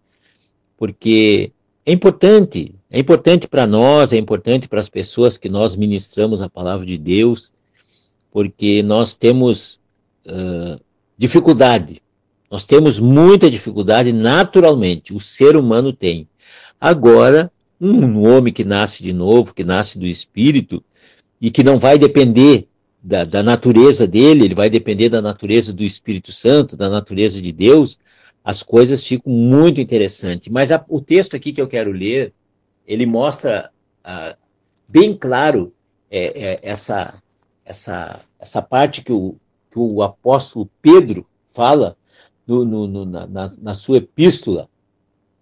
porque 0.78 1.52
é 1.84 1.92
importante, 1.92 2.74
é 2.90 2.98
importante 2.98 3.46
para 3.46 3.66
nós, 3.66 4.14
é 4.14 4.16
importante 4.16 4.66
para 4.66 4.80
as 4.80 4.88
pessoas 4.88 5.36
que 5.36 5.50
nós 5.50 5.76
ministramos 5.76 6.40
a 6.40 6.48
palavra 6.48 6.86
de 6.86 6.96
Deus, 6.96 7.52
porque 8.32 8.82
nós 8.82 9.14
temos 9.14 9.78
uh, 10.26 10.80
dificuldade, 11.18 12.00
nós 12.50 12.64
temos 12.64 12.98
muita 12.98 13.50
dificuldade 13.50 14.10
naturalmente, 14.10 15.12
o 15.12 15.20
ser 15.20 15.54
humano 15.54 15.92
tem. 15.92 16.26
Agora, 16.80 17.52
um 17.78 18.26
homem 18.26 18.54
que 18.54 18.64
nasce 18.64 19.02
de 19.02 19.12
novo, 19.12 19.52
que 19.52 19.64
nasce 19.64 19.98
do 19.98 20.06
Espírito, 20.06 20.82
e 21.38 21.50
que 21.50 21.62
não 21.62 21.78
vai 21.78 21.98
depender 21.98 22.66
da, 23.06 23.22
da, 23.22 23.40
natureza 23.40 24.04
dele, 24.04 24.44
ele 24.44 24.54
vai 24.54 24.68
depender 24.68 25.08
da 25.08 25.22
natureza 25.22 25.72
do 25.72 25.84
Espírito 25.84 26.32
Santo, 26.32 26.76
da 26.76 26.88
natureza 26.88 27.40
de 27.40 27.52
Deus, 27.52 28.00
as 28.44 28.64
coisas 28.64 29.06
ficam 29.06 29.32
muito 29.32 29.80
interessantes. 29.80 30.48
Mas 30.48 30.72
a, 30.72 30.84
o 30.88 31.00
texto 31.00 31.36
aqui 31.36 31.52
que 31.52 31.60
eu 31.60 31.68
quero 31.68 31.92
ler, 31.92 32.32
ele 32.84 33.06
mostra 33.06 33.70
ah, 34.02 34.36
bem 34.88 35.16
claro 35.16 35.72
é, 36.10 36.26
é, 36.26 36.58
essa, 36.62 37.14
essa, 37.64 38.20
essa 38.40 38.60
parte 38.60 39.02
que 39.02 39.12
o, 39.12 39.36
que 39.70 39.78
o 39.78 40.02
apóstolo 40.02 40.68
Pedro 40.82 41.24
fala 41.46 41.96
no, 42.44 42.64
no, 42.64 42.88
no, 42.88 43.04
na, 43.04 43.52
na 43.62 43.74
sua 43.74 43.98
epístola, 43.98 44.68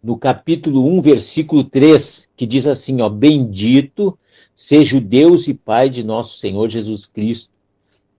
no 0.02 0.18
capítulo 0.18 0.86
1, 0.98 1.00
versículo 1.00 1.64
3, 1.64 2.28
que 2.36 2.46
diz 2.46 2.66
assim, 2.66 3.00
ó, 3.00 3.08
bendito 3.08 4.18
seja 4.54 4.98
o 4.98 5.00
Deus 5.00 5.48
e 5.48 5.54
Pai 5.54 5.88
de 5.88 6.04
nosso 6.04 6.36
Senhor 6.36 6.68
Jesus 6.68 7.06
Cristo, 7.06 7.53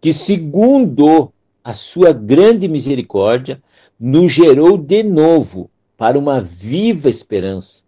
que 0.06 0.14
segundo 0.14 1.34
a 1.64 1.74
sua 1.74 2.14
grande 2.14 2.68
misericórdia, 2.68 3.60
nos 4.00 4.32
gerou 4.32 4.78
de 4.78 5.02
novo 5.02 5.68
para 5.98 6.16
uma 6.20 6.40
viva 6.40 7.10
esperança, 7.10 7.84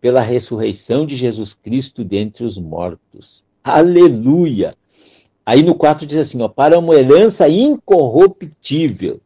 pela 0.00 0.20
ressurreição 0.20 1.06
de 1.06 1.14
Jesus 1.14 1.54
Cristo 1.54 2.02
dentre 2.02 2.44
os 2.44 2.58
mortos. 2.58 3.44
Aleluia! 3.62 4.74
Aí 5.46 5.62
no 5.62 5.76
4 5.76 6.04
diz 6.08 6.16
assim, 6.16 6.42
ó, 6.42 6.48
para 6.48 6.76
uma 6.76 6.96
herança 6.96 7.48
incorruptível, 7.48 9.20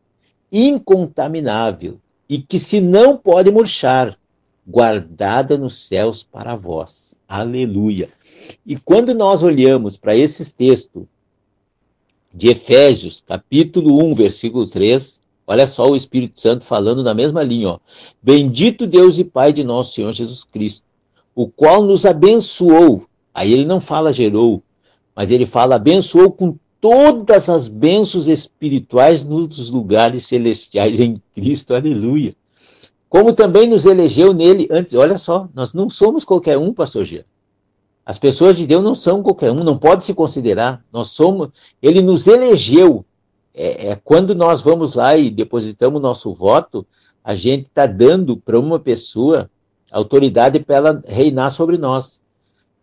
incontaminável, 0.53 1.99
e 2.29 2.37
que 2.37 2.59
se 2.59 2.79
não 2.79 3.17
pode 3.17 3.51
murchar, 3.51 4.19
guardada 4.67 5.57
nos 5.57 5.87
céus 5.87 6.23
para 6.23 6.55
vós. 6.55 7.19
Aleluia. 7.27 8.11
E 8.67 8.77
quando 8.77 9.15
nós 9.15 9.43
olhamos 9.43 9.97
para 9.97 10.15
esses 10.15 10.53
textos 10.53 11.05
de 12.35 12.49
Efésios, 12.49 13.23
capítulo 13.25 14.05
1, 14.05 14.15
versículo 14.15 14.67
3, 14.67 15.21
olha 15.47 15.69
só 15.69 15.89
o 15.89 15.95
Espírito 15.95 16.41
Santo 16.41 16.65
falando 16.65 17.05
na 17.05 17.15
mesma 17.15 17.45
linha, 17.45 17.69
ó. 17.69 17.79
Bendito 18.21 18.89
Deus 18.89 19.19
e 19.19 19.25
Pai 19.25 19.53
de 19.53 19.63
nosso 19.63 19.95
Senhor 19.95 20.13
Jesus 20.13 20.43
Cristo, 20.43 20.85
o 21.33 21.47
qual 21.47 21.85
nos 21.85 22.05
abençoou. 22.05 23.07
Aí 23.33 23.53
ele 23.53 23.65
não 23.65 23.81
fala 23.81 24.13
gerou, 24.13 24.61
mas 25.15 25.31
ele 25.31 25.47
fala 25.47 25.77
abençoou 25.77 26.33
com 26.33 26.57
todas 26.81 27.49
as 27.49 27.69
bênçãos 27.69 28.27
espirituais 28.27 29.23
nos 29.23 29.71
lugares 29.71 30.27
celestiais 30.27 30.99
em 30.99 31.23
Cristo. 31.35 31.73
Aleluia. 31.73 32.35
Como 33.09 33.33
também 33.33 33.69
nos 33.69 33.87
elegeu 33.87 34.35
nele 34.35 34.67
antes. 34.71 34.97
Olha 34.97 35.17
só, 35.17 35.49
nós 35.55 35.73
não 35.73 35.89
somos 35.89 36.25
qualquer 36.25 36.59
um, 36.59 36.75
pastor 36.75 37.05
Gia. 37.05 37.25
As 38.07 38.19
pessoas 38.19 38.57
de 38.57 38.67
Deus 38.67 38.83
não 38.83 38.95
são 38.95 39.23
qualquer 39.23 39.51
um, 39.51 39.65
não 39.65 39.79
pode 39.79 40.05
se 40.05 40.13
considerar. 40.13 40.85
Nós 40.93 41.09
somos, 41.09 41.49
ele 41.81 42.03
nos 42.03 42.27
elegeu. 42.27 43.05
É, 43.55 43.91
é 43.91 44.01
quando 44.03 44.35
nós 44.35 44.61
vamos 44.61 44.95
lá 44.95 45.17
e 45.17 45.31
depositamos 45.31 46.03
nosso 46.03 46.33
voto, 46.35 46.87
a 47.23 47.35
gente 47.35 47.67
está 47.67 47.87
dando 47.87 48.37
para 48.37 48.59
uma 48.59 48.79
pessoa 48.79 49.51
autoridade 49.91 50.59
para 50.61 50.77
ela 50.77 51.03
reinar 51.07 51.51
sobre 51.51 51.79
nós. 51.79 52.21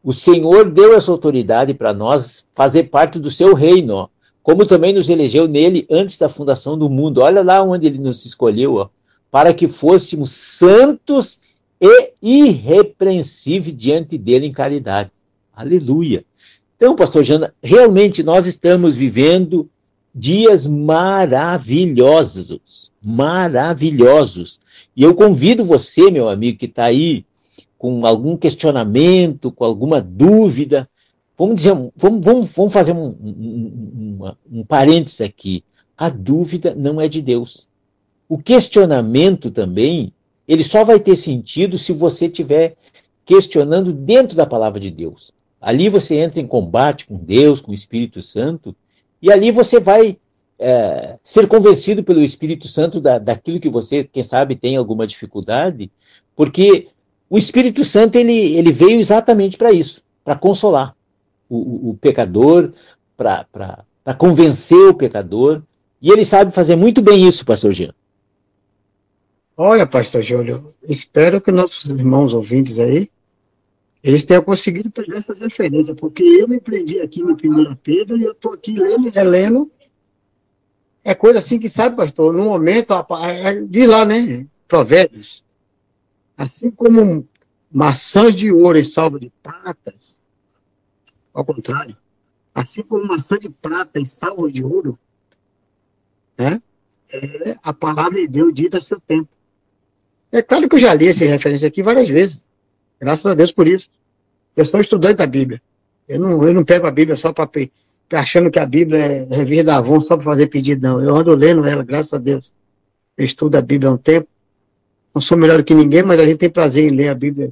O 0.03 0.13
Senhor 0.13 0.71
deu 0.71 0.95
essa 0.95 1.11
autoridade 1.11 1.73
para 1.73 1.93
nós 1.93 2.43
fazer 2.53 2.83
parte 2.83 3.19
do 3.19 3.29
seu 3.29 3.53
reino, 3.53 3.93
ó, 3.95 4.07
como 4.41 4.65
também 4.65 4.93
nos 4.93 5.09
elegeu 5.09 5.47
nele 5.47 5.85
antes 5.91 6.17
da 6.17 6.27
fundação 6.27 6.75
do 6.75 6.89
mundo. 6.89 7.21
Olha 7.21 7.43
lá 7.43 7.61
onde 7.61 7.85
ele 7.85 7.99
nos 7.99 8.25
escolheu, 8.25 8.77
ó, 8.77 8.89
para 9.29 9.53
que 9.53 9.67
fôssemos 9.67 10.31
santos 10.31 11.39
e 11.81 12.13
irrepreensíveis 12.21 13.75
diante 13.75 14.17
dele 14.17 14.45
em 14.45 14.51
caridade. 14.51 15.11
Aleluia. 15.53 16.23
Então, 16.75 16.95
pastor 16.95 17.23
Jana, 17.23 17.53
realmente 17.61 18.23
nós 18.23 18.45
estamos 18.45 18.95
vivendo 18.95 19.69
dias 20.13 20.67
maravilhosos, 20.67 22.91
maravilhosos. 23.01 24.59
E 24.95 25.01
eu 25.03 25.15
convido 25.15 25.63
você, 25.63 26.11
meu 26.11 26.29
amigo, 26.29 26.59
que 26.59 26.65
está 26.65 26.83
aí 26.85 27.25
com 27.77 28.05
algum 28.05 28.37
questionamento, 28.37 29.51
com 29.51 29.65
alguma 29.65 29.99
dúvida, 30.01 30.87
vamos 31.37 31.55
dizer, 31.55 31.73
vamos, 31.95 32.23
vamos, 32.23 32.53
vamos 32.53 32.73
fazer 32.73 32.91
um, 32.91 33.07
um, 33.07 34.19
um, 34.19 34.31
um 34.59 34.63
parênteses 34.63 35.21
aqui. 35.21 35.63
A 35.97 36.09
dúvida 36.09 36.75
não 36.75 37.01
é 37.01 37.07
de 37.07 37.21
Deus. 37.21 37.67
O 38.29 38.37
questionamento 38.37 39.49
também, 39.49 40.13
ele 40.51 40.65
só 40.65 40.83
vai 40.83 40.99
ter 40.99 41.15
sentido 41.15 41.77
se 41.77 41.93
você 41.93 42.25
estiver 42.25 42.75
questionando 43.23 43.93
dentro 43.93 44.35
da 44.35 44.45
palavra 44.45 44.81
de 44.81 44.91
Deus. 44.91 45.31
Ali 45.61 45.87
você 45.87 46.15
entra 46.15 46.41
em 46.41 46.45
combate 46.45 47.07
com 47.07 47.15
Deus, 47.15 47.61
com 47.61 47.71
o 47.71 47.73
Espírito 47.73 48.21
Santo, 48.21 48.75
e 49.21 49.31
ali 49.31 49.49
você 49.49 49.79
vai 49.79 50.17
é, 50.59 51.15
ser 51.23 51.47
convencido 51.47 52.03
pelo 52.03 52.21
Espírito 52.21 52.67
Santo 52.67 52.99
da, 52.99 53.17
daquilo 53.17 53.61
que 53.61 53.69
você, 53.69 54.03
quem 54.03 54.23
sabe, 54.23 54.57
tem 54.57 54.75
alguma 54.75 55.07
dificuldade, 55.07 55.89
porque 56.35 56.89
o 57.29 57.37
Espírito 57.37 57.85
Santo 57.85 58.17
ele, 58.17 58.57
ele 58.57 58.73
veio 58.73 58.99
exatamente 58.99 59.55
para 59.55 59.71
isso, 59.71 60.03
para 60.21 60.35
consolar 60.35 60.93
o, 61.49 61.91
o, 61.91 61.97
pecador, 62.01 62.73
para 63.15 63.85
convencer 64.17 64.89
o 64.89 64.95
pecador. 64.95 65.61
E 66.01 66.11
ele 66.11 66.25
sabe 66.25 66.51
fazer 66.51 66.75
muito 66.75 67.01
bem 67.01 67.25
isso, 67.25 67.45
pastor 67.45 67.71
Jean. 67.71 67.93
Olha, 69.63 69.85
pastor 69.85 70.23
Júlio, 70.23 70.73
espero 70.81 71.39
que 71.39 71.51
nossos 71.51 71.85
irmãos 71.85 72.33
ouvintes 72.33 72.79
aí, 72.79 73.07
eles 74.03 74.23
tenham 74.23 74.41
conseguido 74.41 74.89
pegar 74.89 75.17
essas 75.17 75.39
referências, 75.39 75.95
porque 75.95 76.23
eu 76.23 76.47
me 76.47 76.59
prendi 76.59 76.99
aqui 76.99 77.21
no 77.21 77.33
1 77.33 77.75
Pedro 77.75 78.17
e 78.17 78.23
eu 78.23 78.31
estou 78.31 78.53
aqui 78.53 78.71
lendo 78.71 79.07
e 79.07 79.11
relendo. 79.11 79.71
É 81.03 81.13
coisa 81.13 81.37
assim 81.37 81.59
que, 81.59 81.69
sabe, 81.69 81.95
pastor, 81.95 82.33
no 82.33 82.45
momento, 82.45 82.91
diz 83.69 83.87
lá, 83.87 84.03
né, 84.03 84.47
provérbios, 84.67 85.43
assim 86.35 86.71
como 86.71 87.27
maçãs 87.71 88.35
de 88.35 88.51
ouro 88.51 88.79
em 88.79 88.83
salva 88.83 89.19
de 89.19 89.31
pratas, 89.43 90.19
ao 91.31 91.45
contrário, 91.45 91.95
assim 92.55 92.81
como 92.81 93.07
maçã 93.07 93.37
de 93.37 93.47
prata 93.47 93.99
em 93.99 94.05
salva 94.05 94.51
de 94.51 94.63
ouro, 94.63 94.97
né, 96.35 96.59
é 97.13 97.59
a 97.61 97.71
palavra 97.71 98.19
de 98.21 98.27
Deus 98.27 98.51
dita 98.55 98.79
a 98.79 98.81
seu 98.81 98.99
tempo. 98.99 99.29
É 100.31 100.41
claro 100.41 100.69
que 100.69 100.75
eu 100.75 100.79
já 100.79 100.93
li 100.93 101.07
essa 101.07 101.25
referência 101.25 101.67
aqui 101.67 101.83
várias 101.83 102.07
vezes, 102.07 102.47
graças 102.99 103.25
a 103.25 103.35
Deus 103.35 103.51
por 103.51 103.67
isso. 103.67 103.89
Eu 104.55 104.65
sou 104.65 104.79
estudante 104.79 105.15
da 105.15 105.27
Bíblia. 105.27 105.61
Eu 106.07 106.19
não, 106.19 106.43
eu 106.43 106.53
não 106.53 106.63
pego 106.63 106.87
a 106.87 106.91
Bíblia 106.91 107.17
só 107.17 107.33
para 107.33 107.49
achando 108.13 108.51
que 108.51 108.59
a 108.59 108.65
Bíblia 108.65 108.99
é 108.99 109.35
revista 109.35 109.65
da 109.65 109.77
Avon 109.77 110.01
só 110.01 110.15
para 110.15 110.25
fazer 110.25 110.47
pedido, 110.47 110.83
não. 110.85 111.01
Eu 111.01 111.15
ando 111.15 111.33
lendo 111.35 111.65
ela, 111.65 111.83
graças 111.83 112.13
a 112.13 112.17
Deus. 112.17 112.51
Eu 113.17 113.25
estudo 113.25 113.55
a 113.55 113.61
Bíblia 113.61 113.89
há 113.89 113.93
um 113.93 113.97
tempo. 113.97 114.27
Não 115.13 115.21
sou 115.21 115.37
melhor 115.37 115.63
que 115.63 115.73
ninguém, 115.73 116.03
mas 116.03 116.19
a 116.19 116.25
gente 116.25 116.37
tem 116.37 116.49
prazer 116.49 116.91
em 116.91 116.95
ler 116.95 117.09
a 117.09 117.15
Bíblia, 117.15 117.51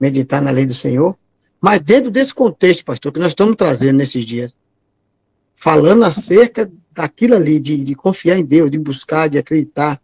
meditar 0.00 0.40
na 0.40 0.50
lei 0.50 0.66
do 0.66 0.74
Senhor. 0.74 1.16
Mas 1.60 1.80
dentro 1.80 2.10
desse 2.10 2.34
contexto, 2.34 2.84
pastor, 2.84 3.12
que 3.12 3.18
nós 3.18 3.28
estamos 3.28 3.56
trazendo 3.56 3.96
nesses 3.96 4.24
dias, 4.24 4.54
falando 5.56 6.04
acerca 6.04 6.70
daquilo 6.92 7.34
ali, 7.34 7.60
de, 7.60 7.78
de 7.78 7.94
confiar 7.94 8.38
em 8.38 8.44
Deus, 8.44 8.70
de 8.70 8.78
buscar, 8.78 9.28
de 9.28 9.38
acreditar, 9.38 10.00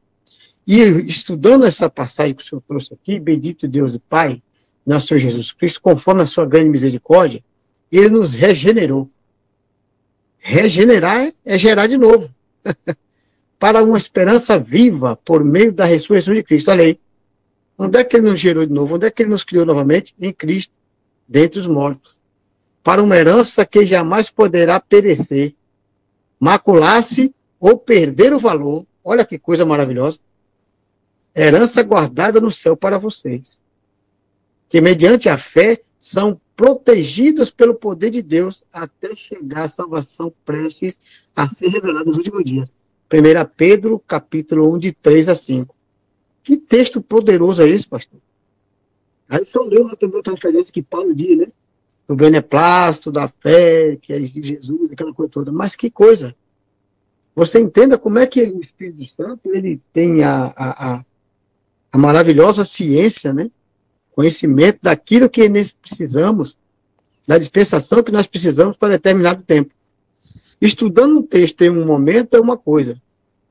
e 0.67 0.81
estudando 1.07 1.67
essa 1.67 1.91
passagem 1.91 2.35
que 2.35 2.43
o 2.43 2.45
senhor 2.45 2.63
trouxe 2.67 2.95
aqui, 2.95 3.21
bendito 3.21 3.69
Deus 3.69 3.95
e 3.95 3.99
Pai, 3.99 4.43
nosso 4.85 5.09
Senhor 5.09 5.21
Jesus 5.21 5.53
Cristo, 5.53 5.81
conforme 5.81 6.23
a 6.23 6.27
sua 6.27 6.47
grande 6.47 6.71
misericórdia, 6.71 7.43
ele 7.91 8.09
nos 8.11 8.35
regenerou. 8.35 9.11
Regenerar 10.39 11.33
é 11.45 11.59
gerar 11.59 11.87
de 11.87 11.97
novo. 11.97 12.31
Para 13.59 13.83
uma 13.83 13.97
esperança 13.97 14.59
viva 14.59 15.17
por 15.25 15.43
meio 15.43 15.73
da 15.73 15.85
ressurreição 15.85 16.35
de 16.35 16.43
Cristo. 16.43 16.71
Olha 16.71 16.85
aí. 16.85 17.01
Onde 17.79 17.99
é 17.99 18.05
que 18.05 18.17
ele 18.17 18.29
nos 18.29 18.39
gerou 18.39 18.67
de 18.67 18.73
novo? 18.73 18.97
Onde 18.97 19.07
é 19.07 19.11
que 19.11 19.23
ele 19.23 19.31
nos 19.31 19.43
criou 19.43 19.65
novamente? 19.65 20.15
Em 20.21 20.33
Cristo, 20.33 20.73
dentre 21.27 21.61
os 21.61 21.67
mortos. 21.67 22.15
Para 22.83 23.03
uma 23.03 23.17
herança 23.17 23.65
que 23.65 23.87
jamais 23.87 24.31
poderá 24.31 24.79
perecer, 24.79 25.55
macular-se 26.39 27.35
ou 27.59 27.79
perder 27.79 28.35
o 28.35 28.39
valor. 28.39 28.87
Olha 29.03 29.25
que 29.25 29.39
coisa 29.39 29.65
maravilhosa. 29.65 30.21
Herança 31.37 31.83
guardada 31.83 32.41
no 32.41 32.51
céu 32.51 32.77
para 32.77 32.99
vocês. 32.99 33.59
Que 34.69 34.81
mediante 34.81 35.29
a 35.29 35.37
fé 35.37 35.79
são 35.99 36.41
protegidos 36.57 37.51
pelo 37.51 37.75
poder 37.75 38.11
de 38.11 38.23
Deus 38.23 38.63
até 38.73 39.15
chegar 39.17 39.65
à 39.65 39.69
salvação 39.69 40.33
prestes 40.45 41.29
a 41.35 41.49
ser 41.49 41.69
revelada 41.69 42.05
nos 42.05 42.17
últimos 42.17 42.45
dias. 42.45 42.71
1 43.13 43.51
Pedro, 43.57 43.99
capítulo 43.99 44.73
1, 44.75 44.79
de 44.79 44.93
3 44.93 45.29
a 45.29 45.35
5. 45.35 45.75
Que 46.43 46.57
texto 46.57 47.01
poderoso 47.01 47.63
é 47.63 47.69
esse, 47.69 47.89
pastor? 47.89 48.21
Aí 49.29 49.45
só 49.47 49.63
leu 49.63 49.97
também 49.97 50.17
outra 50.17 50.35
referência 50.35 50.73
que 50.73 50.83
Paulo 50.83 51.15
diz, 51.15 51.39
né? 51.39 51.47
Do 52.07 52.15
beneplácito, 52.15 53.11
da 53.11 53.29
fé, 53.29 53.97
que 53.97 54.13
é 54.13 54.21
Jesus, 54.21 54.93
aquela 54.93 55.15
coisa 55.15 55.33
toda. 55.33 55.51
Mas 55.51 55.75
que 55.75 55.91
coisa! 55.91 56.37
Você 57.35 57.59
entenda 57.59 57.99
como 57.99 58.19
é 58.19 58.27
que 58.27 58.43
o 58.45 58.61
Espírito 58.61 59.05
Santo 59.07 59.51
ele 59.53 59.81
tem 59.93 60.23
a, 60.23 60.53
a, 60.55 60.95
a, 60.95 61.05
a 61.95 61.99
maravilhosa 61.99 62.65
ciência, 62.65 63.33
né? 63.33 63.49
Conhecimento 64.11 64.81
daquilo 64.83 65.31
que 65.31 65.49
nós 65.49 65.71
precisamos, 65.71 66.57
da 67.25 67.39
dispensação 67.39 68.03
que 68.03 68.11
nós 68.11 68.27
precisamos 68.27 68.77
para 68.77 68.95
determinado 68.95 69.45
tempo. 69.45 69.71
Estudando 70.61 71.19
um 71.19 71.23
texto 71.23 71.63
em 71.63 71.71
um 71.71 71.87
momento 71.87 72.35
é 72.35 72.41
uma 72.41 72.57
coisa 72.57 73.01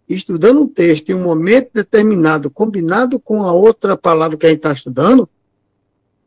estudando 0.09 0.61
um 0.61 0.67
texto 0.67 1.09
em 1.09 1.13
um 1.13 1.23
momento 1.23 1.69
determinado, 1.73 2.51
combinado 2.51 3.17
com 3.17 3.43
a 3.43 3.53
outra 3.53 3.95
palavra 3.95 4.37
que 4.37 4.45
a 4.45 4.49
gente 4.49 4.57
está 4.57 4.73
estudando, 4.73 5.29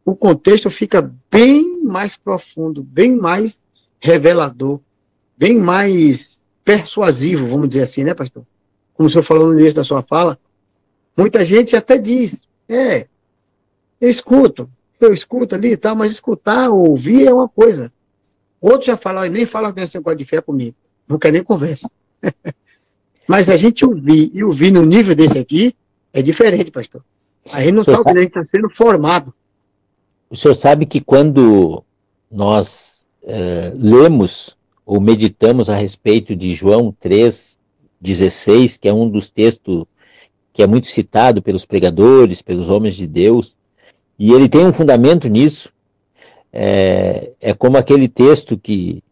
o 0.02 0.16
contexto 0.16 0.70
fica 0.70 1.12
bem 1.30 1.82
mais 1.84 2.16
profundo, 2.16 2.82
bem 2.82 3.14
mais 3.14 3.60
revelador, 4.00 4.80
bem 5.36 5.58
mais 5.58 6.42
persuasivo, 6.64 7.46
vamos 7.46 7.68
dizer 7.68 7.82
assim, 7.82 8.02
né, 8.02 8.14
pastor? 8.14 8.44
Como 8.94 9.08
o 9.08 9.10
senhor 9.10 9.22
falou 9.22 9.48
no 9.48 9.60
início 9.60 9.74
da 9.74 9.84
sua 9.84 10.02
fala, 10.02 10.38
muita 11.16 11.44
gente 11.44 11.74
até 11.74 11.98
diz, 11.98 12.42
é, 12.68 13.06
eu 14.00 14.10
escuto, 14.10 14.68
eu 15.00 15.12
escuto 15.12 15.54
ali 15.54 15.72
e 15.72 15.76
tal, 15.76 15.96
mas 15.96 16.12
escutar, 16.12 16.68
ouvir 16.70 17.26
é 17.26 17.32
uma 17.32 17.48
coisa. 17.48 17.92
Outros 18.60 18.86
já 18.86 18.96
falam, 18.96 19.26
nem 19.26 19.46
falam 19.46 19.72
nesse 19.74 19.96
negócio 19.96 20.18
de 20.18 20.24
fé 20.24 20.40
comigo, 20.40 20.76
não 21.06 21.18
quer 21.18 21.32
nem 21.32 21.42
conversa. 21.42 21.90
Mas 23.28 23.50
a 23.50 23.56
gente 23.56 23.84
ouvir 23.84 24.30
e 24.32 24.44
ouvir 24.44 24.70
no 24.70 24.84
nível 24.84 25.14
desse 25.14 25.38
aqui 25.38 25.74
é 26.12 26.22
diferente, 26.22 26.70
pastor. 26.70 27.04
A 27.52 27.60
gente 27.60 27.72
não 27.72 27.80
está 27.80 27.98
ouvindo, 27.98 28.18
a 28.18 28.22
gente 28.22 28.28
está 28.28 28.44
sendo 28.44 28.70
formado. 28.70 29.34
O 30.30 30.36
senhor 30.36 30.54
sabe 30.54 30.86
que 30.86 31.00
quando 31.00 31.82
nós 32.30 33.04
é, 33.22 33.72
lemos 33.74 34.56
ou 34.84 35.00
meditamos 35.00 35.68
a 35.68 35.74
respeito 35.74 36.36
de 36.36 36.54
João 36.54 36.94
3, 37.00 37.58
16, 38.00 38.76
que 38.76 38.88
é 38.88 38.92
um 38.92 39.08
dos 39.08 39.30
textos 39.30 39.84
que 40.56 40.62
é 40.62 40.66
muito 40.66 40.86
citado 40.86 41.42
pelos 41.42 41.66
pregadores, 41.66 42.40
pelos 42.40 42.70
homens 42.70 42.96
de 42.96 43.06
Deus, 43.06 43.58
e 44.18 44.32
ele 44.32 44.48
tem 44.48 44.64
um 44.64 44.72
fundamento 44.72 45.28
nisso. 45.28 45.70
É, 46.50 47.32
é 47.38 47.52
como 47.52 47.76
aquele 47.76 48.08
texto 48.08 48.56
que 48.56 49.02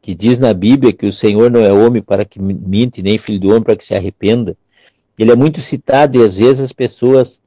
que 0.00 0.12
diz 0.12 0.40
na 0.40 0.52
Bíblia 0.52 0.92
que 0.92 1.06
o 1.06 1.12
Senhor 1.12 1.48
não 1.48 1.60
é 1.60 1.72
homem 1.72 2.02
para 2.02 2.24
que 2.24 2.42
mente, 2.42 3.00
nem 3.00 3.16
filho 3.16 3.38
do 3.38 3.50
homem 3.50 3.62
para 3.62 3.76
que 3.76 3.84
se 3.84 3.94
arrependa. 3.94 4.56
Ele 5.16 5.30
é 5.30 5.36
muito 5.36 5.60
citado 5.60 6.18
e 6.18 6.24
às 6.24 6.38
vezes 6.38 6.64
as 6.64 6.72
pessoas 6.72 7.40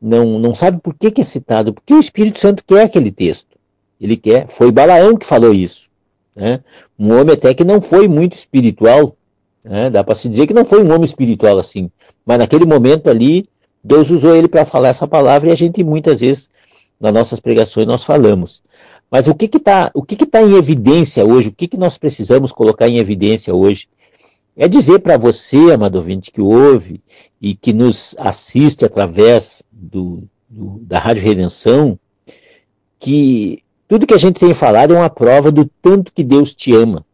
não, 0.00 0.38
não 0.38 0.54
sabem 0.54 0.80
por 0.80 0.94
que, 0.94 1.10
que 1.10 1.20
é 1.20 1.24
citado, 1.24 1.74
porque 1.74 1.92
o 1.92 2.00
Espírito 2.00 2.40
Santo 2.40 2.64
quer 2.66 2.84
aquele 2.84 3.10
texto. 3.10 3.58
Ele 4.00 4.16
quer. 4.16 4.48
Foi 4.48 4.72
Balaão 4.72 5.14
que 5.14 5.26
falou 5.26 5.52
isso. 5.52 5.90
Né? 6.34 6.60
Um 6.98 7.12
homem 7.12 7.34
até 7.34 7.52
que 7.52 7.64
não 7.64 7.82
foi 7.82 8.08
muito 8.08 8.32
espiritual, 8.32 9.14
né? 9.64 9.90
dá 9.90 10.02
para 10.02 10.14
se 10.14 10.28
dizer 10.28 10.46
que 10.46 10.54
não 10.54 10.64
foi 10.64 10.82
um 10.82 10.92
homem 10.92 11.04
espiritual 11.04 11.58
assim, 11.58 11.90
mas 12.24 12.38
naquele 12.38 12.64
momento 12.64 13.08
ali, 13.08 13.46
Deus 13.82 14.10
usou 14.10 14.34
ele 14.34 14.48
para 14.48 14.64
falar 14.64 14.88
essa 14.88 15.06
palavra 15.06 15.48
e 15.48 15.52
a 15.52 15.54
gente 15.54 15.82
muitas 15.84 16.20
vezes, 16.20 16.48
nas 17.00 17.12
nossas 17.12 17.40
pregações, 17.40 17.86
nós 17.86 18.04
falamos. 18.04 18.62
Mas 19.10 19.26
o 19.26 19.34
que 19.34 19.44
está 19.56 19.90
que 20.06 20.16
que 20.16 20.26
tá 20.26 20.42
em 20.42 20.54
evidência 20.54 21.24
hoje? 21.24 21.48
O 21.48 21.52
que, 21.52 21.66
que 21.66 21.76
nós 21.78 21.96
precisamos 21.96 22.52
colocar 22.52 22.88
em 22.88 22.98
evidência 22.98 23.54
hoje? 23.54 23.88
É 24.54 24.68
dizer 24.68 24.98
para 24.98 25.16
você, 25.16 25.72
amado 25.72 25.96
ouvinte, 25.96 26.32
que 26.32 26.40
ouve 26.40 27.00
e 27.40 27.54
que 27.54 27.72
nos 27.72 28.14
assiste 28.18 28.84
através 28.84 29.62
do, 29.70 30.24
do, 30.48 30.80
da 30.82 30.98
Rádio 30.98 31.22
Redenção, 31.22 31.98
que 32.98 33.62
tudo 33.86 34.06
que 34.06 34.14
a 34.14 34.18
gente 34.18 34.40
tem 34.40 34.52
falado 34.52 34.94
é 34.94 34.98
uma 34.98 35.08
prova 35.08 35.50
do 35.52 35.64
tanto 35.80 36.12
que 36.12 36.24
Deus 36.24 36.54
te 36.54 36.74
ama. 36.74 37.06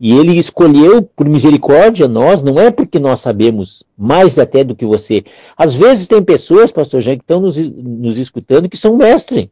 E 0.00 0.12
ele 0.12 0.38
escolheu 0.38 1.02
por 1.02 1.28
misericórdia 1.28 2.06
nós, 2.06 2.42
não 2.42 2.58
é 2.60 2.70
porque 2.70 3.00
nós 3.00 3.20
sabemos 3.20 3.82
mais 3.96 4.38
até 4.38 4.62
do 4.62 4.74
que 4.74 4.86
você. 4.86 5.24
Às 5.56 5.74
vezes 5.74 6.06
tem 6.06 6.22
pessoas, 6.22 6.70
pastor 6.70 7.00
Jean, 7.00 7.16
que 7.16 7.22
estão 7.22 7.40
nos, 7.40 7.58
nos 7.58 8.16
escutando 8.16 8.68
que 8.68 8.76
são 8.76 8.96
mestres. 8.96 9.48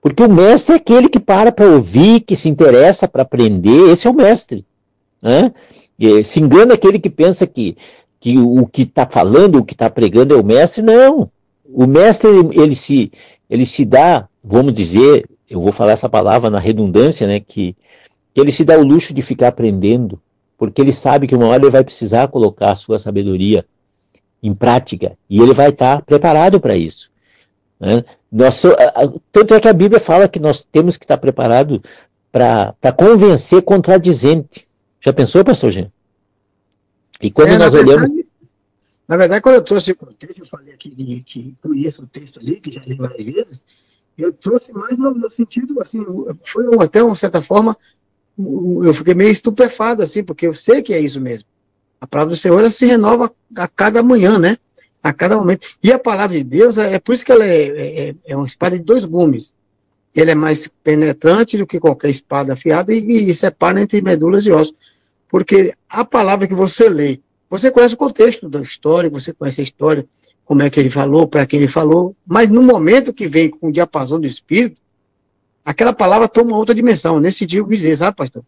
Porque 0.00 0.22
o 0.22 0.32
mestre 0.32 0.74
é 0.74 0.76
aquele 0.76 1.08
que 1.08 1.18
para 1.18 1.50
para 1.50 1.66
ouvir, 1.66 2.20
que 2.20 2.36
se 2.36 2.48
interessa 2.48 3.08
para 3.08 3.22
aprender, 3.22 3.90
esse 3.90 4.06
é 4.06 4.10
o 4.10 4.14
mestre. 4.14 4.64
Né? 5.20 5.52
Se 6.24 6.38
engana 6.38 6.74
aquele 6.74 7.00
que 7.00 7.10
pensa 7.10 7.44
que, 7.44 7.76
que 8.20 8.38
o 8.38 8.64
que 8.64 8.82
está 8.82 9.08
falando, 9.08 9.58
o 9.58 9.64
que 9.64 9.74
está 9.74 9.90
pregando 9.90 10.34
é 10.34 10.36
o 10.36 10.44
mestre, 10.44 10.82
não. 10.82 11.28
O 11.64 11.84
mestre, 11.84 12.28
ele, 12.28 12.60
ele, 12.60 12.74
se, 12.76 13.10
ele 13.50 13.66
se 13.66 13.84
dá, 13.84 14.28
vamos 14.44 14.72
dizer, 14.72 15.28
eu 15.50 15.60
vou 15.60 15.72
falar 15.72 15.92
essa 15.92 16.08
palavra 16.08 16.50
na 16.50 16.60
redundância, 16.60 17.26
né, 17.26 17.40
que, 17.40 17.74
que 18.36 18.40
ele 18.42 18.52
se 18.52 18.66
dá 18.66 18.78
o 18.78 18.84
luxo 18.84 19.14
de 19.14 19.22
ficar 19.22 19.48
aprendendo, 19.48 20.20
porque 20.58 20.82
ele 20.82 20.92
sabe 20.92 21.26
que 21.26 21.34
uma 21.34 21.46
hora 21.46 21.62
ele 21.62 21.70
vai 21.70 21.82
precisar 21.82 22.28
colocar 22.28 22.70
a 22.70 22.76
sua 22.76 22.98
sabedoria 22.98 23.64
em 24.42 24.54
prática, 24.54 25.16
e 25.26 25.40
ele 25.40 25.54
vai 25.54 25.70
estar 25.70 25.96
tá 25.96 26.02
preparado 26.02 26.60
para 26.60 26.76
isso. 26.76 27.10
Né? 27.80 28.04
Nós, 28.30 28.62
tanto 29.32 29.54
é 29.54 29.58
que 29.58 29.68
a 29.68 29.72
Bíblia 29.72 29.98
fala 29.98 30.28
que 30.28 30.38
nós 30.38 30.62
temos 30.62 30.98
que 30.98 31.06
estar 31.06 31.16
preparados 31.16 31.80
para 32.30 32.92
convencer 32.94 33.62
contradizente. 33.62 34.68
Já 35.00 35.14
pensou, 35.14 35.42
pastor 35.42 35.72
Jean? 35.72 35.90
E 37.22 37.30
quando 37.30 37.52
é, 37.52 37.56
nós 37.58 37.72
na 37.72 37.80
olhamos. 37.80 38.02
Verdade, 38.02 38.26
na 39.08 39.16
verdade, 39.16 39.40
quando 39.40 39.54
eu 39.54 39.62
trouxe 39.62 39.92
o 39.92 40.12
texto, 40.12 40.40
eu 40.40 40.46
falei 40.46 40.74
aqui 40.74 40.90
que, 40.90 41.22
que 41.22 41.56
conheço 41.62 42.02
o 42.02 42.06
texto 42.06 42.38
ali, 42.38 42.60
que 42.60 42.70
já 42.70 42.82
li 42.84 42.96
várias 42.96 43.24
vezes, 43.24 43.62
eu 44.18 44.30
trouxe 44.30 44.74
mais 44.74 44.98
no, 44.98 45.14
no 45.14 45.30
sentido, 45.30 45.80
assim, 45.80 46.04
foi 46.44 46.66
até, 46.84 47.02
uma 47.02 47.16
certa 47.16 47.40
forma, 47.40 47.74
eu 48.38 48.92
fiquei 48.92 49.14
meio 49.14 49.30
estupefado, 49.30 50.02
assim, 50.02 50.22
porque 50.22 50.46
eu 50.46 50.54
sei 50.54 50.82
que 50.82 50.92
é 50.92 51.00
isso 51.00 51.20
mesmo. 51.20 51.46
A 52.00 52.06
palavra 52.06 52.34
do 52.34 52.36
Senhor 52.36 52.58
ela 52.58 52.70
se 52.70 52.84
renova 52.84 53.32
a 53.56 53.68
cada 53.68 54.02
manhã, 54.02 54.38
né? 54.38 54.56
a 55.08 55.12
cada 55.12 55.36
momento. 55.36 55.66
E 55.82 55.92
a 55.92 55.98
palavra 55.98 56.36
de 56.36 56.44
Deus, 56.44 56.78
é, 56.78 56.94
é 56.94 56.98
por 56.98 57.14
isso 57.14 57.24
que 57.24 57.32
ela 57.32 57.46
é, 57.46 58.08
é, 58.08 58.14
é 58.26 58.36
uma 58.36 58.46
espada 58.46 58.76
de 58.76 58.84
dois 58.84 59.04
gumes. 59.04 59.52
Ele 60.14 60.30
é 60.30 60.34
mais 60.34 60.68
penetrante 60.82 61.56
do 61.56 61.66
que 61.66 61.78
qualquer 61.78 62.10
espada 62.10 62.54
afiada 62.54 62.92
e, 62.92 63.30
e 63.30 63.34
separa 63.34 63.80
entre 63.80 64.00
medulas 64.00 64.44
e 64.46 64.50
ossos. 64.50 64.74
Porque 65.28 65.72
a 65.88 66.04
palavra 66.04 66.46
que 66.46 66.54
você 66.54 66.88
lê, 66.88 67.20
você 67.48 67.70
conhece 67.70 67.94
o 67.94 67.98
contexto 67.98 68.48
da 68.48 68.60
história, 68.60 69.10
você 69.10 69.32
conhece 69.32 69.60
a 69.60 69.64
história, 69.64 70.04
como 70.44 70.62
é 70.62 70.70
que 70.70 70.80
ele 70.80 70.90
falou, 70.90 71.28
para 71.28 71.46
quem 71.46 71.60
ele 71.60 71.68
falou, 71.68 72.14
mas 72.26 72.48
no 72.48 72.62
momento 72.62 73.12
que 73.12 73.28
vem 73.28 73.50
com 73.50 73.68
o 73.68 73.72
diapasão 73.72 74.18
do 74.18 74.26
Espírito, 74.26 74.80
aquela 75.66 75.92
palavra 75.92 76.28
toma 76.28 76.56
outra 76.56 76.74
dimensão. 76.74 77.18
Nesse 77.18 77.44
dia 77.44 77.58
eu 77.58 77.66
quis 77.66 77.78
dizer, 77.78 77.96
sabe, 77.96 78.16
pastor? 78.16 78.44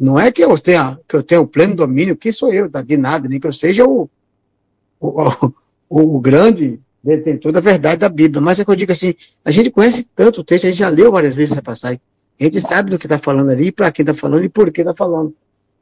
Não 0.00 0.18
é 0.18 0.32
que 0.32 0.42
eu 0.42 0.58
tenha, 0.58 0.98
que 1.06 1.16
eu 1.16 1.22
tenha 1.22 1.40
o 1.40 1.46
pleno 1.46 1.76
domínio, 1.76 2.16
que 2.16 2.32
sou 2.32 2.52
eu, 2.52 2.68
de 2.68 2.96
nada, 2.96 3.28
nem 3.28 3.38
que 3.38 3.46
eu 3.46 3.52
seja 3.52 3.86
o, 3.86 4.08
o, 4.98 5.52
o, 5.90 6.16
o 6.16 6.20
grande 6.20 6.80
detentor 7.04 7.52
da 7.52 7.60
verdade 7.60 8.00
da 8.00 8.08
Bíblia. 8.08 8.40
Mas 8.40 8.58
é 8.58 8.64
que 8.64 8.70
eu 8.70 8.76
digo 8.76 8.92
assim, 8.92 9.14
a 9.44 9.50
gente 9.50 9.70
conhece 9.70 10.08
tanto 10.14 10.40
o 10.40 10.44
texto, 10.44 10.64
a 10.64 10.70
gente 10.70 10.78
já 10.78 10.88
leu 10.88 11.12
várias 11.12 11.34
vezes 11.34 11.52
essa 11.52 11.62
passagem. 11.62 12.00
A 12.40 12.44
gente 12.44 12.60
sabe 12.60 12.90
do 12.90 12.98
que 12.98 13.06
está 13.06 13.18
falando 13.18 13.50
ali, 13.50 13.70
para 13.70 13.92
quem 13.92 14.02
está 14.02 14.14
falando 14.14 14.44
e 14.44 14.48
por 14.48 14.72
que 14.72 14.80
está 14.80 14.94
falando. 14.94 15.34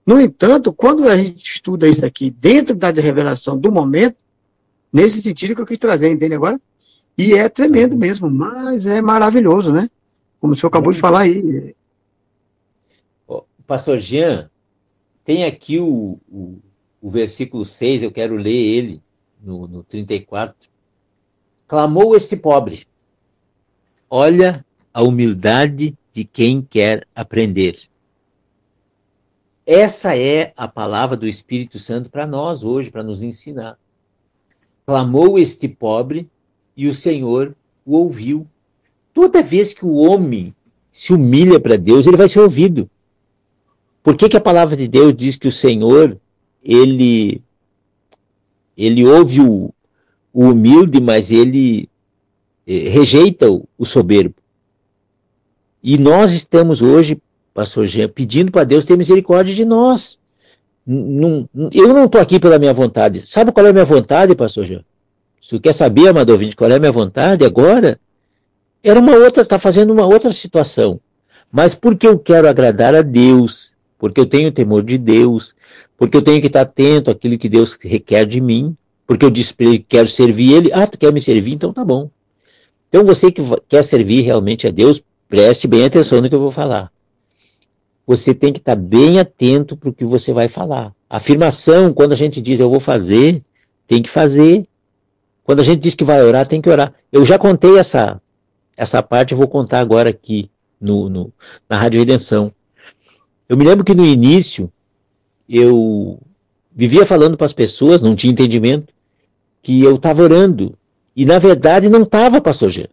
No 0.05 0.21
entanto, 0.21 0.73
quando 0.73 1.09
a 1.09 1.17
gente 1.17 1.45
estuda 1.45 1.87
isso 1.87 2.05
aqui 2.05 2.31
dentro 2.31 2.75
da 2.75 2.91
revelação 2.91 3.59
do 3.59 3.71
momento, 3.71 4.17
nesse 4.93 5.21
sentido 5.21 5.55
que 5.55 5.61
eu 5.61 5.67
quis 5.67 5.79
trazer, 5.79 6.11
entende 6.11 6.35
agora? 6.35 6.59
E 7.19 7.35
é 7.35 7.49
tremendo 7.49 7.97
mesmo, 7.97 8.31
mas 8.31 8.87
é 8.87 9.01
maravilhoso, 9.01 9.73
né? 9.73 9.89
Como 10.41 10.53
o 10.53 10.57
senhor 10.57 10.69
acabou 10.69 10.93
de 10.93 11.01
falar 11.01 11.21
aí. 11.21 11.75
Pastor 13.67 13.99
Jean, 13.99 14.49
tem 15.25 15.45
aqui 15.45 15.79
o, 15.81 16.19
o, 16.31 16.59
o 17.03 17.11
versículo 17.11 17.65
6, 17.65 18.05
eu 18.05 18.13
quero 18.13 18.37
ler 18.37 18.55
ele 18.55 19.03
no, 19.43 19.67
no 19.67 19.83
34. 19.83 20.71
Clamou 21.67 22.15
este 22.15 22.37
pobre. 22.37 22.87
Olha 24.09 24.65
a 24.95 25.03
humildade 25.03 25.99
de 26.13 26.25
quem 26.25 26.63
quer 26.63 27.07
aprender. 27.15 27.89
Essa 29.67 30.17
é 30.17 30.53
a 30.57 30.69
palavra 30.69 31.17
do 31.17 31.27
Espírito 31.27 31.77
Santo 31.81 32.09
para 32.09 32.25
nós 32.25 32.63
hoje, 32.63 32.89
para 32.89 33.03
nos 33.03 33.21
ensinar. 33.25 33.77
Clamou 34.87 35.41
este 35.41 35.67
pobre 35.67 36.31
e 36.77 36.87
o 36.87 36.95
Senhor 36.95 37.57
o 37.85 37.97
ouviu. 37.97 38.47
Toda 39.17 39.41
vez 39.41 39.73
que 39.73 39.83
o 39.83 39.95
homem 39.95 40.55
se 40.93 41.15
humilha 41.15 41.59
para 41.59 41.79
Deus, 41.79 42.07
ele 42.07 42.19
vai 42.19 42.29
ser 42.29 42.41
ouvido. 42.41 42.87
Por 44.03 44.15
que, 44.15 44.29
que 44.29 44.37
a 44.37 44.43
palavra 44.43 44.77
de 44.77 44.87
Deus 44.87 45.17
diz 45.17 45.37
que 45.37 45.49
o 45.49 45.51
Senhor, 45.51 46.19
ele, 46.63 47.41
ele 48.77 49.07
ouve 49.07 49.41
o, 49.41 49.73
o 50.35 50.51
humilde, 50.51 51.01
mas 51.01 51.31
ele 51.31 51.89
eh, 52.67 52.91
rejeita 52.91 53.51
o, 53.51 53.67
o 53.79 53.87
soberbo? 53.87 54.35
E 55.83 55.97
nós 55.97 56.35
estamos 56.35 56.83
hoje, 56.83 57.19
pastor 57.55 57.87
Jean, 57.87 58.11
pedindo 58.11 58.53
para 58.53 58.65
Deus 58.65 58.85
ter 58.85 58.99
misericórdia 58.99 59.55
de 59.55 59.65
nós. 59.65 60.19
Eu 60.87 61.89
não 61.89 62.05
estou 62.05 62.21
aqui 62.21 62.39
pela 62.39 62.59
minha 62.59 62.75
vontade. 62.75 63.27
Sabe 63.27 63.51
qual 63.51 63.65
é 63.65 63.71
a 63.71 63.73
minha 63.73 63.85
vontade, 63.87 64.35
pastor 64.35 64.67
Jean? 64.67 64.85
Se 65.41 65.49
tu 65.49 65.59
quer 65.59 65.73
saber, 65.73 66.09
amado 66.09 66.29
ouvinte, 66.29 66.55
qual 66.55 66.71
é 66.71 66.75
a 66.75 66.79
minha 66.79 66.93
vontade 66.93 67.47
agora, 67.47 67.99
era 68.89 69.01
uma 69.01 69.17
outra, 69.17 69.43
está 69.43 69.59
fazendo 69.59 69.93
uma 69.93 70.07
outra 70.07 70.31
situação. 70.31 71.01
Mas 71.51 71.75
porque 71.75 72.07
eu 72.07 72.19
quero 72.19 72.49
agradar 72.49 72.95
a 72.95 73.03
Deus, 73.03 73.73
porque 73.99 74.21
eu 74.21 74.27
tenho 74.27 74.53
temor 74.53 74.83
de 74.85 74.97
Deus, 74.97 75.55
porque 75.97 76.17
eu 76.17 76.23
tenho 76.23 76.41
que 76.41 76.47
estar 76.47 76.61
atento 76.61 77.11
àquilo 77.11 77.37
que 77.37 77.49
Deus 77.49 77.77
requer 77.83 78.25
de 78.27 78.41
mim, 78.41 78.77
porque 79.07 79.25
eu 79.25 79.31
disse 79.31 79.55
para 79.55 79.67
ele 79.67 79.79
que 79.79 79.87
quero 79.89 80.09
servir 80.09 80.53
Ele, 80.53 80.73
ah, 80.73 80.87
tu 80.87 80.99
quer 80.99 81.13
me 81.13 81.21
servir, 81.21 81.55
então 81.55 81.73
tá 81.73 81.85
bom. 81.85 82.11
Então 82.89 83.05
você 83.05 83.31
que 83.33 83.43
quer 83.69 83.83
servir 83.83 84.23
realmente 84.23 84.67
a 84.67 84.71
Deus, 84.71 85.03
preste 85.29 85.67
bem 85.67 85.85
atenção 85.85 86.21
no 86.21 86.29
que 86.29 86.35
eu 86.35 86.41
vou 86.41 86.51
falar. 86.51 86.91
Você 88.07 88.33
tem 88.33 88.53
que 88.53 88.61
estar 88.61 88.77
bem 88.77 89.19
atento 89.19 89.77
para 89.77 89.91
o 89.91 89.93
que 89.93 90.05
você 90.05 90.33
vai 90.33 90.47
falar. 90.47 90.93
Afirmação, 91.11 91.93
quando 91.93 92.13
a 92.13 92.17
gente 92.17 92.41
diz 92.41 92.61
eu 92.61 92.71
vou 92.71 92.79
fazer, 92.79 93.43
tem 93.87 94.01
que 94.01 94.09
fazer. 94.09 94.65
Quando 95.43 95.61
a 95.61 95.65
gente 95.65 95.81
diz 95.81 95.95
que 95.95 96.05
vai 96.05 96.23
orar, 96.23 96.47
tem 96.47 96.61
que 96.61 96.69
orar. 96.69 96.93
Eu 97.11 97.25
já 97.25 97.37
contei 97.37 97.79
essa, 97.79 98.21
essa 98.77 99.03
parte, 99.03 99.33
eu 99.33 99.39
vou 99.39 99.49
contar 99.49 99.81
agora 99.81 100.11
aqui 100.11 100.51
no, 100.81 101.09
no 101.09 101.33
na 101.69 101.77
Rádio 101.77 102.01
Redenção. 102.01 102.53
Eu 103.49 103.57
me 103.57 103.65
lembro 103.65 103.85
que 103.85 103.95
no 103.95 104.05
início 104.05 104.71
eu 105.49 106.21
vivia 106.75 107.07
falando 107.07 107.37
para 107.37 107.47
as 107.47 107.53
pessoas, 107.53 108.03
não 108.03 108.15
tinha 108.15 108.33
entendimento, 108.33 108.93
que 109.63 109.83
eu 109.83 109.97
estava 109.97 110.23
orando. 110.23 110.77
E 111.15 111.25
na 111.25 111.39
verdade 111.39 111.89
não 111.89 112.03
estava, 112.03 112.41
pastor 112.41 112.71
Jean. 112.71 112.89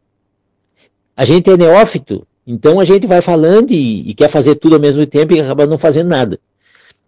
A 1.16 1.26
gente 1.26 1.50
é 1.50 1.58
neófito, 1.58 2.26
então 2.48 2.80
a 2.80 2.86
gente 2.86 3.06
vai 3.06 3.22
falando 3.22 3.72
e, 3.72 4.10
e, 4.10 4.14
quer 4.14 4.28
fazer 4.28 4.56
tudo 4.56 4.76
ao 4.76 4.82
mesmo 4.82 5.06
tempo 5.06 5.34
e 5.34 5.40
acaba 5.40 5.68
não 5.68 5.78
fazendo 5.78 6.10
nada. 6.10 6.40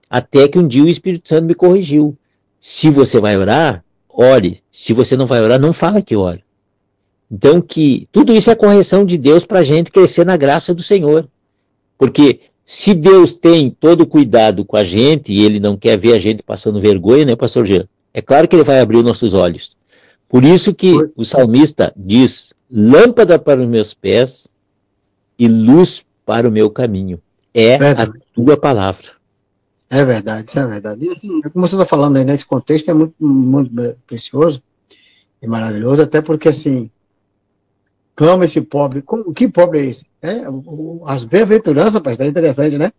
Até 0.09 0.47
que 0.47 0.59
um 0.59 0.67
dia 0.67 0.83
o 0.83 0.89
Espírito 0.89 1.27
Santo 1.27 1.45
me 1.45 1.55
corrigiu. 1.55 2.15
Se 2.59 2.89
você 2.89 3.19
vai 3.19 3.37
orar, 3.37 3.83
ore. 4.07 4.61
Se 4.71 4.93
você 4.93 5.17
não 5.17 5.25
vai 5.25 5.41
orar, 5.41 5.59
não 5.59 5.73
fala 5.73 6.01
que 6.01 6.15
ore. 6.15 6.44
Então 7.29 7.61
que 7.61 8.07
tudo 8.11 8.33
isso 8.33 8.49
é 8.51 8.55
correção 8.55 9.05
de 9.05 9.17
Deus 9.17 9.45
para 9.45 9.59
a 9.59 9.63
gente 9.63 9.91
crescer 9.91 10.25
na 10.25 10.37
graça 10.37 10.73
do 10.73 10.83
Senhor. 10.83 11.27
Porque 11.97 12.41
se 12.65 12.93
Deus 12.93 13.33
tem 13.33 13.69
todo 13.69 14.01
o 14.01 14.07
cuidado 14.07 14.65
com 14.65 14.75
a 14.75 14.83
gente 14.83 15.31
e 15.31 15.43
Ele 15.43 15.59
não 15.59 15.77
quer 15.77 15.97
ver 15.97 16.13
a 16.13 16.19
gente 16.19 16.43
passando 16.43 16.79
vergonha, 16.79 17.25
né, 17.25 17.35
pastor 17.35 17.65
Jean? 17.65 17.87
É 18.13 18.21
claro 18.21 18.47
que 18.47 18.55
Ele 18.55 18.63
vai 18.63 18.79
abrir 18.79 18.97
os 18.97 19.03
nossos 19.03 19.33
olhos. 19.33 19.77
Por 20.27 20.43
isso 20.43 20.73
que 20.73 20.93
o 21.15 21.23
salmista 21.23 21.93
diz, 21.95 22.53
lâmpada 22.69 23.37
para 23.37 23.61
os 23.61 23.67
meus 23.67 23.93
pés 23.93 24.49
e 25.37 25.47
luz 25.47 26.03
para 26.25 26.47
o 26.47 26.51
meu 26.51 26.69
caminho. 26.69 27.21
É 27.53 27.77
verdade. 27.77 28.11
a 28.11 28.33
tua 28.33 28.57
palavra. 28.57 29.05
É 29.89 30.03
verdade, 30.03 30.49
isso 30.49 30.59
é 30.59 30.65
verdade. 30.65 31.05
E 31.05 31.09
assim, 31.09 31.41
como 31.41 31.67
você 31.67 31.75
está 31.75 31.85
falando 31.85 32.17
aí, 32.17 32.25
nesse 32.25 32.45
contexto 32.45 32.89
é 32.89 32.93
muito, 32.93 33.13
muito 33.19 33.95
precioso 34.07 34.61
e 35.41 35.47
maravilhoso, 35.47 36.01
até 36.01 36.21
porque 36.21 36.49
assim, 36.49 36.89
clama 38.15 38.45
esse 38.45 38.61
pobre. 38.61 39.01
Como, 39.01 39.33
que 39.33 39.47
pobre 39.47 39.79
é 39.79 39.85
esse? 39.85 40.05
É, 40.21 40.41
as 41.07 41.25
bem-aventuranças, 41.25 41.95
rapaz, 41.95 42.17
tá 42.17 42.25
interessante, 42.25 42.77
né? 42.77 42.91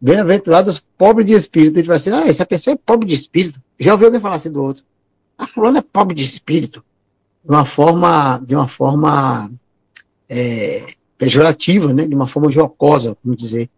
Bem-aventurados 0.00 0.78
pobres 0.96 1.26
de 1.26 1.34
espírito. 1.34 1.78
Ele 1.78 1.86
vai 1.86 1.96
assim, 1.96 2.10
ah, 2.10 2.28
essa 2.28 2.46
pessoa 2.46 2.74
é 2.74 2.78
pobre 2.84 3.08
de 3.08 3.14
espírito. 3.14 3.60
Já 3.80 3.92
ouviu 3.92 4.08
alguém 4.08 4.20
falar 4.20 4.36
assim 4.36 4.52
do 4.52 4.62
outro? 4.62 4.84
A 5.36 5.46
fulana 5.46 5.78
é 5.78 5.82
pobre 5.82 6.14
de 6.14 6.22
espírito. 6.22 6.84
De 7.44 7.50
uma 7.50 7.64
forma, 7.64 8.38
de 8.44 8.54
uma 8.54 8.68
forma 8.68 9.50
é, 10.28 10.86
pejorativa, 11.16 11.92
né? 11.92 12.06
De 12.06 12.14
uma 12.14 12.26
forma 12.28 12.52
jocosa, 12.52 13.16
como 13.22 13.34
dizer. 13.34 13.68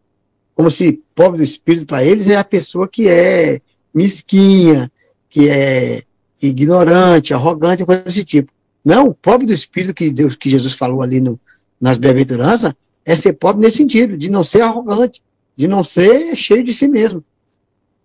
Como 0.55 0.71
se 0.71 1.01
pobre 1.15 1.39
do 1.39 1.45
espírito 1.45 1.87
para 1.87 2.05
eles 2.05 2.29
é 2.29 2.37
a 2.37 2.45
pessoa 2.45 2.87
que 2.87 3.09
é 3.09 3.61
mesquinha, 3.95 4.91
que 5.29 5.49
é 5.49 6.03
ignorante, 6.43 7.33
arrogante, 7.33 7.85
coisa 7.85 8.03
desse 8.03 8.25
tipo. 8.25 8.53
Não, 8.85 9.09
o 9.09 9.15
pobre 9.15 9.47
do 9.47 9.53
espírito 9.53 9.95
que 9.95 10.11
Deus, 10.11 10.37
que 10.37 10.49
Jesus 10.49 10.75
falou 10.75 11.03
ali 11.03 11.21
no, 11.21 11.39
nas 11.81 11.99
bem-aventuranças, 11.99 12.73
é 13.05 13.15
ser 13.15 13.35
pobre 13.35 13.63
nesse 13.63 13.79
sentido, 13.79 14.17
de 14.17 14.31
não 14.31 14.43
ser 14.43 14.63
arrogante, 14.63 15.23
de 15.57 15.69
não 15.69 15.85
ser 15.85 16.37
cheio 16.37 16.65
de 16.65 16.73
si 16.73 16.89
mesmo. 16.89 17.23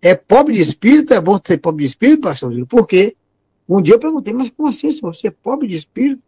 É 0.02 0.14
pobre 0.14 0.54
de 0.54 0.60
espírito, 0.60 1.14
é 1.14 1.20
bom 1.20 1.38
ser 1.42 1.58
pobre 1.58 1.84
de 1.84 1.90
espírito, 1.90 2.22
pastor 2.22 2.50
Júlio, 2.50 2.66
por 2.66 2.86
quê? 2.86 3.16
Um 3.68 3.82
dia 3.82 3.94
eu 3.94 3.98
perguntei, 3.98 4.32
mas 4.32 4.50
como 4.56 4.68
assim, 4.68 4.90
se 4.90 5.00
você 5.00 5.28
é 5.28 5.30
pobre 5.30 5.66
de 5.66 5.76
espírito? 5.76 6.22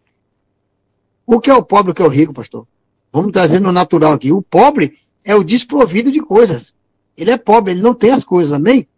O 1.27 1.39
que 1.41 1.51
é 1.51 1.55
o 1.55 1.63
pobre, 1.63 1.93
o 1.93 1.95
que 1.95 2.03
é 2.03 2.05
o 2.05 2.09
rico, 2.09 2.33
pastor? 2.33 2.67
Vamos 3.13 3.33
trazer 3.33 3.61
no 3.61 3.71
natural 3.71 4.15
aqui. 4.15 4.33
O 4.33 4.43
pobre 4.43 4.99
é 5.25 5.37
o 5.37 5.45
desprovido 5.45 6.11
de 6.11 6.21
coisas. 6.21 6.75
Ele 7.17 7.31
é 7.31 7.37
pobre, 7.37 7.73
ele 7.73 7.83
não 7.83 7.95
tem 7.95 8.11
as 8.11 8.25
coisas, 8.25 8.53
amém? 8.53 8.89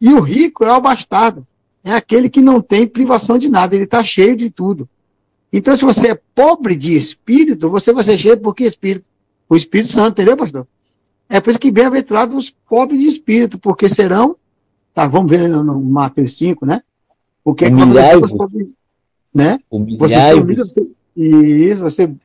E 0.00 0.12
o 0.12 0.20
rico 0.20 0.64
é 0.64 0.72
o 0.72 0.80
bastardo 0.80 1.46
é 1.84 1.92
aquele 1.92 2.28
que 2.28 2.40
não 2.40 2.60
tem 2.60 2.86
privação 2.86 3.38
de 3.38 3.48
nada, 3.48 3.74
ele 3.74 3.84
está 3.84 4.02
cheio 4.02 4.36
de 4.36 4.50
tudo. 4.50 4.88
Então, 5.52 5.76
se 5.76 5.84
você 5.84 6.08
é 6.08 6.20
pobre 6.34 6.76
de 6.76 6.96
espírito, 6.96 7.70
você 7.70 7.92
vai 7.92 8.04
ser 8.04 8.18
cheio 8.18 8.38
por 8.38 8.54
que 8.54 8.64
espírito? 8.64 9.04
O 9.48 9.56
Espírito 9.56 9.88
Santo, 9.88 10.10
entendeu, 10.10 10.36
pastor? 10.36 10.66
É 11.28 11.40
por 11.40 11.50
isso 11.50 11.58
que 11.58 11.70
bem-aventurados 11.70 12.36
os 12.36 12.50
pobres 12.50 13.00
de 13.00 13.06
espírito, 13.06 13.58
porque 13.58 13.88
serão, 13.88 14.36
tá, 14.94 15.06
vamos 15.06 15.30
ver 15.30 15.48
no, 15.48 15.64
no 15.64 15.80
Mateus 15.80 16.36
5, 16.36 16.66
né? 16.66 16.82
O 17.44 17.54
que 17.54 17.64
é 17.64 17.70
que 17.70 17.76
pobre, 18.36 18.72
né? 19.34 19.58
Você 19.70 20.20
se 20.20 20.34
humilha, 20.34 20.64
você, 20.64 20.86
isso, 21.16 21.80
você, 21.80 22.16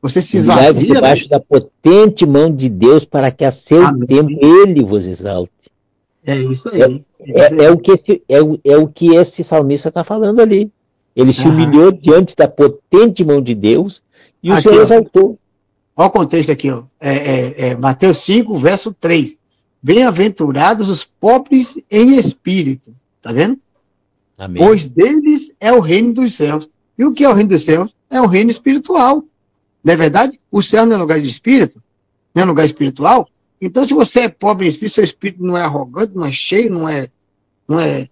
você 0.00 0.20
se 0.20 0.36
esvazia. 0.38 0.94
debaixo 0.94 1.22
né? 1.24 1.28
da 1.28 1.40
potente 1.40 2.26
mão 2.26 2.52
de 2.52 2.68
Deus 2.68 3.04
para 3.04 3.30
que 3.30 3.44
a 3.44 3.50
seu 3.50 3.86
Amém. 3.86 4.06
tempo 4.06 4.30
ele 4.44 4.82
vos 4.84 5.06
exalte. 5.06 5.52
É 6.24 6.36
isso 6.36 6.68
aí. 6.68 7.04
É, 7.20 7.40
é, 7.40 7.64
é, 7.64 7.70
o, 7.70 7.78
que 7.78 7.92
esse, 7.92 8.22
é, 8.28 8.42
o, 8.42 8.58
é 8.64 8.76
o 8.76 8.88
que 8.88 9.14
esse 9.14 9.42
salmista 9.42 9.88
está 9.88 10.04
falando 10.04 10.40
ali. 10.40 10.70
Ele 11.14 11.32
se 11.32 11.46
humilhou 11.46 11.92
diante 11.92 12.34
da 12.34 12.48
potente 12.48 13.24
mão 13.24 13.42
de 13.42 13.54
Deus 13.54 14.02
e 14.42 14.50
o 14.50 14.54
aqui, 14.54 14.62
Senhor 14.62 14.80
exaltou. 14.80 15.38
Olha 15.94 16.08
o 16.08 16.10
contexto 16.10 16.50
aqui, 16.50 16.70
ó. 16.70 16.84
É, 16.98 17.12
é, 17.12 17.68
é 17.68 17.76
Mateus 17.76 18.18
5, 18.18 18.56
verso 18.56 18.94
3. 18.98 19.36
Bem-aventurados 19.82 20.88
os 20.88 21.04
pobres 21.04 21.82
em 21.90 22.16
espírito. 22.16 22.94
Tá 23.20 23.30
vendo? 23.32 23.58
Amém. 24.38 24.62
Pois 24.62 24.86
deles 24.86 25.54
é 25.60 25.72
o 25.72 25.80
reino 25.80 26.14
dos 26.14 26.34
céus. 26.34 26.68
E 26.98 27.04
o 27.04 27.12
que 27.12 27.24
é 27.24 27.28
o 27.28 27.34
reino 27.34 27.50
dos 27.50 27.64
céus? 27.64 27.94
É 28.08 28.20
o 28.20 28.26
reino 28.26 28.50
espiritual. 28.50 29.22
Não 29.84 29.92
é 29.92 29.96
verdade? 29.96 30.40
O 30.50 30.62
céu 30.62 30.86
não 30.86 30.96
é 30.96 30.98
lugar 30.98 31.20
de 31.20 31.28
espírito, 31.28 31.82
não 32.34 32.42
é 32.42 32.46
lugar 32.46 32.64
espiritual. 32.64 33.28
Então, 33.64 33.86
se 33.86 33.94
você 33.94 34.22
é 34.22 34.28
pobre 34.28 34.66
em 34.66 34.68
espírito, 34.68 34.94
seu 34.94 35.04
espírito 35.04 35.40
não 35.40 35.56
é 35.56 35.62
arrogante, 35.62 36.12
não 36.16 36.26
é 36.26 36.32
cheio, 36.32 36.68
não 36.68 36.88
é. 36.88 37.08
Não 37.68 37.78
é 37.78 38.08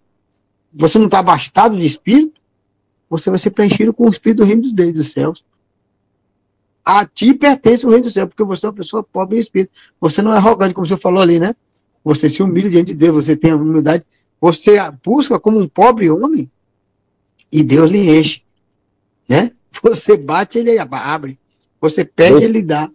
você 0.72 0.96
não 0.96 1.06
está 1.06 1.18
abastado 1.18 1.76
de 1.76 1.84
espírito, 1.84 2.40
você 3.08 3.28
vai 3.28 3.38
ser 3.40 3.50
preenchido 3.50 3.92
com 3.92 4.06
o 4.06 4.10
espírito 4.10 4.38
do 4.38 4.44
reino 4.44 4.62
dos 4.62 4.72
deuses 4.72 4.94
dos 4.94 5.10
céus. 5.10 5.44
A 6.84 7.04
ti 7.04 7.34
pertence 7.34 7.84
o 7.84 7.90
reino 7.90 8.04
do 8.04 8.10
céu, 8.10 8.28
porque 8.28 8.44
você 8.44 8.66
é 8.66 8.68
uma 8.68 8.74
pessoa 8.76 9.02
pobre 9.02 9.36
em 9.36 9.40
espírito. 9.40 9.72
Você 10.00 10.22
não 10.22 10.32
é 10.32 10.36
arrogante, 10.36 10.72
como 10.72 10.84
o 10.84 10.86
senhor 10.86 11.00
falou 11.00 11.20
ali, 11.20 11.40
né? 11.40 11.54
Você 12.04 12.28
se 12.28 12.40
humilha 12.40 12.70
diante 12.70 12.92
de 12.92 12.94
Deus, 12.94 13.26
você 13.26 13.36
tem 13.36 13.50
a 13.50 13.56
humildade, 13.56 14.04
você 14.40 14.78
busca 15.04 15.38
como 15.40 15.58
um 15.58 15.66
pobre 15.68 16.08
homem 16.08 16.48
e 17.50 17.64
Deus 17.64 17.90
lhe 17.90 18.16
enche. 18.16 18.42
Né? 19.28 19.50
Você 19.82 20.16
bate, 20.16 20.58
ele 20.58 20.78
abre. 20.78 21.38
Você 21.80 22.04
pede, 22.04 22.30
Deus- 22.32 22.44
ele 22.44 22.62
dá. 22.62 22.88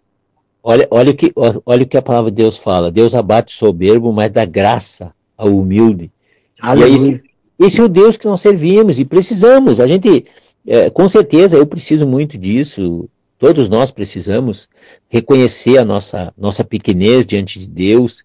Olha, 0.67 0.87
olha, 0.89 1.11
o 1.11 1.15
que, 1.15 1.31
olha 1.63 1.83
o 1.83 1.85
que 1.87 1.95
a 1.95 2.01
palavra 2.01 2.31
de 2.31 2.37
Deus 2.37 2.57
fala. 2.57 2.91
Deus 2.91 3.13
abate 3.13 3.53
o 3.53 3.55
soberbo, 3.55 4.11
mas 4.11 4.31
dá 4.31 4.45
graça 4.45 5.13
ao 5.37 5.55
humilde. 5.55 6.09
Aleluia. 6.59 7.21
Esse 7.59 7.79
é 7.79 7.83
o 7.83 7.87
Deus 7.87 8.17
que 8.17 8.25
nós 8.25 8.41
servimos 8.41 8.99
e 8.99 9.05
precisamos. 9.05 9.79
A 9.79 9.85
gente, 9.85 10.25
é, 10.65 10.89
com 10.89 11.07
certeza, 11.07 11.55
eu 11.55 11.67
preciso 11.67 12.07
muito 12.07 12.35
disso. 12.35 13.07
Todos 13.37 13.69
nós 13.69 13.91
precisamos 13.91 14.67
reconhecer 15.07 15.77
a 15.77 15.85
nossa, 15.85 16.33
nossa 16.35 16.63
pequenez 16.63 17.27
diante 17.27 17.59
de 17.59 17.67
Deus, 17.67 18.23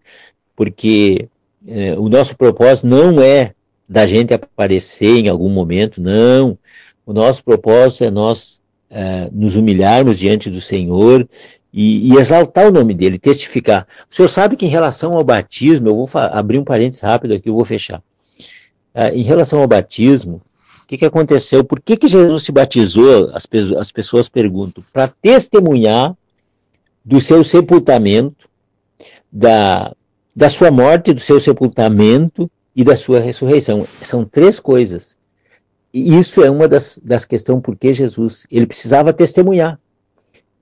porque 0.56 1.28
é, 1.68 1.94
o 1.98 2.08
nosso 2.08 2.34
propósito 2.38 2.86
não 2.86 3.20
é 3.20 3.52
da 3.86 4.06
gente 4.06 4.32
aparecer 4.32 5.18
em 5.18 5.28
algum 5.28 5.50
momento, 5.50 6.00
não. 6.00 6.56
O 7.04 7.12
nosso 7.12 7.44
propósito 7.44 8.04
é 8.04 8.10
nós 8.10 8.62
é, 8.88 9.28
nos 9.30 9.56
humilharmos 9.56 10.18
diante 10.18 10.48
do 10.48 10.60
Senhor 10.60 11.28
e, 11.72 12.12
e 12.12 12.16
exaltar 12.16 12.68
o 12.68 12.72
nome 12.72 12.94
dele, 12.94 13.18
testificar. 13.18 13.86
O 14.10 14.14
senhor 14.14 14.28
sabe 14.28 14.56
que 14.56 14.66
em 14.66 14.70
relação 14.70 15.14
ao 15.14 15.24
batismo, 15.24 15.88
eu 15.88 15.94
vou 15.94 16.08
abrir 16.14 16.58
um 16.58 16.64
parênteses 16.64 17.02
rápido 17.02 17.34
aqui, 17.34 17.48
eu 17.48 17.54
vou 17.54 17.64
fechar. 17.64 18.02
Ah, 18.94 19.10
em 19.10 19.22
relação 19.22 19.60
ao 19.60 19.68
batismo, 19.68 20.40
o 20.82 20.86
que, 20.86 20.98
que 20.98 21.04
aconteceu? 21.04 21.62
Por 21.62 21.80
que, 21.80 21.96
que 21.96 22.08
Jesus 22.08 22.42
se 22.42 22.50
batizou? 22.50 23.30
As, 23.32 23.46
pe- 23.46 23.76
as 23.78 23.92
pessoas 23.92 24.28
perguntam. 24.28 24.82
Para 24.92 25.08
testemunhar 25.22 26.16
do 27.04 27.20
seu 27.20 27.44
sepultamento, 27.44 28.48
da, 29.30 29.94
da 30.34 30.50
sua 30.50 30.70
morte, 30.72 31.12
do 31.12 31.20
seu 31.20 31.38
sepultamento 31.38 32.50
e 32.74 32.82
da 32.82 32.96
sua 32.96 33.20
ressurreição. 33.20 33.86
São 34.02 34.24
três 34.24 34.58
coisas. 34.58 35.16
E 35.94 36.18
isso 36.18 36.42
é 36.42 36.50
uma 36.50 36.66
das, 36.66 37.00
das 37.02 37.24
questões 37.24 37.62
por 37.62 37.76
que 37.76 37.94
Jesus 37.94 38.46
ele 38.50 38.66
precisava 38.66 39.12
testemunhar. 39.12 39.78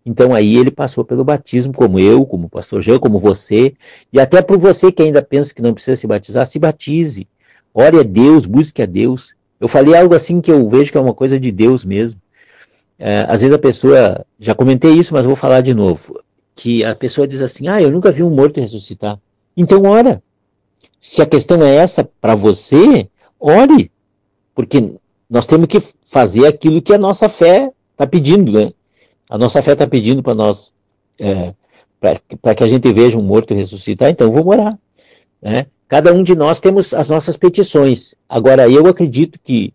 Então 0.08 0.34
aí 0.34 0.56
ele 0.56 0.70
passou 0.70 1.04
pelo 1.04 1.22
batismo, 1.22 1.70
como 1.70 2.00
eu, 2.00 2.24
como 2.24 2.46
o 2.46 2.48
pastor 2.48 2.80
Jean, 2.80 2.98
como 2.98 3.18
você, 3.18 3.74
e 4.10 4.18
até 4.18 4.40
por 4.40 4.56
você 4.56 4.90
que 4.90 5.02
ainda 5.02 5.20
pensa 5.20 5.54
que 5.54 5.60
não 5.60 5.74
precisa 5.74 5.96
se 5.96 6.06
batizar, 6.06 6.46
se 6.46 6.58
batize. 6.58 7.28
Ore 7.74 7.98
a 7.98 8.02
Deus, 8.02 8.46
busque 8.46 8.80
a 8.80 8.86
Deus. 8.86 9.34
Eu 9.60 9.68
falei 9.68 9.94
algo 9.94 10.14
assim 10.14 10.40
que 10.40 10.50
eu 10.50 10.66
vejo 10.66 10.90
que 10.90 10.96
é 10.96 11.00
uma 11.00 11.12
coisa 11.12 11.38
de 11.38 11.52
Deus 11.52 11.84
mesmo. 11.84 12.18
É, 12.98 13.26
às 13.28 13.42
vezes 13.42 13.52
a 13.52 13.58
pessoa, 13.58 14.24
já 14.40 14.54
comentei 14.54 14.92
isso, 14.92 15.12
mas 15.12 15.26
vou 15.26 15.36
falar 15.36 15.60
de 15.60 15.74
novo, 15.74 16.18
que 16.56 16.82
a 16.82 16.94
pessoa 16.94 17.28
diz 17.28 17.42
assim, 17.42 17.68
ah, 17.68 17.82
eu 17.82 17.90
nunca 17.90 18.10
vi 18.10 18.22
um 18.22 18.30
morto 18.30 18.60
ressuscitar. 18.60 19.20
Então 19.54 19.82
ora. 19.82 20.22
Se 20.98 21.20
a 21.20 21.26
questão 21.26 21.62
é 21.62 21.76
essa 21.76 22.08
para 22.18 22.34
você, 22.34 23.08
ore. 23.38 23.92
Porque 24.54 24.98
nós 25.28 25.44
temos 25.44 25.66
que 25.66 25.78
fazer 26.10 26.46
aquilo 26.46 26.80
que 26.80 26.94
a 26.94 26.98
nossa 26.98 27.28
fé 27.28 27.70
está 27.92 28.06
pedindo, 28.06 28.50
né? 28.50 28.72
A 29.28 29.36
nossa 29.36 29.60
fé 29.60 29.72
está 29.72 29.86
pedindo 29.86 30.22
para 30.22 30.34
nós, 30.34 30.72
é, 31.18 31.52
para 32.40 32.54
que 32.54 32.64
a 32.64 32.68
gente 32.68 32.90
veja 32.92 33.18
um 33.18 33.22
morto 33.22 33.54
ressuscitar, 33.54 34.08
então 34.10 34.30
vamos 34.32 34.54
orar. 34.54 34.78
Né? 35.40 35.66
Cada 35.86 36.12
um 36.12 36.22
de 36.22 36.34
nós 36.34 36.60
temos 36.60 36.94
as 36.94 37.08
nossas 37.08 37.36
petições. 37.36 38.14
Agora, 38.28 38.68
eu 38.68 38.86
acredito 38.86 39.38
que, 39.42 39.72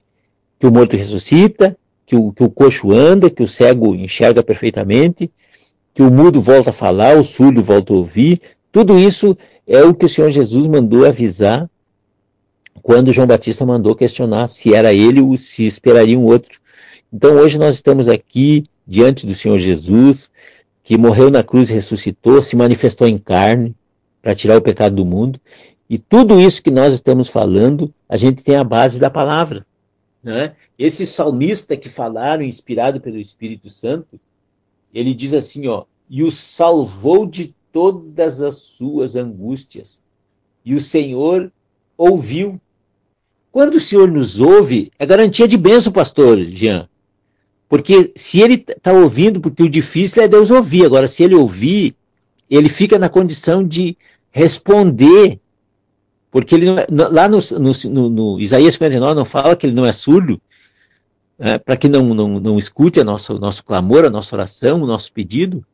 que 0.60 0.68
o 0.68 0.72
morto 0.72 0.96
ressuscita, 0.96 1.78
que 2.06 2.16
o, 2.16 2.32
que 2.32 2.44
o 2.44 2.50
coxo 2.50 2.92
anda, 2.92 3.30
que 3.30 3.44
o 3.44 3.48
cego 3.48 3.96
enxerga 3.96 4.44
perfeitamente, 4.44 5.32
que 5.94 6.02
o 6.02 6.12
mudo 6.12 6.42
volta 6.42 6.72
a 6.72 6.74
falar, 6.74 7.18
o 7.18 7.24
surdo 7.24 7.62
volta 7.62 7.94
a 7.94 7.96
ouvir. 7.96 8.42
Tudo 8.72 8.98
isso 8.98 9.38
é 9.68 9.84
o 9.84 9.94
que 9.94 10.06
o 10.06 10.10
Senhor 10.10 10.30
Jesus 10.30 10.68
mandou 10.68 11.06
avisar 11.06 11.70
quando 12.82 13.14
João 13.14 13.28
Batista 13.28 13.66
mandou 13.66 13.96
questionar 13.96 14.48
se 14.48 14.74
era 14.74 14.94
ele 14.94 15.22
ou 15.22 15.38
se 15.38 15.66
esperaria 15.66 16.20
um 16.20 16.26
outro. 16.26 16.60
Então 17.12 17.36
hoje 17.36 17.58
nós 17.58 17.76
estamos 17.76 18.10
aqui 18.10 18.64
diante 18.86 19.26
do 19.26 19.34
Senhor 19.34 19.58
Jesus, 19.58 20.30
que 20.84 20.98
morreu 20.98 21.32
na 21.32 21.44
cruz 21.44 21.70
e 21.70 21.74
ressuscitou, 21.74 22.42
se 22.42 22.56
manifestou 22.56 23.08
em 23.08 23.18
carne 23.18 23.76
para 24.22 24.36
tirar 24.36 24.58
o 24.58 24.62
pecado 24.62 24.96
do 24.96 25.06
mundo. 25.06 25.40
E 25.90 25.98
tudo 25.98 26.40
isso 26.40 26.64
que 26.64 26.72
nós 26.72 26.94
estamos 26.94 27.30
falando, 27.30 27.94
a 28.08 28.18
gente 28.18 28.44
tem 28.44 28.56
a 28.56 28.64
base 28.64 29.00
da 29.00 29.10
palavra. 29.10 29.66
Né? 30.24 30.56
Esse 30.78 31.06
salmista 31.06 31.76
que 31.76 31.90
falaram, 31.90 32.44
inspirado 32.44 33.00
pelo 33.00 33.18
Espírito 33.18 33.70
Santo, 33.70 34.20
ele 34.94 35.14
diz 35.14 35.34
assim, 35.34 35.68
ó, 35.68 35.84
e 36.10 36.24
o 36.24 36.32
salvou 36.32 37.26
de 37.26 37.54
todas 37.72 38.42
as 38.42 38.56
suas 38.56 39.16
angústias. 39.16 40.02
E 40.64 40.76
o 40.76 40.80
Senhor 40.80 41.52
ouviu. 41.98 42.60
Quando 43.52 43.76
o 43.76 43.80
Senhor 43.80 44.10
nos 44.10 44.40
ouve, 44.40 44.92
é 44.98 45.06
garantia 45.06 45.48
de 45.48 45.58
bênção, 45.58 45.92
pastor 45.92 46.40
Jean. 46.40 46.88
Porque 47.74 48.12
se 48.16 48.40
ele 48.40 48.54
está 48.54 48.94
ouvindo, 48.94 49.42
porque 49.42 49.64
o 49.64 49.68
difícil 49.68 50.22
é 50.22 50.28
Deus 50.28 50.52
ouvir. 50.52 50.86
Agora, 50.86 51.08
se 51.08 51.24
ele 51.24 51.34
ouvir, 51.34 51.96
ele 52.48 52.70
fica 52.70 53.00
na 53.00 53.10
condição 53.10 53.68
de 53.68 53.98
responder. 54.30 55.40
Porque 56.30 56.54
ele 56.54 56.70
é, 56.70 56.86
lá 56.88 57.28
no, 57.28 57.40
no, 57.60 58.10
no, 58.12 58.40
Isaías 58.40 58.76
59 58.76 59.16
não 59.16 59.26
fala 59.26 59.56
que 59.56 59.66
ele 59.66 59.74
não 59.74 59.88
é 59.88 59.92
surdo, 59.92 60.40
né, 61.40 61.58
para 61.58 61.76
que 61.76 61.90
não, 61.90 62.14
não, 62.14 62.40
não 62.40 62.60
escute 62.60 63.00
o 63.00 63.04
nosso, 63.04 63.40
nosso 63.40 63.66
clamor, 63.66 64.06
a 64.06 64.10
nossa 64.12 64.36
oração, 64.36 64.80
o 64.80 64.86
nosso 64.86 65.12
pedido. 65.12 65.66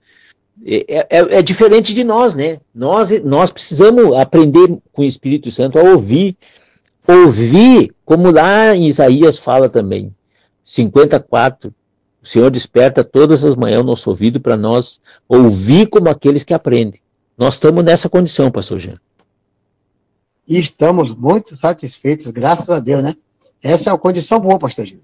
É, 0.65 1.05
é, 1.09 1.39
é, 1.39 1.41
diferente 1.41 1.93
de 1.93 2.05
nós, 2.05 2.33
né? 2.33 2.61
Nós, 2.73 3.21
nós 3.25 3.51
precisamos 3.51 4.15
aprender 4.15 4.69
com 4.93 5.01
o 5.01 5.05
Espírito 5.05 5.51
Santo 5.51 5.77
a 5.77 5.83
ouvir. 5.83 6.37
Ouvir, 7.05 7.93
como 8.05 8.31
lá 8.31 8.73
em 8.73 8.87
Isaías 8.87 9.37
fala 9.37 9.67
também, 9.67 10.15
54. 10.63 11.73
O 12.21 12.27
Senhor 12.27 12.51
desperta 12.51 13.03
todas 13.03 13.43
as 13.43 13.55
manhãs 13.55 13.81
o 13.81 13.85
nosso 13.85 14.09
ouvido 14.09 14.39
para 14.39 14.57
nós 14.57 14.99
ouvir 15.27 15.87
como 15.87 16.09
aqueles 16.09 16.43
que 16.43 16.53
aprendem. 16.53 16.99
Nós 17.37 17.53
estamos 17.55 17.83
nessa 17.83 18.09
condição, 18.09 18.51
pastor 18.51 18.79
Jean. 18.79 18.95
E 20.49 20.57
estamos 20.57 21.15
muito 21.15 21.55
satisfeitos, 21.55 22.27
graças 22.31 22.71
a 22.71 22.79
Deus, 22.79 23.03
né? 23.03 23.15
Essa 23.61 23.89
é 23.89 23.93
uma 23.93 23.99
condição 23.99 24.39
boa, 24.39 24.57
pastor 24.57 24.85
Gil. 24.85 25.01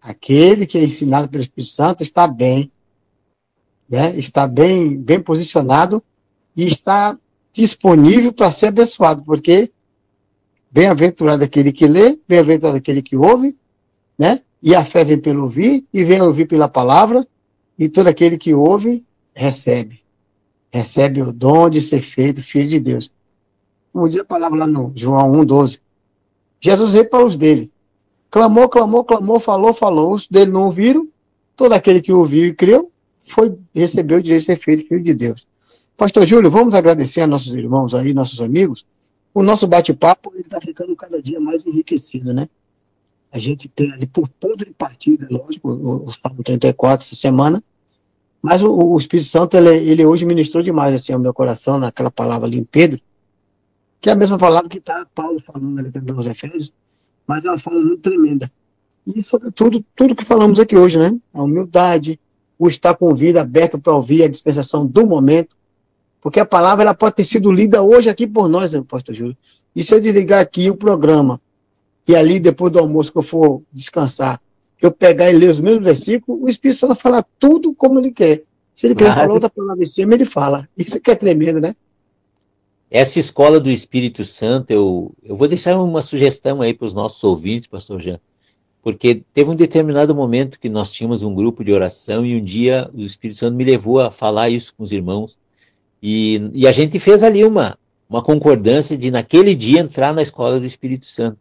Aquele 0.00 0.66
que 0.66 0.78
é 0.78 0.84
ensinado 0.84 1.28
pelo 1.28 1.42
Espírito 1.42 1.72
Santo 1.72 2.02
está 2.02 2.26
bem, 2.26 2.70
né? 3.88 4.14
está 4.16 4.46
bem, 4.46 4.96
bem 4.96 5.20
posicionado 5.20 6.02
e 6.56 6.66
está 6.66 7.18
disponível 7.52 8.32
para 8.32 8.50
ser 8.50 8.66
abençoado, 8.66 9.24
porque 9.24 9.70
bem-aventurado 10.70 11.42
aquele 11.42 11.72
que 11.72 11.86
lê, 11.86 12.18
bem-aventurado 12.28 12.76
aquele 12.76 13.00
que 13.00 13.16
ouve, 13.16 13.56
né? 14.18 14.40
E 14.62 14.74
a 14.74 14.84
fé 14.84 15.04
vem 15.04 15.20
pelo 15.20 15.44
ouvir, 15.44 15.84
e 15.92 16.04
vem 16.04 16.20
ouvir 16.20 16.46
pela 16.46 16.68
palavra, 16.68 17.24
e 17.78 17.88
todo 17.88 18.08
aquele 18.08 18.36
que 18.36 18.52
ouve, 18.54 19.04
recebe. 19.34 20.00
Recebe 20.72 21.22
o 21.22 21.32
dom 21.32 21.70
de 21.70 21.80
ser 21.80 22.02
feito 22.02 22.42
filho 22.42 22.68
de 22.68 22.80
Deus. 22.80 23.12
Como 23.92 24.08
diz 24.08 24.18
a 24.18 24.24
palavra 24.24 24.58
lá 24.58 24.66
no 24.66 24.92
João 24.94 25.32
1,12. 25.32 25.80
Jesus 26.60 26.92
veio 26.92 27.08
para 27.08 27.24
os 27.24 27.36
dele. 27.36 27.70
Clamou, 28.30 28.68
clamou, 28.68 29.04
clamou, 29.04 29.40
falou, 29.40 29.72
falou. 29.72 30.12
Os 30.12 30.26
dele 30.26 30.50
não 30.50 30.64
ouviram. 30.64 31.08
Todo 31.56 31.72
aquele 31.72 32.00
que 32.00 32.12
ouviu 32.12 32.46
e 32.46 32.54
creu, 32.54 32.90
foi, 33.22 33.56
recebeu 33.74 34.18
o 34.18 34.22
direito 34.22 34.40
de 34.40 34.46
ser 34.46 34.56
feito 34.56 34.86
filho 34.86 35.02
de 35.02 35.14
Deus. 35.14 35.46
Pastor 35.96 36.24
Júlio, 36.26 36.50
vamos 36.50 36.74
agradecer 36.74 37.22
a 37.22 37.26
nossos 37.26 37.52
irmãos 37.54 37.94
aí, 37.94 38.14
nossos 38.14 38.40
amigos. 38.40 38.86
O 39.34 39.42
nosso 39.42 39.66
bate-papo 39.66 40.32
está 40.36 40.60
ficando 40.60 40.94
cada 40.94 41.20
dia 41.20 41.40
mais 41.40 41.66
enriquecido, 41.66 42.32
né? 42.32 42.48
A 43.30 43.38
gente 43.38 43.68
tem 43.68 43.92
ali 43.92 44.06
por 44.06 44.28
ponto 44.28 44.64
de 44.64 44.72
partida, 44.72 45.26
lógico, 45.30 45.70
o, 45.70 46.06
o 46.06 46.12
Salmo 46.12 46.42
34 46.42 47.04
essa 47.04 47.14
semana, 47.14 47.62
mas 48.40 48.62
o, 48.62 48.72
o 48.72 48.98
Espírito 48.98 49.28
Santo, 49.28 49.56
ele, 49.56 49.68
ele, 49.90 50.06
hoje 50.06 50.24
ministrou 50.24 50.62
demais 50.62 50.94
assim 50.94 51.12
ao 51.12 51.18
meu 51.18 51.34
coração, 51.34 51.78
naquela 51.78 52.10
palavra 52.10 52.46
ali 52.46 52.58
em 52.58 52.64
Pedro, 52.64 53.00
que 54.00 54.08
é 54.08 54.12
a 54.12 54.16
mesma 54.16 54.38
palavra 54.38 54.68
que 54.68 54.78
está 54.78 55.06
Paulo 55.14 55.40
falando 55.40 55.78
ali 55.78 55.90
também 55.90 56.14
nos 56.14 56.26
Efésios, 56.26 56.72
mas 57.26 57.44
é 57.44 57.48
uma 57.50 57.58
fala 57.58 57.80
muito 57.80 58.00
tremenda. 58.00 58.50
E, 59.06 59.22
sobretudo, 59.22 59.84
tudo 59.94 60.14
que 60.14 60.24
falamos 60.24 60.60
aqui 60.60 60.76
hoje, 60.76 60.98
né? 60.98 61.18
A 61.32 61.42
humildade, 61.42 62.20
o 62.58 62.68
estar 62.68 62.94
com 62.94 63.14
vida 63.14 63.40
aberto 63.40 63.78
para 63.78 63.94
ouvir 63.94 64.22
a 64.22 64.28
dispensação 64.28 64.86
do 64.86 65.06
momento, 65.06 65.56
porque 66.20 66.40
a 66.40 66.46
palavra 66.46 66.84
ela 66.84 66.94
pode 66.94 67.16
ter 67.16 67.24
sido 67.24 67.50
lida 67.50 67.82
hoje 67.82 68.10
aqui 68.10 68.26
por 68.26 68.48
nós, 68.48 68.72
né, 68.72 68.84
pastor 68.86 69.14
Júlio. 69.14 69.36
E 69.74 69.82
se 69.82 69.94
eu 69.94 70.00
desligar 70.00 70.40
aqui 70.40 70.68
o 70.70 70.76
programa 70.76 71.40
e 72.08 72.16
ali, 72.16 72.40
depois 72.40 72.72
do 72.72 72.78
almoço, 72.78 73.12
que 73.12 73.18
eu 73.18 73.22
for 73.22 73.62
descansar, 73.72 74.40
eu 74.80 74.90
pegar 74.90 75.30
e 75.30 75.34
ler 75.34 75.50
os 75.50 75.60
mesmos 75.60 75.84
versículos, 75.84 76.42
o 76.42 76.48
Espírito 76.48 76.78
Santo 76.78 76.94
vai 76.94 77.02
falar 77.02 77.26
tudo 77.38 77.74
como 77.74 77.98
ele 78.00 78.10
quer. 78.10 78.42
Se 78.74 78.86
ele 78.86 78.94
Claro. 78.94 79.14
falar 79.14 79.34
outra 79.34 79.50
palavra 79.50 79.82
em 79.82 79.86
cima, 79.86 80.14
ele 80.14 80.24
fala. 80.24 80.68
Isso 80.76 81.00
que 81.00 81.10
é 81.10 81.14
tremendo, 81.14 81.60
né? 81.60 81.74
Essa 82.90 83.18
escola 83.18 83.60
do 83.60 83.68
Espírito 83.70 84.24
Santo, 84.24 84.70
eu, 84.70 85.12
eu 85.22 85.36
vou 85.36 85.46
deixar 85.46 85.78
uma 85.78 86.00
sugestão 86.00 86.62
aí 86.62 86.72
para 86.72 86.86
os 86.86 86.94
nossos 86.94 87.22
ouvintes, 87.22 87.66
pastor 87.66 88.00
Jean, 88.00 88.18
porque 88.82 89.22
teve 89.34 89.50
um 89.50 89.54
determinado 89.54 90.14
momento 90.14 90.58
que 90.58 90.70
nós 90.70 90.90
tínhamos 90.90 91.22
um 91.22 91.34
grupo 91.34 91.62
de 91.62 91.72
oração 91.72 92.24
e 92.24 92.34
um 92.36 92.40
dia 92.40 92.88
o 92.94 93.00
Espírito 93.00 93.38
Santo 93.40 93.56
me 93.56 93.64
levou 93.64 94.00
a 94.00 94.10
falar 94.10 94.48
isso 94.48 94.74
com 94.74 94.82
os 94.82 94.92
irmãos 94.92 95.38
e, 96.02 96.50
e 96.54 96.66
a 96.66 96.72
gente 96.72 96.98
fez 96.98 97.22
ali 97.22 97.44
uma, 97.44 97.76
uma 98.08 98.22
concordância 98.22 98.96
de 98.96 99.10
naquele 99.10 99.54
dia 99.54 99.80
entrar 99.80 100.14
na 100.14 100.22
escola 100.22 100.58
do 100.58 100.64
Espírito 100.64 101.04
Santo. 101.04 101.36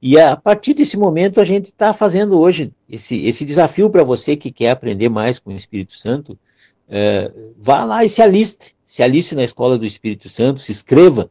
E 0.00 0.18
a 0.18 0.36
partir 0.36 0.74
desse 0.74 0.96
momento 0.96 1.40
a 1.40 1.44
gente 1.44 1.66
está 1.66 1.92
fazendo 1.92 2.38
hoje 2.38 2.72
esse, 2.88 3.26
esse 3.26 3.44
desafio 3.44 3.90
para 3.90 4.04
você 4.04 4.36
que 4.36 4.52
quer 4.52 4.70
aprender 4.70 5.08
mais 5.08 5.38
com 5.38 5.50
o 5.50 5.56
Espírito 5.56 5.94
Santo, 5.94 6.38
é, 6.88 7.32
vá 7.58 7.84
lá 7.84 8.04
e 8.04 8.08
se 8.08 8.22
aliste, 8.22 8.76
se 8.84 9.02
aliste 9.02 9.34
na 9.34 9.42
escola 9.42 9.76
do 9.76 9.86
Espírito 9.86 10.28
Santo, 10.28 10.60
se 10.60 10.70
inscreva 10.70 11.30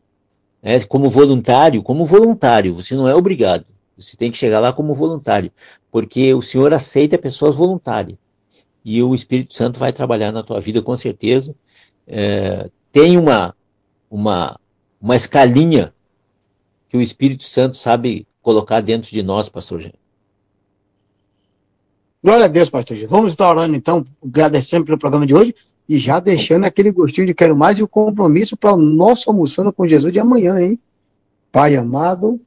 né, 0.62 0.80
como 0.82 1.10
voluntário, 1.10 1.82
como 1.82 2.04
voluntário, 2.04 2.76
você 2.76 2.96
não 2.96 3.08
é 3.08 3.16
obrigado, 3.16 3.66
você 3.98 4.18
tem 4.18 4.32
que 4.32 4.38
chegar 4.38 4.60
lá 4.60 4.74
como 4.74 4.94
voluntário, 4.94 5.52
porque 5.92 6.34
o 6.34 6.42
Senhor 6.42 6.74
aceita 6.74 7.18
pessoas 7.18 7.56
voluntárias, 7.56 8.18
e 8.84 9.02
o 9.02 9.16
Espírito 9.16 9.54
Santo 9.54 9.80
vai 9.80 9.94
trabalhar 9.94 10.32
na 10.32 10.44
tua 10.44 10.60
vida 10.60 10.82
com 10.82 10.96
certeza, 10.96 11.56
É, 12.08 12.70
tem 12.92 13.18
uma, 13.18 13.56
uma, 14.12 14.60
uma 15.02 15.16
escalinha 15.16 15.92
que 16.90 16.98
o 16.98 17.02
Espírito 17.02 17.44
Santo 17.44 17.76
sabe 17.76 18.28
colocar 18.42 18.82
dentro 18.82 19.10
de 19.12 19.24
nós, 19.24 19.50
pastor 19.50 19.82
Jean. 19.82 19.92
Glória 22.26 22.46
a 22.46 22.48
Deus, 22.48 22.72
pastor 22.72 22.98
Gil. 22.98 23.08
Vamos 23.08 23.34
estar 23.34 23.48
orando, 23.48 23.76
então, 23.76 24.04
agradecendo 24.24 24.84
pelo 24.84 24.98
programa 24.98 25.28
de 25.28 25.36
hoje 25.36 25.54
e 25.88 26.00
já 26.00 26.20
deixando 26.20 26.66
aquele 26.66 26.92
gostinho 26.92 27.28
de 27.28 27.36
quero 27.36 27.56
mais 27.56 27.78
e 27.78 27.84
o 27.84 27.88
compromisso 27.88 28.58
para 28.58 28.74
o 28.74 28.78
nosso 28.78 29.30
almoçando 29.30 29.72
com 29.72 29.88
Jesus 29.88 30.12
de 30.12 30.20
amanhã, 30.20 30.60
hein? 30.60 30.80
Pai 31.52 31.76
amado, 31.76 32.42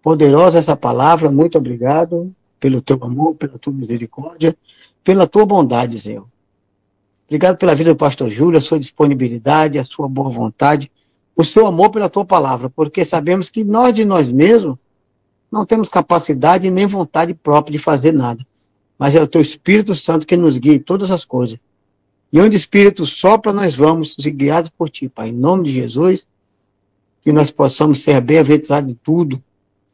poderosa 0.00 0.56
essa 0.56 0.76
palavra, 0.76 1.32
muito 1.32 1.58
obrigado 1.58 2.32
pelo 2.60 2.80
teu 2.80 2.96
amor, 3.02 3.34
pela 3.34 3.58
tua 3.58 3.72
misericórdia, 3.72 4.56
pela 5.02 5.26
tua 5.26 5.44
bondade, 5.44 5.98
Senhor. 5.98 6.28
Obrigado 7.26 7.58
pela 7.58 7.74
vida 7.74 7.90
do 7.90 7.96
pastor 7.96 8.30
Júlio, 8.30 8.58
a 8.58 8.60
sua 8.60 8.78
disponibilidade, 8.78 9.80
a 9.80 9.84
sua 9.84 10.08
boa 10.08 10.30
vontade, 10.30 10.92
o 11.36 11.42
seu 11.42 11.66
amor 11.66 11.90
pela 11.90 12.08
tua 12.08 12.24
palavra, 12.24 12.70
porque 12.70 13.04
sabemos 13.04 13.50
que 13.50 13.64
nós 13.64 13.94
de 13.94 14.04
nós 14.04 14.30
mesmos 14.30 14.76
não 15.50 15.64
temos 15.64 15.88
capacidade 15.88 16.70
nem 16.70 16.86
vontade 16.86 17.34
própria 17.34 17.72
de 17.72 17.78
fazer 17.78 18.12
nada. 18.12 18.44
Mas 18.98 19.14
é 19.14 19.22
o 19.22 19.26
teu 19.26 19.40
Espírito 19.40 19.94
Santo 19.94 20.26
que 20.26 20.36
nos 20.36 20.56
guia 20.56 20.74
em 20.74 20.78
todas 20.78 21.10
as 21.10 21.24
coisas. 21.24 21.58
E 22.32 22.40
onde 22.40 22.56
o 22.56 22.58
Espírito 22.58 23.06
sopra, 23.06 23.52
nós 23.52 23.74
vamos 23.74 24.14
ser 24.14 24.30
guiados 24.32 24.70
por 24.70 24.90
ti, 24.90 25.08
Pai. 25.08 25.28
Em 25.28 25.32
nome 25.32 25.68
de 25.68 25.72
Jesus, 25.72 26.26
que 27.22 27.32
nós 27.32 27.50
possamos 27.50 28.02
ser 28.02 28.20
bem-aventurados 28.20 28.90
em 28.90 28.98
tudo, 29.02 29.42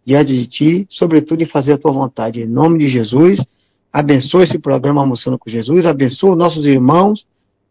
diante 0.05 0.35
de 0.35 0.47
ti, 0.47 0.87
sobretudo 0.89 1.43
em 1.43 1.47
fazer 1.47 1.75
a 1.75 1.79
tua 1.79 1.93
vontade. 1.93 2.41
Em 2.41 2.47
nome 2.47 2.79
de 2.79 2.89
Jesus, 2.89 3.47
abençoa 3.93 4.43
esse 4.43 4.59
programa 4.59 5.03
Almoçando 5.03 5.39
com 5.39 5.51
Jesus, 5.51 5.87
abençoa 5.87 6.33
os 6.33 6.39
nossos 6.39 6.67
irmãos, 6.67 7.27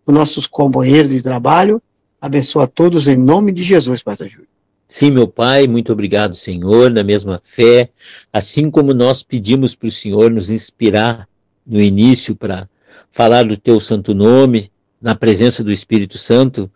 os 0.06 0.14
nossos 0.14 0.48
companheiros 0.48 1.12
de 1.12 1.22
trabalho, 1.22 1.82
abençoa 2.22 2.66
a 2.66 2.68
todos 2.68 3.08
em 3.08 3.18
nome 3.18 3.52
de 3.52 3.64
Jesus, 3.64 4.04
Pastor 4.04 4.28
Júlio. 4.28 4.48
Sim, 4.88 5.12
meu 5.12 5.28
Pai, 5.28 5.68
muito 5.68 5.94
obrigado, 5.94 6.36
Senhor, 6.36 6.90
na 6.90 7.04
mesma 7.04 7.40
fé, 7.44 7.90
assim 8.34 8.72
como 8.72 8.94
nós 8.94 9.22
pedimos 9.22 9.76
para 9.76 9.88
o 9.88 9.92
Senhor 9.92 10.32
nos 10.32 10.50
inspirar 10.50 11.30
no 11.66 11.80
início 11.80 12.36
para 12.36 12.66
falar 13.12 13.44
do 13.44 13.56
Teu 13.56 13.80
santo 13.80 14.16
nome, 14.16 14.72
na 15.02 15.14
presença 15.16 15.64
do 15.64 15.72
Espírito 15.72 16.18
Santo, 16.18 16.70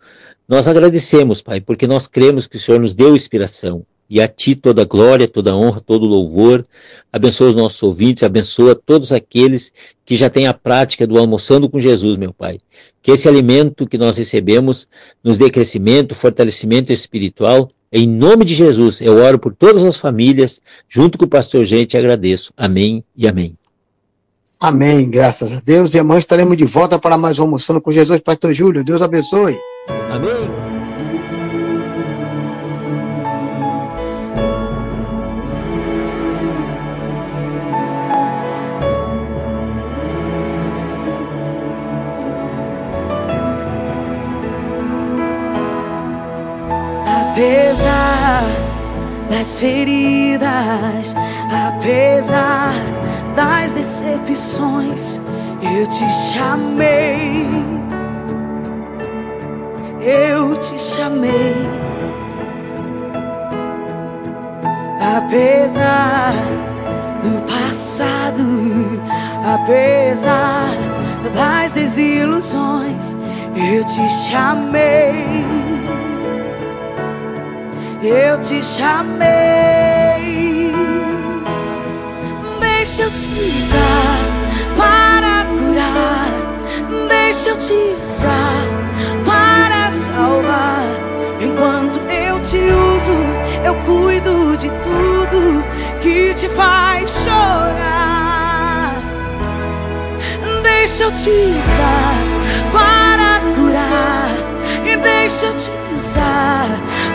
nós 0.48 0.68
agradecemos, 0.68 1.42
Pai, 1.42 1.60
porque 1.60 1.86
nós 1.86 2.06
cremos 2.06 2.46
que 2.46 2.56
o 2.56 2.60
Senhor 2.60 2.80
nos 2.80 2.94
deu 2.94 3.16
inspiração. 3.16 3.84
E 4.08 4.20
a 4.20 4.28
Ti 4.28 4.54
toda 4.54 4.82
a 4.82 4.84
glória, 4.84 5.26
toda 5.26 5.52
a 5.52 5.56
honra, 5.56 5.80
todo 5.80 6.04
o 6.04 6.08
louvor. 6.08 6.64
Abençoa 7.12 7.48
os 7.48 7.56
nossos 7.56 7.82
ouvintes, 7.82 8.22
abençoa 8.22 8.74
todos 8.74 9.12
aqueles 9.12 9.72
que 10.04 10.14
já 10.14 10.28
têm 10.28 10.46
a 10.46 10.54
prática 10.54 11.06
do 11.06 11.18
almoçando 11.18 11.68
com 11.68 11.80
Jesus, 11.80 12.16
meu 12.16 12.32
Pai. 12.32 12.58
Que 13.02 13.12
esse 13.12 13.28
alimento 13.28 13.86
que 13.86 13.98
nós 13.98 14.16
recebemos 14.16 14.88
nos 15.22 15.38
dê 15.38 15.50
crescimento, 15.50 16.14
fortalecimento 16.14 16.92
espiritual. 16.92 17.70
Em 17.90 18.06
nome 18.06 18.44
de 18.44 18.54
Jesus, 18.54 19.00
eu 19.00 19.16
oro 19.18 19.38
por 19.38 19.54
todas 19.54 19.84
as 19.84 19.96
famílias, 19.96 20.60
junto 20.88 21.16
com 21.16 21.24
o 21.24 21.28
pastor 21.28 21.64
Gente, 21.64 21.96
agradeço. 21.96 22.52
Amém 22.56 23.04
e 23.16 23.26
amém. 23.26 23.54
Amém, 24.60 25.10
graças 25.10 25.52
a 25.52 25.60
Deus. 25.60 25.94
E 25.94 25.98
amanhã 25.98 26.18
estaremos 26.18 26.56
de 26.56 26.64
volta 26.64 26.98
para 26.98 27.18
mais 27.18 27.38
um 27.38 27.42
Almoçando 27.42 27.80
com 27.80 27.92
Jesus, 27.92 28.20
Pastor 28.20 28.54
Júlio. 28.54 28.84
Deus 28.84 29.02
abençoe. 29.02 29.54
Amém. 30.10 30.63
Das 49.44 49.60
feridas, 49.60 51.14
apesar 51.68 52.72
das 53.36 53.72
decepções, 53.72 55.20
eu 55.60 55.86
te 55.86 56.10
chamei. 56.10 57.46
Eu 60.00 60.56
te 60.56 60.78
chamei. 60.78 61.54
Apesar 65.18 66.32
do 67.22 67.42
passado, 67.42 68.42
apesar 69.44 70.70
das 71.34 71.72
desilusões, 71.72 73.14
eu 73.54 73.84
te 73.84 74.08
chamei. 74.08 75.63
Eu 78.06 78.38
te 78.38 78.62
chamei. 78.62 79.24
Deixa 82.60 83.04
eu 83.04 83.10
te 83.10 83.26
usar 83.56 84.18
para 84.76 85.46
curar. 85.46 86.28
Deixa 87.08 87.48
eu 87.48 87.56
te 87.56 87.96
usar 88.04 88.62
para 89.24 89.90
salvar. 89.90 90.84
Enquanto 91.40 91.98
eu 92.10 92.38
te 92.40 92.58
uso, 92.58 93.16
eu 93.64 93.74
cuido 93.86 94.54
de 94.58 94.68
tudo 94.68 95.64
que 96.02 96.34
te 96.34 96.46
faz 96.50 97.10
chorar. 97.24 98.92
Deixa 100.62 101.04
eu 101.04 101.12
te 101.12 101.30
usar 101.30 102.14
para 102.70 103.40
curar. 103.54 104.28
E 104.84 104.94
deixa 104.94 105.46
eu 105.46 105.56
te 105.56 105.70
usar 105.96 106.68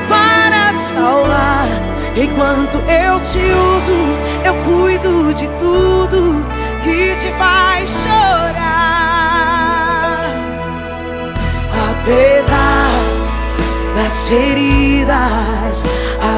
para 0.08 0.69
salvar. 0.90 1.68
Enquanto 2.16 2.78
eu 2.78 3.20
te 3.22 3.40
uso, 3.40 4.00
eu 4.46 4.54
cuido 4.66 5.34
de 5.34 5.48
tudo 5.60 6.46
que 6.84 7.16
te 7.16 7.32
faz 7.38 7.90
chorar. 8.04 9.00
Apesar 11.92 12.90
das 13.96 14.28
feridas, 14.28 15.84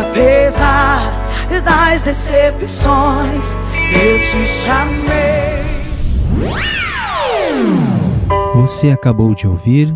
apesar 0.01 1.01
das 1.63 2.03
decepções, 2.03 3.57
eu 3.93 4.19
te 4.19 4.47
chamei. 4.47 5.61
Você 8.55 8.89
acabou 8.89 9.33
de 9.33 9.47
ouvir 9.47 9.93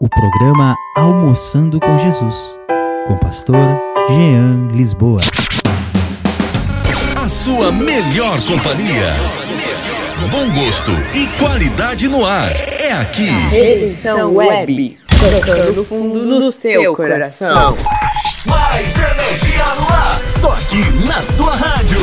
o 0.00 0.08
programa 0.08 0.76
Almoçando 0.96 1.78
com 1.78 1.98
Jesus, 1.98 2.58
com 3.06 3.14
o 3.14 3.18
pastor 3.18 3.56
Jean 4.08 4.68
Lisboa. 4.72 5.20
A 7.16 7.28
sua 7.28 7.72
melhor 7.72 8.40
companhia. 8.42 9.14
Bom 10.30 10.48
gosto 10.50 10.92
e 11.14 11.26
qualidade 11.38 12.08
no 12.08 12.24
ar. 12.24 12.50
É 12.80 12.92
aqui. 12.92 13.28
Edição 13.54 14.34
Web, 14.34 14.98
tocando 15.08 15.84
fundo 15.84 16.24
no 16.24 16.52
seu 16.52 16.94
coração. 16.94 17.76
Mais 18.46 18.94
energia 18.96 19.64
no 19.74 19.88
ar. 19.88 20.20
Só 20.30 20.50
aqui 20.52 20.84
na 21.06 21.22
sua 21.22 21.54
rádio. 21.54 21.98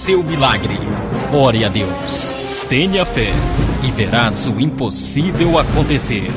Seu 0.00 0.22
milagre. 0.22 0.78
Ore 1.30 1.62
a 1.62 1.68
Deus, 1.68 2.34
tenha 2.70 3.04
fé 3.04 3.30
e 3.86 3.90
verás 3.90 4.46
o 4.46 4.58
impossível 4.58 5.58
acontecer, 5.58 6.30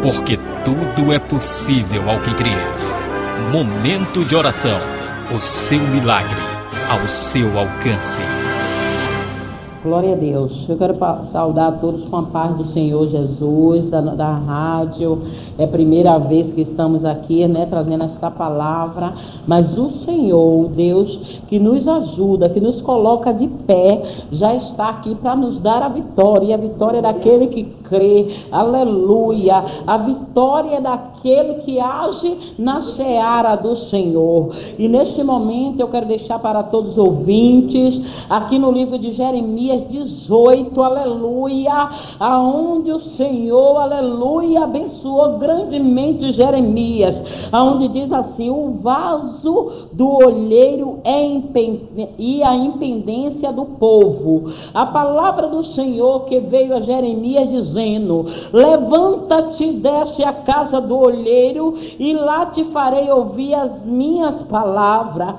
porque 0.00 0.38
tudo 0.64 1.12
é 1.12 1.18
possível 1.18 2.08
ao 2.08 2.18
que 2.20 2.32
crer. 2.32 2.56
Momento 3.52 4.24
de 4.24 4.34
oração. 4.34 4.80
O 5.36 5.38
seu 5.38 5.80
milagre 5.80 6.40
ao 6.88 7.06
seu 7.06 7.58
alcance. 7.58 8.22
Glória 9.82 10.12
a 10.12 10.14
Deus. 10.14 10.68
Eu 10.68 10.76
quero 10.76 10.94
saudar 11.24 11.80
todos 11.80 12.06
com 12.06 12.18
a 12.18 12.22
paz 12.24 12.54
do 12.54 12.64
Senhor 12.64 13.06
Jesus, 13.06 13.88
da, 13.88 14.02
da 14.02 14.30
rádio. 14.30 15.22
É 15.56 15.64
a 15.64 15.68
primeira 15.68 16.18
vez 16.18 16.52
que 16.52 16.60
estamos 16.60 17.06
aqui, 17.06 17.48
né, 17.48 17.64
trazendo 17.64 18.04
esta 18.04 18.30
palavra. 18.30 19.14
Mas 19.46 19.78
o 19.78 19.88
Senhor, 19.88 20.68
Deus 20.68 21.40
que 21.48 21.58
nos 21.58 21.88
ajuda, 21.88 22.50
que 22.50 22.60
nos 22.60 22.82
coloca 22.82 23.32
de 23.32 23.48
pé, 23.48 24.02
já 24.30 24.54
está 24.54 24.90
aqui 24.90 25.14
para 25.14 25.34
nos 25.34 25.58
dar 25.58 25.82
a 25.82 25.88
vitória. 25.88 26.48
E 26.48 26.52
a 26.52 26.58
vitória 26.58 26.98
é 26.98 27.02
daquele 27.02 27.46
que 27.46 27.64
crê. 27.82 28.28
Aleluia. 28.52 29.64
A 29.86 29.96
vitória 29.96 30.76
é 30.76 30.80
daquele 30.82 31.54
que 31.54 31.80
age 31.80 32.54
na 32.58 32.82
seara 32.82 33.56
do 33.56 33.74
Senhor. 33.74 34.50
E 34.78 34.86
neste 34.88 35.24
momento 35.24 35.80
eu 35.80 35.88
quero 35.88 36.04
deixar 36.04 36.38
para 36.38 36.62
todos 36.62 36.92
os 36.92 36.98
ouvintes, 36.98 38.04
aqui 38.28 38.58
no 38.58 38.70
livro 38.70 38.98
de 38.98 39.10
Jeremias 39.10 39.69
18, 39.78 40.82
aleluia, 40.82 41.90
aonde 42.18 42.92
o 42.92 42.98
Senhor, 42.98 43.76
aleluia, 43.76 44.64
abençoou 44.64 45.38
grandemente 45.38 46.32
Jeremias, 46.32 47.16
aonde 47.52 47.88
diz 47.88 48.12
assim: 48.12 48.50
o 48.50 48.70
vaso 48.70 49.88
do 49.92 50.08
olheiro 50.08 51.00
é 51.04 51.20
e 52.18 52.42
a 52.42 52.54
impendência 52.54 53.52
do 53.52 53.64
povo. 53.64 54.52
A 54.74 54.86
palavra 54.86 55.48
do 55.48 55.62
Senhor 55.62 56.24
que 56.24 56.40
veio 56.40 56.76
a 56.76 56.80
Jeremias 56.80 57.48
dizendo: 57.48 58.26
Levanta-te 58.52 59.72
desce 59.72 60.24
à 60.24 60.32
casa 60.32 60.80
do 60.80 60.98
olheiro, 60.98 61.74
e 61.98 62.12
lá 62.12 62.46
te 62.46 62.64
farei 62.64 63.10
ouvir 63.10 63.54
as 63.54 63.86
minhas 63.86 64.42
palavras. 64.42 65.34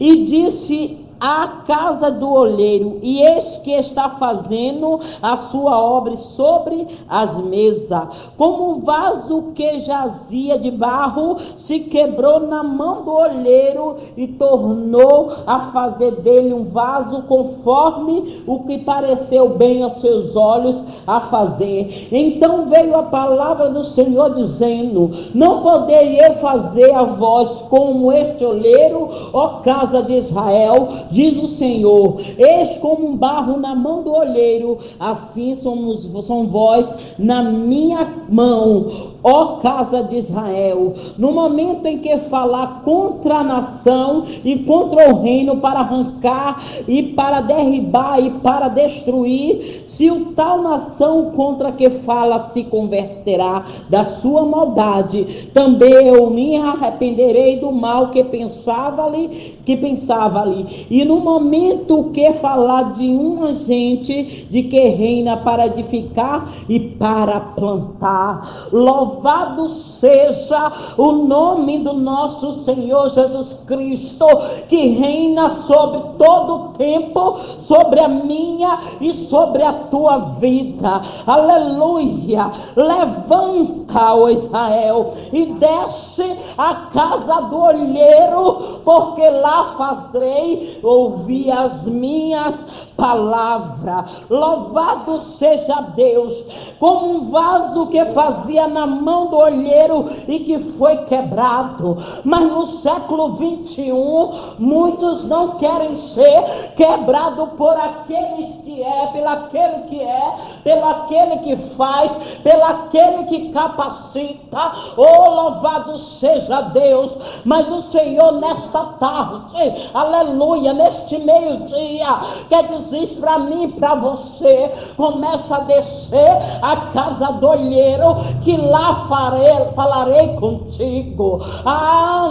E 0.00 0.24
disse 0.24 1.05
a 1.20 1.62
casa 1.66 2.10
do 2.10 2.30
olheiro, 2.30 2.98
e 3.02 3.22
eis 3.22 3.58
que 3.58 3.72
está 3.72 4.10
fazendo 4.10 5.00
a 5.22 5.36
sua 5.36 5.80
obra 5.80 6.16
sobre 6.16 6.86
as 7.08 7.40
mesas, 7.40 8.08
como 8.36 8.70
um 8.70 8.80
vaso 8.80 9.52
que 9.54 9.78
jazia 9.78 10.58
de 10.58 10.70
barro, 10.70 11.36
se 11.56 11.80
quebrou 11.80 12.40
na 12.40 12.62
mão 12.62 13.02
do 13.02 13.12
olheiro 13.12 13.96
e 14.16 14.26
tornou 14.26 15.32
a 15.46 15.70
fazer 15.72 16.12
dele 16.16 16.52
um 16.52 16.64
vaso 16.64 17.22
conforme 17.22 18.44
o 18.46 18.60
que 18.60 18.78
pareceu 18.78 19.50
bem 19.50 19.82
aos 19.82 19.94
seus 19.94 20.36
olhos 20.36 20.82
a 21.06 21.20
fazer. 21.20 22.08
Então 22.10 22.66
veio 22.66 22.96
a 22.96 23.04
palavra 23.04 23.70
do 23.70 23.84
Senhor 23.84 24.34
dizendo: 24.34 25.10
Não 25.34 25.62
poderei 25.62 26.20
eu 26.24 26.34
fazer 26.36 26.92
a 26.92 27.04
vós 27.04 27.62
como 27.68 28.12
este 28.12 28.44
olheiro, 28.44 29.08
ó 29.32 29.60
casa 29.60 30.02
de 30.02 30.14
Israel, 30.14 30.88
diz 31.10 31.36
o 31.36 31.46
Senhor, 31.46 32.20
eis 32.38 32.78
como 32.78 33.08
um 33.08 33.16
barro 33.16 33.58
na 33.58 33.74
mão 33.74 34.02
do 34.02 34.12
olheiro, 34.12 34.78
assim 34.98 35.54
somos, 35.54 36.04
são 36.26 36.46
vós 36.46 36.94
na 37.18 37.42
minha 37.42 38.06
mão, 38.28 39.12
ó 39.22 39.56
casa 39.56 40.02
de 40.02 40.16
Israel. 40.16 40.94
No 41.18 41.32
momento 41.32 41.86
em 41.86 41.98
que 41.98 42.18
falar 42.18 42.82
contra 42.84 43.36
a 43.36 43.44
nação 43.44 44.26
e 44.44 44.60
contra 44.60 45.10
o 45.12 45.22
reino 45.22 45.56
para 45.56 45.80
arrancar 45.80 46.62
e 46.86 47.02
para 47.02 47.40
derribar 47.40 48.22
e 48.22 48.30
para 48.30 48.68
destruir, 48.68 49.82
se 49.84 50.10
o 50.10 50.26
tal 50.26 50.62
nação 50.62 51.32
contra 51.32 51.72
que 51.72 51.90
fala 51.90 52.40
se 52.44 52.64
converterá 52.64 53.64
da 53.88 54.04
sua 54.04 54.44
maldade, 54.44 55.50
também 55.52 56.08
eu 56.08 56.30
me 56.30 56.56
arrependerei 56.56 57.58
do 57.58 57.72
mal 57.72 58.10
que 58.10 58.22
pensava 58.24 59.04
ali, 59.04 59.55
que 59.66 59.76
pensava 59.76 60.40
ali. 60.40 60.86
E 60.88 61.04
no 61.04 61.18
momento 61.18 62.10
que 62.14 62.32
falar 62.34 62.92
de 62.92 63.04
uma 63.08 63.52
gente 63.52 64.46
de 64.48 64.62
que 64.62 64.80
reina 64.80 65.36
para 65.38 65.66
edificar 65.66 66.54
e 66.68 66.78
para 66.78 67.40
plantar, 67.40 68.68
louvado 68.72 69.68
seja 69.68 70.72
o 70.96 71.12
nome 71.12 71.80
do 71.80 71.94
nosso 71.94 72.52
Senhor 72.62 73.08
Jesus 73.10 73.54
Cristo, 73.66 74.26
que 74.68 74.90
reina 74.90 75.50
sobre 75.50 76.00
todo 76.16 76.54
o 76.54 76.68
tempo, 76.74 77.38
sobre 77.58 77.98
a 77.98 78.08
minha 78.08 78.78
e 79.00 79.12
sobre 79.12 79.64
a 79.64 79.72
tua 79.72 80.18
vida. 80.38 81.02
Aleluia! 81.26 82.52
Levanta, 82.76 84.14
ó 84.14 84.28
Israel, 84.28 85.12
e 85.32 85.46
desce 85.46 86.36
à 86.56 86.74
casa 86.92 87.40
do 87.42 87.60
olheiro, 87.60 88.80
porque 88.84 89.28
lá 89.28 89.55
fazerei 89.64 90.78
ouvir 90.82 91.50
as 91.50 91.86
minhas 91.86 92.64
palavras. 92.96 94.26
Louvado 94.28 95.20
seja 95.20 95.80
Deus, 95.94 96.44
como 96.80 97.16
um 97.16 97.30
vaso 97.30 97.86
que 97.86 98.04
fazia 98.06 98.66
na 98.66 98.86
mão 98.86 99.28
do 99.28 99.36
olheiro 99.36 100.04
e 100.26 100.40
que 100.40 100.58
foi 100.58 100.96
quebrado. 101.04 101.96
Mas 102.24 102.40
no 102.40 102.66
século 102.66 103.32
21, 103.32 104.56
muitos 104.58 105.24
não 105.24 105.56
querem 105.56 105.94
ser 105.94 106.72
quebrado 106.76 107.48
por 107.48 107.74
aqueles 107.76 108.56
que 108.62 108.82
é, 108.82 109.06
pelo 109.08 109.28
aquele 109.28 109.82
que 109.88 110.00
é, 110.00 110.34
pelo 110.64 110.88
aquele 110.88 111.36
que 111.38 111.56
faz, 111.56 112.16
pelo 112.42 112.64
aquele 112.64 113.24
que 113.24 113.50
capacita. 113.50 114.72
Oh, 114.96 115.30
louvado 115.30 115.98
seja 115.98 116.62
Deus! 116.62 117.12
Mas 117.44 117.68
o 117.68 117.82
Senhor 117.82 118.32
nesta 118.32 118.84
tarde, 118.98 119.90
aleluia, 119.94 120.72
neste 120.72 121.18
meio-dia, 121.18 122.06
quer 122.48 122.64
dizer 122.64 122.85
para 123.16 123.38
mim 123.38 123.70
para 123.70 123.94
você, 123.94 124.72
começa 124.96 125.56
a 125.56 125.60
descer 125.60 126.36
a 126.62 126.76
casa 126.92 127.32
do 127.32 127.48
olheiro, 127.48 128.16
que 128.42 128.56
lá 128.56 129.06
farei, 129.06 129.72
falarei 129.74 130.34
contigo. 130.36 131.40
Ah, 131.64 132.28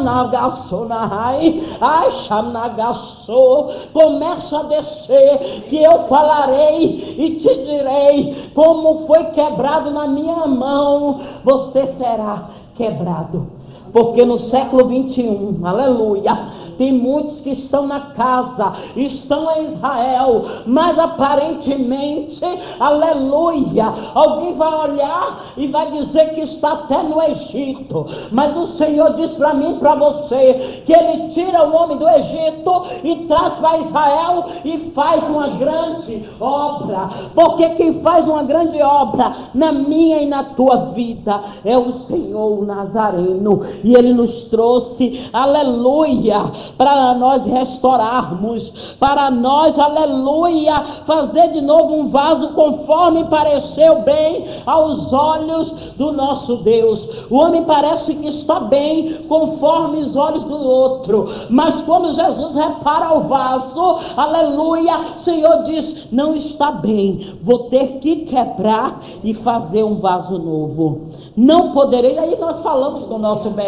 começa 3.93 4.59
a 4.59 4.63
descer, 4.63 5.65
que 5.67 5.81
eu 5.81 5.99
falarei 5.99 7.15
e 7.17 7.35
te 7.35 7.53
direi 7.63 8.51
como 8.53 8.99
foi 8.99 9.25
quebrado 9.25 9.91
na 9.91 10.07
minha 10.07 10.47
mão, 10.47 11.19
você 11.43 11.87
será 11.87 12.49
quebrado. 12.75 13.54
Porque 13.95 14.25
no 14.25 14.37
século 14.37 14.89
21, 14.89 15.65
aleluia, 15.65 16.49
tem 16.77 16.91
muitos 16.91 17.39
que 17.41 17.51
estão 17.51 17.87
na 17.87 17.99
casa, 18.11 18.73
estão 18.95 19.49
em 19.57 19.63
Israel, 19.65 20.43
mas 20.65 20.99
aparentemente, 20.99 22.41
aleluia, 22.77 23.93
alguém 24.13 24.53
vai 24.53 24.91
olhar 24.91 25.45
e 25.55 25.67
vai 25.67 25.91
dizer 25.91 26.33
que 26.33 26.41
está 26.41 26.73
até 26.73 27.01
no 27.03 27.21
Egito, 27.21 28.05
mas 28.31 28.57
o 28.57 28.67
Senhor 28.67 29.13
diz 29.13 29.31
para 29.31 29.53
mim 29.53 29.77
para 29.79 29.95
você 29.95 30.83
que 30.85 30.93
Ele 30.93 31.29
tira 31.29 31.63
o 31.63 31.73
homem 31.73 31.97
do 31.97 32.09
Egito 32.09 32.83
e 33.03 33.27
traz 33.27 33.55
para 33.55 33.77
Israel 33.77 34.45
e 34.63 34.91
faz 34.93 35.23
uma 35.29 35.47
grande 35.49 36.27
obra, 36.39 37.09
porque 37.33 37.69
quem 37.69 37.93
faz 38.01 38.27
uma 38.27 38.43
grande 38.43 38.81
obra 38.81 39.33
na 39.53 39.71
minha 39.71 40.21
e 40.21 40.25
na 40.25 40.43
tua 40.43 40.75
vida 40.87 41.41
é 41.63 41.77
o 41.77 41.93
Senhor 41.93 42.65
Nazareno, 42.65 43.61
e 43.85 43.95
Ele 43.95 44.13
nos 44.13 44.45
trouxe, 44.45 45.29
aleluia, 45.31 46.41
para 46.75 47.13
nós 47.13 47.45
restaurarmos, 47.45 48.95
para 48.99 49.29
nós, 49.29 49.77
aleluia, 49.77 50.73
fazer 51.05 51.49
de 51.49 51.61
novo 51.61 51.93
um 51.93 52.07
vaso 52.07 52.49
conforme 52.49 53.25
pareceu 53.25 54.01
bem 54.01 54.45
aos 54.65 55.13
olhos 55.13 55.71
do 55.97 56.11
nosso 56.11 56.57
Deus. 56.57 57.27
O 57.29 57.35
homem 57.35 57.63
parece 57.63 58.15
que 58.15 58.27
está 58.27 58.59
bem 58.59 59.23
conforme 59.27 59.99
os 59.99 60.15
olhos 60.15 60.43
do 60.43 60.59
outro, 60.59 61.29
mas 61.51 61.79
quando 61.81 62.11
Jesus 62.11 62.55
repara 62.55 63.13
o 63.13 63.21
vaso, 63.21 63.97
aleluia, 64.17 64.97
o 65.15 65.19
Senhor 65.19 65.61
diz: 65.61 66.07
não 66.11 66.33
está 66.33 66.71
bem, 66.71 67.37
vou 67.43 67.65
ter 67.69 67.99
que 67.99 68.17
quebrar 68.17 68.99
e 69.23 69.31
fazer 69.31 69.83
um 69.83 69.99
vaso 69.99 70.39
novo. 70.39 71.01
Não 71.37 71.71
poderei. 71.71 72.17
Aí 72.17 72.35
nós 72.39 72.61
falamos 72.61 73.05
com 73.05 73.15
o 73.15 73.19
nosso 73.19 73.51
mestre. 73.51 73.64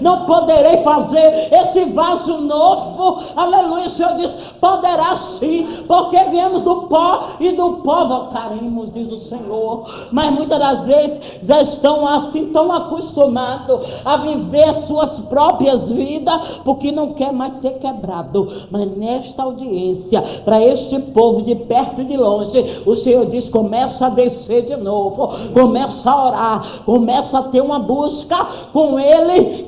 Não 0.00 0.26
poderei 0.26 0.78
fazer 0.78 1.48
esse 1.52 1.84
vaso 1.86 2.38
novo. 2.38 3.22
Aleluia. 3.36 3.86
O 3.86 3.90
Senhor 3.90 4.14
diz: 4.16 4.34
poderá 4.60 5.16
sim, 5.16 5.66
porque 5.86 6.18
viemos 6.24 6.62
do 6.62 6.82
pó 6.82 7.24
e 7.40 7.52
do 7.52 7.78
pó 7.78 8.04
voltaremos, 8.04 8.90
diz 8.92 9.10
o 9.10 9.18
Senhor. 9.18 9.88
Mas 10.12 10.30
muitas 10.30 10.58
das 10.58 10.86
vezes 10.86 11.20
já 11.42 11.60
estão 11.62 12.06
assim 12.06 12.46
tão 12.46 12.72
acostumados 12.72 13.80
a 14.04 14.16
viver 14.18 14.74
suas 14.74 15.20
próprias 15.20 15.90
vidas, 15.90 16.60
porque 16.64 16.92
não 16.92 17.12
quer 17.12 17.32
mais 17.32 17.54
ser 17.54 17.78
quebrado. 17.78 18.66
Mas 18.70 18.96
nesta 18.96 19.42
audiência, 19.42 20.22
para 20.44 20.60
este 20.60 20.98
povo 20.98 21.42
de 21.42 21.54
perto 21.54 22.02
e 22.02 22.04
de 22.04 22.16
longe, 22.16 22.82
o 22.84 22.94
Senhor 22.94 23.26
diz: 23.26 23.48
começa 23.48 24.06
a 24.06 24.10
descer 24.10 24.64
de 24.64 24.76
novo, 24.76 25.30
começa 25.52 26.10
a 26.10 26.26
orar, 26.26 26.66
começa 26.84 27.38
a 27.38 27.42
ter 27.42 27.60
uma 27.60 27.78
busca 27.78 28.36
com 28.72 28.98
Ele, 28.98 29.15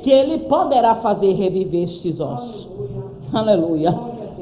que 0.03 0.11
Ele 0.11 0.39
poderá 0.39 0.95
fazer 0.95 1.33
reviver 1.35 1.85
estes 1.85 2.21
ossos. 2.21 2.69
Aleluia. 3.33 3.93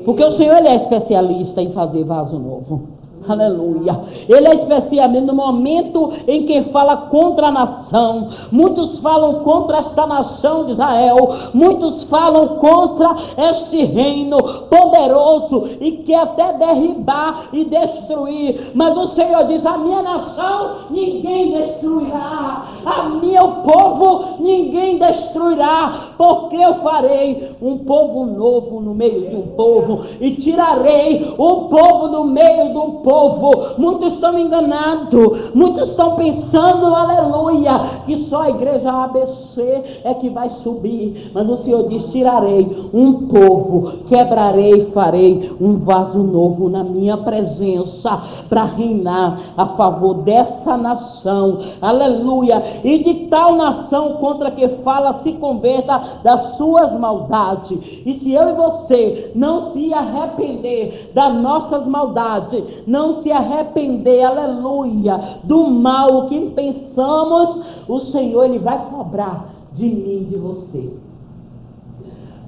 Porque 0.05 0.25
o 0.25 0.31
Senhor 0.31 0.57
ele 0.59 0.69
é 0.69 0.77
especialista 0.77 1.61
em 1.61 1.71
fazer 1.71 2.05
vaso 2.05 2.39
novo. 2.39 2.96
Aleluia. 3.29 4.01
Ele 4.29 4.47
é 4.47 4.55
especialmente 4.55 5.27
no 5.27 5.35
momento 5.35 6.13
em 6.29 6.45
que 6.45 6.63
fala 6.63 6.97
contra 6.97 7.49
a 7.49 7.51
nação. 7.51 8.29
Muitos 8.53 9.01
falam 9.01 9.41
contra 9.41 9.79
esta 9.79 10.07
nação 10.07 10.65
de 10.65 10.73
Israel. 10.73 11.35
Muitos 11.53 12.05
falam 12.05 12.57
contra 12.59 13.17
este 13.51 13.85
reino 13.85 14.41
poderoso 14.71 15.69
e 15.81 15.93
quer 15.99 16.21
até 16.21 16.53
derribar 16.53 17.49
e 17.53 17.65
destruir. 17.65 18.71
Mas 18.75 18.97
o 18.97 19.09
Senhor 19.09 19.45
diz: 19.47 19.67
A 19.67 19.77
minha 19.77 20.03
nação 20.03 20.87
ninguém 20.91 21.53
destruirá. 21.53 22.67
A 22.85 23.09
meu 23.09 23.49
povo 23.65 24.37
ninguém 24.39 24.99
destruirá. 24.99 26.13
Porque 26.17 26.57
eu 26.57 26.77
farei 26.77 27.57
um 27.61 27.79
povo 27.79 28.25
novo 28.25 28.81
no 28.81 28.95
meio 28.95 29.29
de 29.29 29.37
um 29.37 29.49
povo 29.49 30.03
e 30.21 30.31
tirarei 30.31 31.35
o 31.37 31.65
povo 31.69 32.09
do 32.09 32.25
meio 32.25 32.71
de 32.71 32.79
um 32.79 32.91
povo 33.03 33.16
povo. 33.17 33.79
Muitos 33.79 34.15
estão 34.15 34.39
enganados, 34.39 35.55
muitos 35.55 35.91
estão 35.91 36.17
pensando, 36.17 36.95
aleluia, 36.95 38.03
que 38.05 38.17
só 38.17 38.43
a 38.43 38.51
igreja 38.51 38.93
ABC 38.93 40.03
é 40.05 40.13
que 40.13 40.29
vai 40.29 40.51
subir. 40.51 41.31
Mas 41.33 41.49
o 41.49 41.57
Senhor 41.57 41.89
diz: 41.89 42.05
tirarei 42.07 42.91
um 42.93 43.27
povo, 43.27 44.05
quebrarei 44.07 44.75
e 44.75 44.91
farei 44.91 45.57
um 45.61 45.79
vaso 45.79 46.19
novo 46.19 46.69
na 46.69 46.85
minha 46.85 47.17
presença 47.17 48.21
para 48.49 48.65
reinar 48.65 49.41
a 49.57 49.67
favor 49.67 50.15
dessa 50.15 50.77
nação, 50.77 51.61
aleluia. 51.81 52.63
E 52.85 52.99
de 52.99 53.15
tal 53.29 53.55
nação 53.55 54.15
contra 54.15 54.51
que 54.51 54.69
fala 54.69 55.15
se 55.15 55.33
converta 55.35 56.21
das 56.23 56.57
suas 56.57 56.95
maldades. 56.95 57.79
E 58.05 58.13
se 58.13 58.33
eu 58.33 58.51
e 58.51 58.53
você 58.53 59.33
não 59.35 59.73
se 59.73 59.93
arrepender 59.95 61.11
das 61.15 61.35
nossas 61.35 61.87
maldades, 61.87 62.63
não 62.87 63.06
não 63.07 63.15
se 63.15 63.31
arrepender, 63.31 64.25
aleluia, 64.25 65.41
do 65.45 65.71
mal 65.71 66.27
que 66.27 66.51
pensamos, 66.51 67.85
o 67.89 67.99
Senhor 67.99 68.45
ele 68.45 68.59
vai 68.59 68.85
cobrar 68.91 69.49
de 69.73 69.87
mim, 69.87 70.27
de 70.29 70.37
você. 70.37 70.91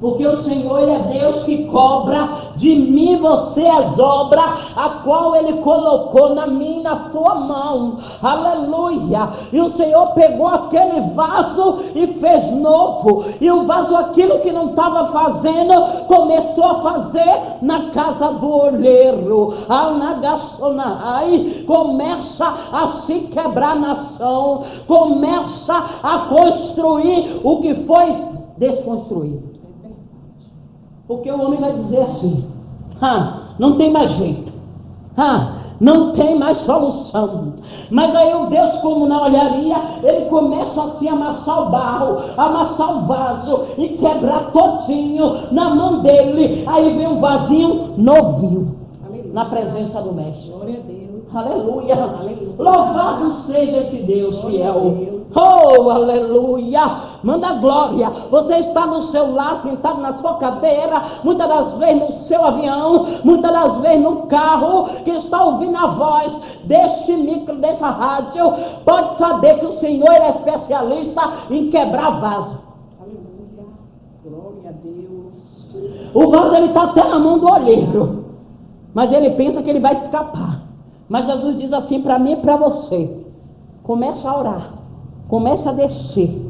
Porque 0.00 0.26
o 0.26 0.36
Senhor 0.36 0.80
ele 0.80 0.92
é 0.92 1.20
Deus 1.20 1.42
que 1.42 1.64
cobra 1.64 2.28
de 2.56 2.74
mim 2.74 3.16
você 3.16 3.66
as 3.66 3.98
obras, 3.98 4.44
a 4.76 5.00
qual 5.04 5.34
Ele 5.34 5.54
colocou 5.54 6.34
na 6.34 6.46
minha 6.46 6.78
na 6.88 6.96
tua 7.10 7.34
mão. 7.34 7.98
Aleluia. 8.22 9.28
E 9.52 9.60
o 9.60 9.68
Senhor 9.70 10.08
pegou 10.12 10.46
aquele 10.46 11.00
vaso 11.14 11.80
e 11.94 12.06
fez 12.06 12.50
novo. 12.50 13.24
E 13.40 13.50
o 13.50 13.66
vaso, 13.66 13.94
aquilo 13.96 14.38
que 14.40 14.52
não 14.52 14.70
estava 14.70 15.06
fazendo, 15.06 16.06
começou 16.06 16.64
a 16.64 16.74
fazer 16.76 17.58
na 17.60 17.90
casa 17.90 18.32
do 18.32 18.50
olheiro. 18.50 19.54
Anagassonai 19.68 21.64
começa 21.66 22.54
a 22.72 22.86
se 22.86 23.20
quebrar 23.20 23.76
nação, 23.76 24.62
começa 24.86 25.74
a 26.02 26.18
construir 26.30 27.40
o 27.44 27.60
que 27.60 27.74
foi 27.74 28.14
desconstruído. 28.56 29.57
Porque 31.08 31.30
o 31.30 31.40
homem 31.40 31.58
vai 31.58 31.72
dizer 31.72 32.02
assim: 32.02 32.44
ah, 33.00 33.54
não 33.58 33.78
tem 33.78 33.90
mais 33.90 34.10
jeito, 34.10 34.52
ah, 35.16 35.54
não 35.80 36.12
tem 36.12 36.38
mais 36.38 36.58
solução. 36.58 37.54
Mas 37.90 38.14
aí 38.14 38.34
o 38.34 38.46
Deus, 38.46 38.76
como 38.78 39.06
na 39.06 39.22
olharia, 39.22 39.76
ele 40.02 40.26
começa 40.26 40.84
assim 40.84 41.08
a 41.08 41.12
amassar 41.12 41.66
o 41.66 41.70
barro, 41.70 42.18
amassar 42.36 42.98
o 42.98 43.00
vaso 43.06 43.68
e 43.78 43.88
quebrar 43.90 44.52
todinho 44.52 45.50
na 45.50 45.74
mão 45.74 46.02
dele. 46.02 46.64
Aí 46.66 46.90
vem 46.90 47.08
um 47.08 47.20
vasinho 47.20 47.94
novinho 47.96 48.76
na 49.32 49.46
presença 49.46 50.02
do 50.02 50.12
Mestre. 50.12 50.52
Glória 50.52 50.78
a 50.78 50.86
Deus. 50.86 51.17
Aleluia. 51.34 51.94
Aleluia. 51.94 52.54
Louvado 52.58 53.30
seja 53.30 53.78
esse 53.78 53.96
Deus 54.02 54.42
fiel. 54.44 55.18
Oh, 55.34 55.90
aleluia! 55.90 56.80
Manda 57.22 57.52
glória. 57.54 58.10
Você 58.30 58.54
está 58.54 58.86
no 58.86 59.02
seu 59.02 59.34
lar, 59.34 59.56
sentado 59.56 60.00
na 60.00 60.14
sua 60.14 60.34
cadeira, 60.36 61.02
muitas 61.22 61.48
das 61.48 61.72
vezes 61.74 62.02
no 62.02 62.10
seu 62.10 62.44
avião, 62.44 63.06
muitas 63.24 63.52
das 63.52 63.78
vezes 63.80 64.00
no 64.00 64.26
carro, 64.26 64.88
que 65.04 65.10
está 65.10 65.44
ouvindo 65.44 65.76
a 65.76 65.86
voz 65.86 66.40
deste 66.64 67.12
micro, 67.12 67.56
dessa 67.56 67.88
rádio. 67.88 68.54
Pode 68.84 69.14
saber 69.14 69.58
que 69.58 69.66
o 69.66 69.72
Senhor 69.72 70.10
é 70.12 70.30
especialista 70.30 71.20
em 71.50 71.68
quebrar 71.68 72.20
vaso. 72.20 72.60
Aleluia. 72.98 73.66
Glória 74.24 74.70
a 74.70 74.72
Deus. 74.72 75.68
O 76.14 76.30
vaso 76.30 76.54
ele 76.54 76.66
está 76.66 76.84
até 76.84 77.04
na 77.04 77.18
mão 77.18 77.38
do 77.38 77.52
olheiro, 77.52 78.24
mas 78.94 79.12
ele 79.12 79.30
pensa 79.32 79.62
que 79.62 79.68
ele 79.68 79.80
vai 79.80 79.92
escapar. 79.92 80.67
Mas 81.08 81.26
Jesus 81.26 81.56
diz 81.56 81.72
assim 81.72 82.02
para 82.02 82.18
mim 82.18 82.32
e 82.32 82.36
para 82.36 82.56
você: 82.56 83.24
começa 83.82 84.28
a 84.28 84.38
orar. 84.38 84.74
Começa 85.28 85.70
a 85.70 85.74
descer, 85.74 86.40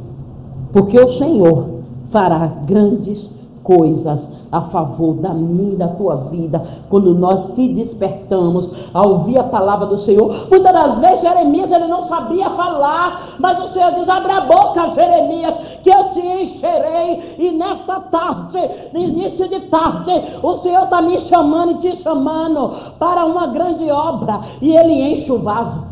porque 0.73 0.99
o 0.99 1.09
Senhor 1.09 1.81
fará 2.11 2.47
grandes 2.65 3.31
coisas 3.69 4.31
a 4.51 4.63
favor 4.63 5.17
da 5.17 5.35
minha 5.35 5.75
e 5.75 5.77
da 5.77 5.89
tua 5.89 6.17
vida, 6.31 6.67
quando 6.89 7.15
nós 7.15 7.49
te 7.49 7.69
despertamos 7.69 8.71
a 8.95 9.07
ouvir 9.07 9.37
a 9.37 9.45
palavra 9.45 9.85
do 9.85 9.99
Senhor. 9.99 10.49
Muitas 10.49 10.73
das 10.73 10.99
vezes 11.01 11.21
Jeremias 11.21 11.71
ele 11.71 11.87
não 11.87 12.01
sabia 12.01 12.49
falar, 12.49 13.37
mas 13.39 13.63
o 13.63 13.69
Senhor 13.69 13.93
diz: 13.93 14.09
abre 14.09 14.33
a 14.33 14.41
boca, 14.41 14.91
Jeremias, 14.95 15.55
que 15.83 15.91
eu 15.91 16.09
te 16.09 16.21
encherei. 16.21 17.37
E 17.39 17.53
nesta 17.53 18.01
tarde, 18.01 18.59
no 18.95 19.01
início 19.01 19.47
de 19.47 19.61
tarde, 19.61 20.13
o 20.43 20.55
Senhor 20.55 20.85
está 20.85 21.03
me 21.03 21.19
chamando 21.19 21.73
e 21.73 21.75
te 21.75 21.97
chamando 21.97 22.73
para 22.99 23.27
uma 23.27 23.49
grande 23.49 23.91
obra, 23.91 24.41
e 24.63 24.75
ele 24.75 25.13
enche 25.13 25.31
o 25.31 25.41
vaso. 25.41 25.88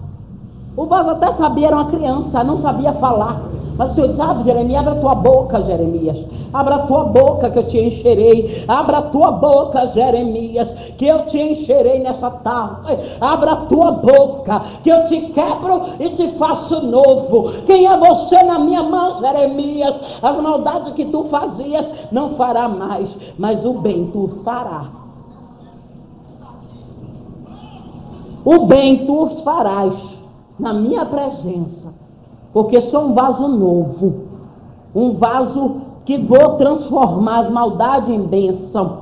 O 0.76 0.84
vaso 0.84 1.10
até 1.10 1.32
sabia, 1.32 1.68
era 1.68 1.76
uma 1.76 1.86
criança, 1.86 2.44
não 2.44 2.58
sabia 2.58 2.92
falar. 2.92 3.40
Mas 3.78 3.92
o 3.92 3.94
Senhor 3.94 4.08
diz: 4.08 4.20
abre, 4.20 4.44
Jeremias, 4.44 4.80
abre 4.80 4.92
a 4.92 5.00
tua 5.00 5.14
boca, 5.14 5.62
Jeremias. 5.62 6.26
Abra 6.52 6.74
a 6.76 6.78
tua 6.80 7.04
boca 7.04 7.50
que 7.50 7.58
eu 7.58 7.66
te 7.66 7.78
encherei. 7.78 8.64
Abra 8.68 8.98
a 8.98 9.02
tua 9.02 9.32
boca, 9.32 9.86
Jeremias, 9.88 10.72
que 10.96 11.06
eu 11.06 11.24
te 11.24 11.38
encherei 11.38 12.00
nessa 12.00 12.30
tarde. 12.30 12.96
Abra 13.20 13.52
a 13.52 13.56
tua 13.56 13.92
boca, 13.92 14.62
que 14.82 14.90
eu 14.90 15.04
te 15.04 15.20
quebro 15.28 15.82
e 15.98 16.10
te 16.10 16.28
faço 16.28 16.86
novo. 16.86 17.52
Quem 17.64 17.86
é 17.86 17.96
você 17.96 18.42
na 18.42 18.58
minha 18.58 18.82
mão, 18.82 19.16
Jeremias? 19.16 19.94
As 20.22 20.40
maldades 20.40 20.92
que 20.92 21.06
tu 21.06 21.24
fazias 21.24 21.90
não 22.10 22.30
fará 22.30 22.68
mais, 22.68 23.16
mas 23.38 23.64
o 23.64 23.74
bem 23.74 24.10
tu 24.12 24.28
fará. 24.44 24.90
O 28.44 28.66
bem 28.66 29.04
tu 29.06 29.26
farás 29.42 30.15
na 30.58 30.72
minha 30.72 31.04
presença, 31.04 31.92
porque 32.52 32.80
sou 32.80 33.06
um 33.06 33.14
vaso 33.14 33.48
novo, 33.48 34.22
um 34.94 35.12
vaso 35.12 35.82
que 36.04 36.16
vou 36.16 36.56
transformar 36.56 37.40
as 37.40 37.50
maldades 37.50 38.10
em 38.10 38.22
bênção, 38.22 39.00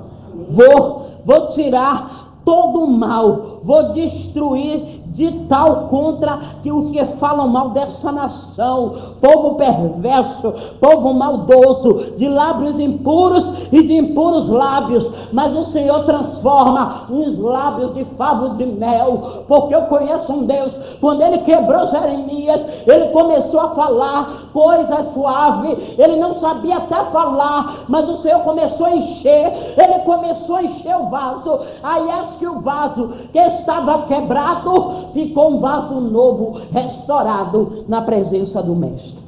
vou, 0.50 1.06
vou 1.24 1.46
tirar 1.46 2.40
todo 2.44 2.80
o 2.80 2.90
mal, 2.90 3.60
vou 3.62 3.90
destruir 3.92 5.03
de 5.14 5.30
tal 5.48 5.86
contra 5.88 6.38
que 6.62 6.70
os 6.70 6.90
que 6.90 7.04
falam 7.04 7.48
mal 7.48 7.70
dessa 7.70 8.10
nação, 8.10 9.14
povo 9.20 9.54
perverso, 9.54 10.52
povo 10.80 11.14
maldoso, 11.14 12.16
de 12.18 12.28
lábios 12.28 12.78
impuros 12.78 13.48
e 13.72 13.82
de 13.82 13.96
impuros 13.96 14.48
lábios, 14.48 15.08
mas 15.32 15.56
o 15.56 15.64
Senhor 15.64 16.04
transforma 16.04 17.06
uns 17.08 17.38
lábios 17.38 17.92
de 17.92 18.04
favo 18.04 18.56
de 18.56 18.66
mel, 18.66 19.44
porque 19.46 19.74
eu 19.74 19.82
conheço 19.82 20.32
um 20.32 20.44
Deus, 20.46 20.76
quando 21.00 21.22
ele 21.22 21.38
quebrou 21.38 21.86
Jeremias, 21.86 22.64
ele 22.86 23.08
começou 23.08 23.60
a 23.60 23.68
falar 23.70 24.48
coisas 24.52 25.06
suaves, 25.06 25.78
ele 25.96 26.16
não 26.16 26.34
sabia 26.34 26.76
até 26.76 27.04
falar, 27.06 27.84
mas 27.88 28.08
o 28.08 28.16
Senhor 28.16 28.40
começou 28.40 28.86
a 28.86 28.96
encher, 28.96 29.74
ele 29.76 30.00
começou 30.00 30.56
a 30.56 30.62
encher 30.64 30.96
o 30.96 31.06
vaso, 31.06 31.60
aí 31.82 32.10
acho 32.10 32.38
que 32.38 32.46
o 32.46 32.60
vaso 32.60 33.10
que 33.32 33.38
estava 33.38 34.02
quebrado, 34.02 35.03
ficou 35.12 35.52
um 35.52 35.58
vaso 35.58 36.00
novo, 36.00 36.60
restaurado 36.70 37.84
na 37.88 38.02
presença 38.02 38.62
do 38.62 38.74
Mestre. 38.74 39.22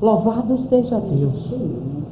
Louvado 0.00 0.58
seja 0.58 0.98
Deus. 0.98 1.54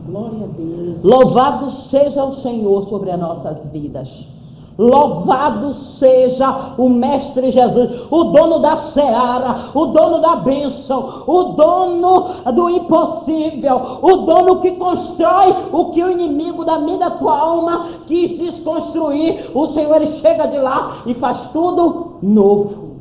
Glória 0.07 0.45
a 0.45 0.57
Deus. 0.57 1.03
Louvado 1.03 1.71
seja 1.71 2.25
o 2.25 2.33
Senhor 2.33 2.83
sobre 2.83 3.11
as 3.11 3.19
nossas 3.19 3.67
vidas. 3.67 4.40
Louvado 4.81 5.75
seja 5.75 6.73
o 6.79 6.89
Mestre 6.89 7.51
Jesus, 7.51 8.07
o 8.11 8.25
dono 8.25 8.61
da 8.61 8.79
seara, 8.79 9.71
o 9.75 9.85
dono 9.89 10.21
da 10.21 10.37
bênção, 10.37 11.23
o 11.27 11.43
dono 11.53 12.29
do 12.55 12.71
impossível, 12.71 13.99
o 14.01 14.17
dono 14.25 14.59
que 14.61 14.71
constrói 14.71 15.55
o 15.71 15.91
que 15.91 16.03
o 16.03 16.11
inimigo 16.11 16.65
da 16.65 16.79
minha 16.79 16.97
da 16.97 17.11
tua 17.11 17.39
alma 17.39 17.89
quis 18.07 18.39
desconstruir. 18.39 19.51
O 19.55 19.67
Senhor 19.67 19.97
ele 19.97 20.07
chega 20.07 20.47
de 20.47 20.57
lá 20.57 21.03
e 21.05 21.13
faz 21.13 21.49
tudo 21.49 22.15
novo. 22.23 22.97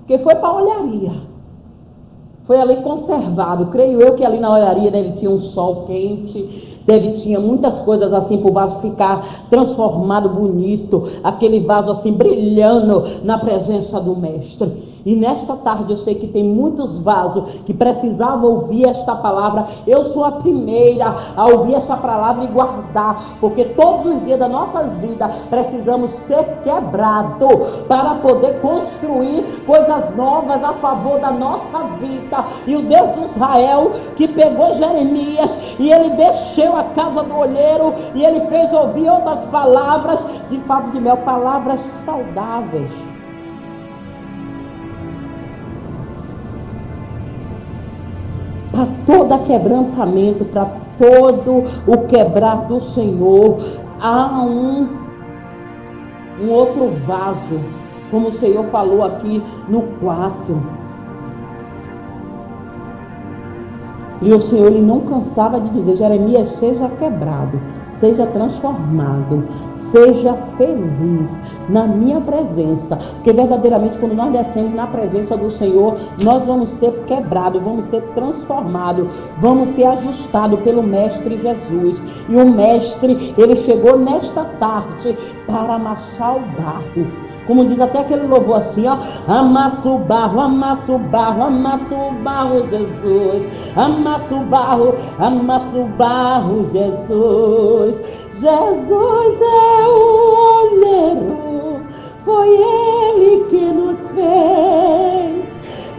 Porque 0.00 0.18
foi 0.18 0.34
para 0.34 0.48
a 0.50 0.56
olharia 0.56 1.33
foi 2.44 2.60
ali 2.60 2.76
conservado. 2.76 3.66
Creio 3.66 4.00
eu 4.00 4.14
que 4.14 4.24
ali 4.24 4.38
na 4.38 4.52
olharia 4.52 4.90
deve 4.90 5.12
tinha 5.12 5.30
um 5.30 5.38
sol 5.38 5.84
quente, 5.86 6.78
deve 6.86 7.12
tinha 7.12 7.40
muitas 7.40 7.80
coisas 7.80 8.12
assim 8.12 8.38
para 8.38 8.50
o 8.50 8.52
vaso 8.52 8.80
ficar 8.80 9.46
transformado, 9.48 10.28
bonito, 10.28 11.08
aquele 11.22 11.60
vaso 11.60 11.90
assim 11.90 12.12
brilhando 12.12 13.04
na 13.24 13.38
presença 13.38 14.00
do 14.00 14.14
mestre. 14.14 14.94
E 15.04 15.14
nesta 15.14 15.54
tarde 15.56 15.92
eu 15.92 15.96
sei 15.96 16.14
que 16.14 16.26
tem 16.26 16.42
muitos 16.42 16.98
vasos 16.98 17.44
que 17.66 17.74
precisavam 17.74 18.50
ouvir 18.50 18.88
esta 18.88 19.14
palavra. 19.14 19.66
Eu 19.86 20.02
sou 20.04 20.24
a 20.24 20.32
primeira 20.32 21.14
a 21.36 21.46
ouvir 21.46 21.74
essa 21.74 21.96
palavra 21.96 22.44
e 22.44 22.46
guardar, 22.46 23.36
porque 23.38 23.66
todos 23.66 24.06
os 24.06 24.24
dias 24.24 24.38
das 24.38 24.50
nossas 24.50 24.96
vidas 24.98 25.30
precisamos 25.50 26.10
ser 26.10 26.60
quebrados 26.62 27.84
para 27.86 28.14
poder 28.16 28.60
construir 28.60 29.44
coisas 29.66 30.16
novas 30.16 30.64
a 30.64 30.72
favor 30.74 31.20
da 31.20 31.30
nossa 31.30 31.84
vida. 31.98 32.33
E 32.66 32.76
o 32.76 32.82
Deus 32.82 33.12
de 33.14 33.24
Israel 33.26 33.92
que 34.16 34.28
pegou 34.28 34.74
Jeremias 34.74 35.58
e 35.78 35.90
ele 35.90 36.10
desceu 36.10 36.76
a 36.76 36.84
casa 36.84 37.22
do 37.22 37.36
olheiro 37.36 37.94
e 38.14 38.24
ele 38.24 38.40
fez 38.42 38.72
ouvir 38.72 39.08
outras 39.08 39.44
palavras 39.46 40.24
de 40.48 40.58
favo 40.60 40.90
de 40.92 41.00
mel, 41.00 41.16
palavras 41.18 41.80
saudáveis 42.04 42.92
para 48.74 48.86
todo 49.06 49.42
quebrantamento, 49.44 50.44
para 50.46 50.66
todo 50.98 51.64
o 51.86 52.06
quebrar 52.08 52.66
do 52.66 52.80
Senhor, 52.80 53.58
há 54.00 54.42
um, 54.42 54.88
um 56.42 56.50
outro 56.50 56.90
vaso, 57.06 57.60
como 58.10 58.28
o 58.28 58.32
Senhor 58.32 58.64
falou 58.64 59.04
aqui 59.04 59.42
no 59.68 59.82
quarto. 60.00 60.60
E 64.24 64.32
o 64.32 64.40
Senhor 64.40 64.68
ele 64.68 64.80
não 64.80 65.00
cansava 65.00 65.60
de 65.60 65.68
dizer: 65.70 65.96
Jeremias, 65.96 66.48
seja 66.48 66.88
quebrado, 66.98 67.60
seja 67.92 68.26
transformado, 68.26 69.44
seja 69.70 70.34
feliz 70.56 71.38
na 71.68 71.86
minha 71.86 72.20
presença. 72.22 72.96
Porque 72.96 73.32
verdadeiramente, 73.32 73.98
quando 73.98 74.14
nós 74.14 74.32
descemos 74.32 74.74
na 74.74 74.86
presença 74.86 75.36
do 75.36 75.50
Senhor, 75.50 75.96
nós 76.22 76.46
vamos 76.46 76.70
ser 76.70 76.92
quebrados, 77.06 77.62
vamos 77.64 77.84
ser 77.84 78.00
transformados, 78.14 79.12
vamos 79.40 79.68
ser 79.70 79.84
ajustados 79.84 80.58
pelo 80.60 80.82
Mestre 80.82 81.36
Jesus. 81.36 82.02
E 82.26 82.34
o 82.34 82.50
Mestre, 82.50 83.34
ele 83.36 83.54
chegou 83.54 83.98
nesta 83.98 84.44
tarde 84.44 85.16
para 85.46 85.74
amassar 85.74 86.36
o 86.36 86.40
barro. 86.40 87.06
Como 87.46 87.66
diz 87.66 87.78
até 87.78 88.00
aquele 88.00 88.26
louvor 88.26 88.56
assim, 88.56 88.86
ó. 88.86 88.96
Amassa 89.28 89.88
o 89.88 89.98
barro, 89.98 90.40
amassa 90.40 90.92
o 90.92 90.98
barro, 90.98 91.42
amassa 91.42 91.94
o 91.94 92.12
barro, 92.22 92.68
Jesus. 92.68 93.46
Amassa 93.76 94.13
o 94.14 94.40
barro, 94.44 94.94
amassa 95.18 95.78
o 95.78 95.86
barro, 95.86 96.64
Jesus. 96.66 98.00
Jesus 98.32 99.40
é 99.40 99.88
o 99.88 100.62
olheiro, 100.62 101.82
foi 102.24 102.48
Ele 102.48 103.44
que 103.48 103.60
nos 103.60 104.10
fez 104.10 105.44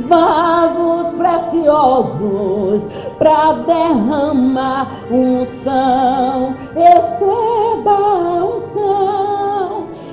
vasos 0.07 1.13
preciosos 1.15 2.87
para 3.17 3.53
derramar 3.53 4.87
unção. 5.11 6.55
Receba 6.73 7.91
a 7.91 8.45
unção, 8.45 9.44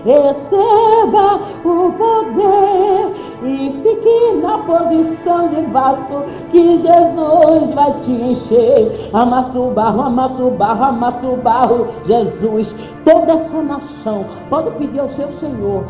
receba 0.05 1.41
o 1.65 1.93
poder 1.93 3.12
e 3.43 3.73
fique 3.83 4.41
na 4.43 4.59
posição 4.59 5.49
de 5.49 5.62
vaso 5.66 6.24
que 6.51 6.81
Jesus 6.81 7.73
vai 7.73 7.99
te 7.99 8.12
encher. 8.12 9.11
Amassa 9.12 9.59
o 9.59 9.70
barro, 9.70 10.03
amassa 10.03 10.45
o 10.45 10.51
barro, 10.51 10.85
amassa 10.85 11.29
o 11.29 11.37
barro. 11.37 11.87
Jesus, 12.05 12.77
toda 13.05 13.33
essa 13.33 13.62
nação 13.62 14.27
pode 14.49 14.70
pedir 14.73 15.01
ao 15.01 15.09
seu 15.09 15.31
Senhor 15.31 15.85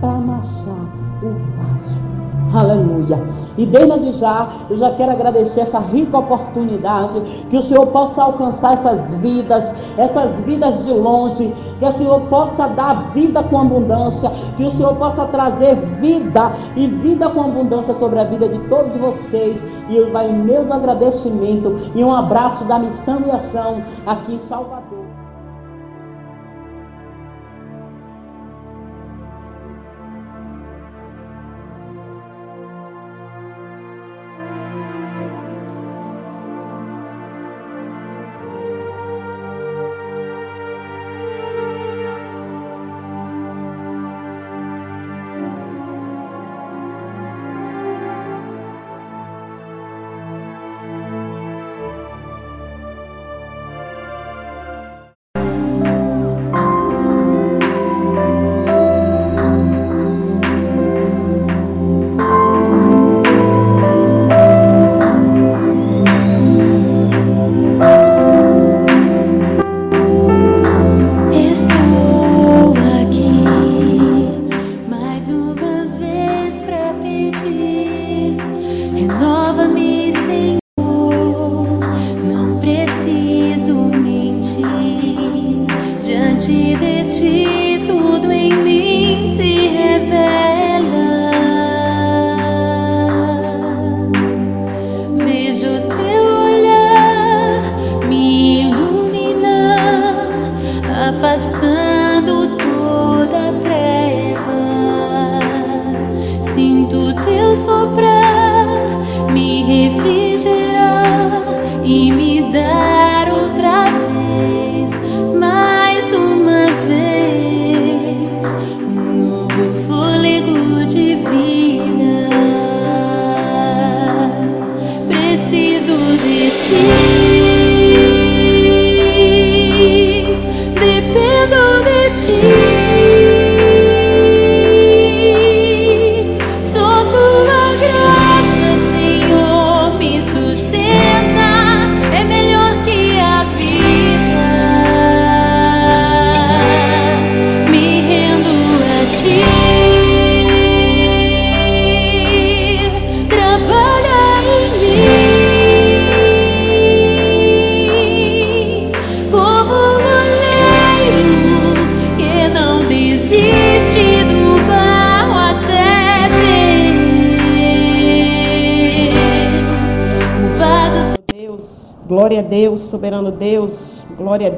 para 0.00 0.10
amassar 0.10 0.74
o 1.22 1.30
vaso. 1.56 2.07
Aleluia. 2.54 3.22
E 3.56 3.66
desde 3.66 4.12
já, 4.12 4.48
eu 4.70 4.76
já 4.76 4.90
quero 4.92 5.12
agradecer 5.12 5.60
essa 5.60 5.78
rica 5.78 6.18
oportunidade, 6.18 7.20
que 7.50 7.56
o 7.56 7.62
Senhor 7.62 7.86
possa 7.88 8.22
alcançar 8.22 8.74
essas 8.74 9.14
vidas, 9.16 9.72
essas 9.96 10.40
vidas 10.40 10.84
de 10.84 10.92
longe, 10.92 11.54
que 11.78 11.84
o 11.84 11.92
Senhor 11.92 12.20
possa 12.22 12.68
dar 12.68 13.10
vida 13.12 13.42
com 13.42 13.60
abundância, 13.60 14.30
que 14.56 14.64
o 14.64 14.70
Senhor 14.70 14.94
possa 14.96 15.26
trazer 15.26 15.74
vida 16.00 16.52
e 16.76 16.86
vida 16.86 17.28
com 17.28 17.42
abundância 17.42 17.94
sobre 17.94 18.18
a 18.18 18.24
vida 18.24 18.48
de 18.48 18.58
todos 18.68 18.96
vocês. 18.96 19.64
E 19.88 20.00
vai 20.10 20.30
meus 20.30 20.70
agradecimentos 20.70 21.90
e 21.94 22.04
um 22.04 22.14
abraço 22.14 22.64
da 22.64 22.78
missão 22.78 23.22
e 23.26 23.30
ação 23.30 23.82
aqui 24.06 24.34
em 24.34 24.38
Salvador. 24.38 24.97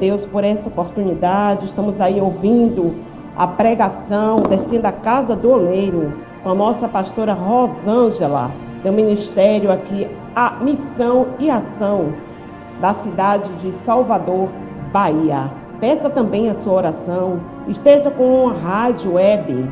Deus 0.01 0.25
por 0.25 0.43
essa 0.43 0.67
oportunidade. 0.67 1.67
Estamos 1.67 2.01
aí 2.01 2.19
ouvindo 2.19 2.95
a 3.37 3.45
pregação, 3.45 4.41
descendo 4.41 4.87
a 4.87 4.91
casa 4.91 5.35
do 5.35 5.51
oleiro, 5.51 6.11
com 6.41 6.49
a 6.49 6.55
nossa 6.55 6.87
pastora 6.87 7.33
Rosângela, 7.33 8.49
do 8.83 8.91
ministério 8.91 9.71
aqui, 9.71 10.07
a 10.35 10.55
Missão 10.59 11.27
e 11.37 11.51
Ação, 11.51 12.15
da 12.81 12.95
cidade 12.95 13.53
de 13.57 13.71
Salvador, 13.85 14.49
Bahia. 14.91 15.51
Peça 15.79 16.09
também 16.09 16.49
a 16.49 16.55
sua 16.55 16.73
oração, 16.73 17.39
esteja 17.67 18.09
com 18.09 18.49
a 18.49 18.53
rádio 18.53 19.13
web, 19.13 19.69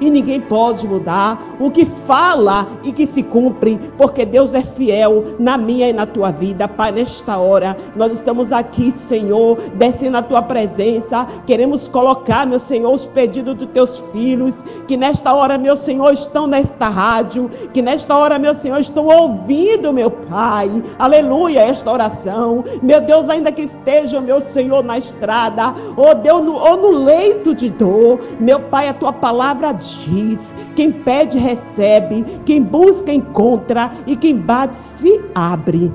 e 0.00 0.10
ninguém 0.10 0.40
pode 0.40 0.86
mudar, 0.86 1.56
o 1.58 1.70
que 1.70 1.84
fala 1.84 2.66
e 2.82 2.92
que 2.92 3.06
se 3.06 3.22
cumpre, 3.22 3.78
porque 3.96 4.24
Deus 4.24 4.54
é 4.54 4.62
fiel 4.62 5.36
na 5.38 5.58
minha 5.58 5.88
e 5.88 5.92
na 5.92 6.06
tua 6.06 6.30
vida. 6.30 6.66
Pai, 6.66 6.92
nesta 6.92 7.36
hora, 7.36 7.76
nós 7.94 8.12
estamos 8.12 8.52
aqui, 8.52 8.92
Senhor, 8.96 9.58
descendo 9.74 10.16
a 10.16 10.22
tua 10.22 10.42
presença, 10.42 11.26
queremos 11.46 11.88
colocar, 11.88 12.46
meu 12.46 12.58
Senhor, 12.58 12.92
os 12.92 13.06
pedidos 13.06 13.56
dos 13.56 13.68
teus 13.68 13.98
filhos, 14.12 14.54
que 14.86 14.96
nesta 14.96 15.34
hora, 15.34 15.58
meu 15.58 15.76
Senhor, 15.76 16.12
estão 16.12 16.46
nesta 16.46 16.88
rádio, 16.88 17.50
que 17.72 17.82
nesta 17.82 18.16
hora, 18.16 18.38
meu 18.38 18.54
Senhor, 18.54 18.78
estão 18.78 19.06
ouvindo, 19.06 19.92
meu 19.92 20.10
Pai, 20.10 20.70
aleluia, 20.98 21.60
esta 21.60 21.92
oração, 21.92 22.64
meu 22.82 23.00
Deus, 23.00 23.28
ainda 23.28 23.52
que 23.52 23.62
estejam, 23.62 24.22
meu 24.22 24.40
Senhor, 24.40 24.82
na 24.82 24.98
estrada, 24.98 25.74
ou 25.96 26.14
Deus, 26.14 26.46
ou 26.46 26.76
no 26.76 26.90
leito 26.90 27.54
de 27.54 27.68
dor, 27.68 28.20
meu 28.38 28.60
Pai, 28.60 28.88
a 28.90 28.94
tua 28.94 29.12
palavra 29.12 29.72
diz: 29.72 30.38
quem 30.76 30.92
pede, 30.92 31.38
recebe, 31.38 32.24
quem 32.44 32.62
busca, 32.62 33.12
encontra, 33.12 33.92
e 34.06 34.16
quem 34.16 34.36
bate, 34.36 34.76
se 34.98 35.20
abre. 35.34 35.92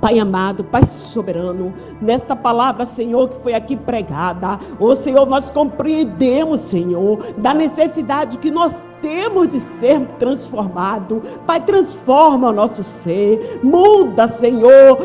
Pai 0.00 0.18
amado, 0.18 0.64
Pai 0.64 0.86
soberano, 0.86 1.74
nesta 2.00 2.34
palavra, 2.34 2.86
Senhor, 2.86 3.28
que 3.28 3.42
foi 3.42 3.52
aqui 3.52 3.76
pregada, 3.76 4.58
ô 4.78 4.94
Senhor, 4.94 5.26
nós 5.26 5.50
compreendemos, 5.50 6.60
Senhor, 6.60 7.18
da 7.36 7.52
necessidade 7.52 8.38
que 8.38 8.50
nós 8.50 8.82
temos 9.02 9.50
de 9.50 9.60
ser 9.78 10.00
transformado. 10.18 11.22
Pai, 11.46 11.60
transforma 11.60 12.48
o 12.48 12.52
nosso 12.52 12.82
ser, 12.82 13.60
muda, 13.62 14.26
Senhor, 14.28 14.98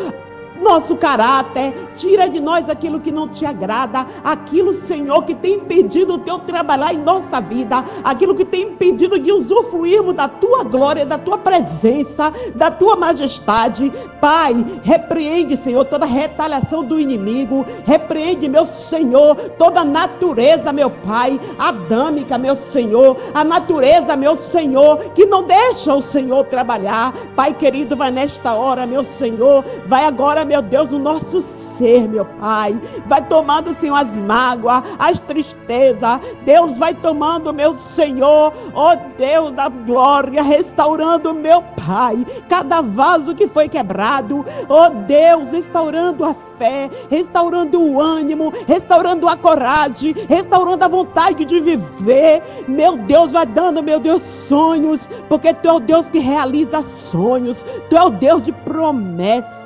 nosso 0.61 0.95
caráter, 0.95 1.73
tira 1.95 2.29
de 2.29 2.39
nós 2.39 2.69
aquilo 2.69 2.99
que 2.99 3.11
não 3.11 3.27
te 3.27 3.45
agrada, 3.45 4.05
aquilo, 4.23 4.73
Senhor, 4.73 5.23
que 5.23 5.35
tem 5.35 5.55
impedido 5.55 6.15
o 6.15 6.19
teu 6.19 6.39
trabalhar 6.39 6.93
em 6.93 6.97
nossa 6.97 7.39
vida, 7.41 7.83
aquilo 8.03 8.35
que 8.35 8.45
tem 8.45 8.63
impedido 8.63 9.19
de 9.19 9.31
usufruirmos 9.31 10.15
da 10.15 10.27
tua 10.27 10.63
glória, 10.63 11.05
da 11.05 11.17
tua 11.17 11.37
presença, 11.37 12.31
da 12.53 12.71
tua 12.71 12.95
majestade. 12.95 13.91
Pai, 14.21 14.55
repreende, 14.83 15.57
Senhor, 15.57 15.85
toda 15.85 16.05
retaliação 16.05 16.83
do 16.83 16.99
inimigo, 16.99 17.65
repreende, 17.85 18.47
meu 18.47 18.65
Senhor, 18.65 19.35
toda 19.57 19.81
a 19.81 19.85
natureza, 19.85 20.71
meu 20.71 20.89
Pai, 20.89 21.39
adâmica, 21.59 22.37
meu 22.37 22.55
Senhor, 22.55 23.17
a 23.33 23.43
natureza, 23.43 24.15
meu 24.15 24.35
Senhor, 24.35 25.11
que 25.13 25.25
não 25.25 25.43
deixa 25.43 25.93
o 25.93 26.01
Senhor 26.01 26.45
trabalhar. 26.45 27.13
Pai 27.35 27.53
querido, 27.53 27.95
vai 27.95 28.11
nesta 28.11 28.53
hora, 28.53 28.85
meu 28.85 29.03
Senhor, 29.03 29.63
vai 29.85 30.05
agora 30.05 30.44
meu 30.45 30.61
Deus, 30.61 30.91
o 30.91 30.99
nosso 30.99 31.41
ser, 31.77 32.07
meu 32.07 32.25
Pai. 32.25 32.79
Vai 33.05 33.25
tomando, 33.27 33.73
Senhor, 33.73 33.95
as 33.95 34.17
mágoas, 34.17 34.83
as 34.97 35.19
tristezas. 35.19 36.19
Deus 36.43 36.77
vai 36.77 36.93
tomando, 36.93 37.53
meu 37.53 37.75
Senhor, 37.75 38.53
ó 38.73 38.93
oh, 38.93 38.97
Deus 39.17 39.51
da 39.51 39.69
glória, 39.69 40.41
restaurando, 40.41 41.33
meu 41.33 41.61
Pai, 41.85 42.25
cada 42.49 42.81
vaso 42.81 43.35
que 43.35 43.47
foi 43.47 43.69
quebrado. 43.69 44.45
Ó 44.69 44.85
oh, 44.85 44.89
Deus, 44.89 45.51
restaurando 45.51 46.23
a 46.23 46.33
fé, 46.57 46.89
restaurando 47.09 47.81
o 47.81 48.01
ânimo, 48.01 48.53
restaurando 48.67 49.27
a 49.27 49.35
coragem, 49.35 50.15
restaurando 50.27 50.85
a 50.85 50.87
vontade 50.87 51.45
de 51.45 51.59
viver. 51.59 52.41
Meu 52.67 52.97
Deus, 52.97 53.31
vai 53.31 53.45
dando, 53.45 53.83
meu 53.83 53.99
Deus, 53.99 54.21
sonhos, 54.21 55.09
porque 55.27 55.53
tu 55.53 55.67
é 55.67 55.73
o 55.73 55.79
Deus 55.79 56.09
que 56.09 56.19
realiza 56.19 56.83
sonhos, 56.83 57.65
tu 57.89 57.97
é 57.97 58.03
o 58.03 58.09
Deus 58.09 58.41
de 58.41 58.51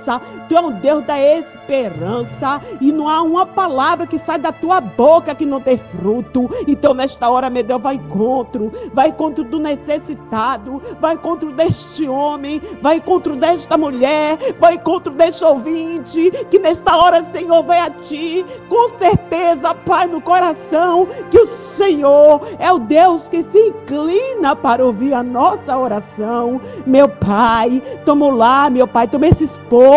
promessa, 0.10 0.22
tu 0.48 0.58
é 0.58 0.62
o 0.62 0.72
Deus 0.72 1.06
da 1.06 1.20
esperança, 1.20 2.62
e 2.82 2.92
não 2.92 3.08
há 3.08 3.22
uma 3.22 3.46
palavra 3.46 4.08
que 4.08 4.18
sai 4.18 4.40
da 4.40 4.52
tua 4.52 4.82
boca 4.82 5.36
que 5.36 5.46
não 5.46 5.62
tem 5.62 5.78
fruto. 5.78 6.50
Então, 6.68 6.94
nesta 6.94 7.30
hora, 7.30 7.50
meu 7.50 7.64
Deus, 7.64 7.82
vai 7.82 7.96
encontro, 7.96 8.72
vai 8.94 9.10
encontro 9.10 9.44
do 9.44 9.60
necessitado, 9.60 10.82
vai 11.00 11.14
encontro 11.14 11.52
deste 11.52 12.08
homem, 12.08 12.62
vai 12.82 12.98
encontro 12.98 13.36
desta 13.36 13.78
mulher, 13.78 14.56
vai 14.60 14.76
encontro 14.76 15.14
deste 15.14 15.44
ouvinte, 15.44 16.32
que 16.50 16.58
nesta 16.58 16.98
hora, 16.98 17.24
Senhor, 17.26 17.62
vai 17.64 17.80
a 17.80 17.90
Ti, 17.90 18.46
com 18.68 18.90
certeza, 18.98 19.76
Pai, 19.76 20.08
no 20.08 20.22
coração, 20.22 21.08
que 21.30 21.40
o 21.40 21.46
Senhor 21.46 22.42
é 22.58 22.72
o 22.72 22.80
Deus 22.80 23.28
que 23.30 23.44
se 23.44 23.58
inclina 23.58 24.56
para 24.56 24.86
ouvir 24.86 25.14
a 25.14 25.24
nossa 25.24 25.78
oração. 25.78 26.60
Meu 26.86 27.08
Pai, 27.08 27.82
toma 28.06 28.30
lá, 28.30 28.70
meu 28.70 28.88
Pai, 28.88 29.08
toma 29.08 29.28
esse 29.28 29.44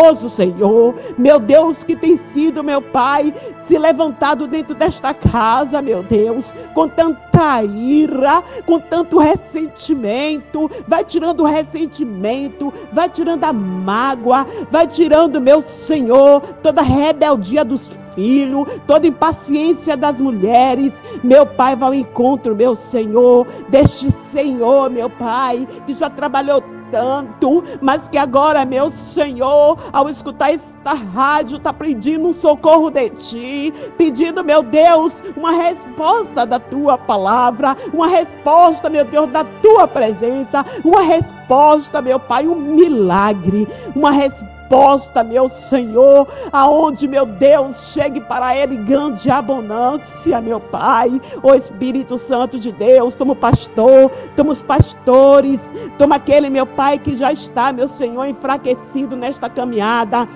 esposo, 0.03 0.29
Senhor, 0.29 0.95
meu 1.17 1.39
Deus, 1.39 1.83
que 1.83 1.95
tem 1.95 2.17
sido, 2.17 2.63
meu 2.63 2.81
Pai, 2.81 3.33
se 3.61 3.77
levantado 3.77 4.47
dentro 4.47 4.75
desta 4.75 5.13
casa, 5.13 5.81
meu 5.81 6.03
Deus, 6.03 6.53
com 6.73 6.89
tanta 6.89 7.63
ira, 7.63 8.43
com 8.65 8.79
tanto 8.79 9.17
ressentimento, 9.17 10.69
vai 10.87 11.05
tirando 11.05 11.41
o 11.41 11.45
ressentimento, 11.45 12.73
vai 12.91 13.07
tirando 13.07 13.45
a 13.45 13.53
mágoa, 13.53 14.45
vai 14.69 14.85
tirando, 14.87 15.39
meu 15.39 15.61
Senhor, 15.61 16.41
toda 16.61 16.81
rebeldia 16.81 17.63
dos 17.63 17.89
filhos, 18.13 18.67
toda 18.85 19.07
impaciência 19.07 19.95
das 19.95 20.19
mulheres. 20.19 20.91
Meu 21.23 21.45
Pai, 21.45 21.75
vai 21.75 21.87
ao 21.87 21.93
encontro, 21.93 22.55
meu 22.55 22.75
Senhor, 22.75 23.47
deste 23.69 24.11
Senhor, 24.33 24.89
meu 24.89 25.09
Pai, 25.09 25.65
que 25.85 25.93
já 25.93 26.09
trabalhou 26.09 26.61
tanto, 26.93 27.63
mas 27.81 28.07
que 28.07 28.19
agora, 28.19 28.63
meu 28.63 28.91
Senhor, 28.91 29.79
ao 29.91 30.07
escutar 30.07 30.53
esta 30.53 30.93
rádio, 30.93 31.57
está 31.57 31.73
pedindo 31.73 32.27
um 32.27 32.33
socorro 32.33 32.91
de 32.91 33.09
ti, 33.09 33.73
pedindo, 33.97 34.43
meu 34.43 34.61
Deus, 34.61 35.23
uma 35.35 35.53
resposta 35.53 36.45
da 36.45 36.59
tua 36.59 36.95
palavra, 36.95 37.75
uma 37.91 38.07
resposta, 38.07 38.91
meu 38.91 39.03
Deus, 39.05 39.27
da 39.31 39.43
tua 39.43 39.87
presença, 39.87 40.63
uma 40.85 41.01
resposta, 41.01 41.99
meu 41.99 42.19
Pai, 42.19 42.47
um 42.47 42.55
milagre, 42.55 43.67
uma 43.95 44.11
resposta 44.11 44.53
resposta, 44.73 45.23
meu 45.23 45.47
Senhor, 45.47 46.27
aonde, 46.51 47.07
meu 47.07 47.25
Deus, 47.25 47.93
chegue 47.93 48.19
para 48.19 48.57
ele 48.57 48.75
grande 48.77 49.29
abundância, 49.29 50.41
meu 50.41 50.59
Pai. 50.59 51.21
O 51.43 51.53
Espírito 51.53 52.17
Santo 52.17 52.59
de 52.59 52.71
Deus, 52.71 53.13
toma 53.13 53.33
o 53.33 53.35
pastor, 53.35 54.11
toma 54.35 54.51
os 54.51 54.61
pastores, 54.61 55.59
toma 55.97 56.15
aquele, 56.15 56.49
meu 56.49 56.65
Pai, 56.65 56.97
que 56.97 57.15
já 57.15 57.31
está, 57.31 57.71
meu 57.71 57.87
Senhor, 57.87 58.25
enfraquecido 58.25 59.15
nesta 59.15 59.47
caminhada. 59.47 60.27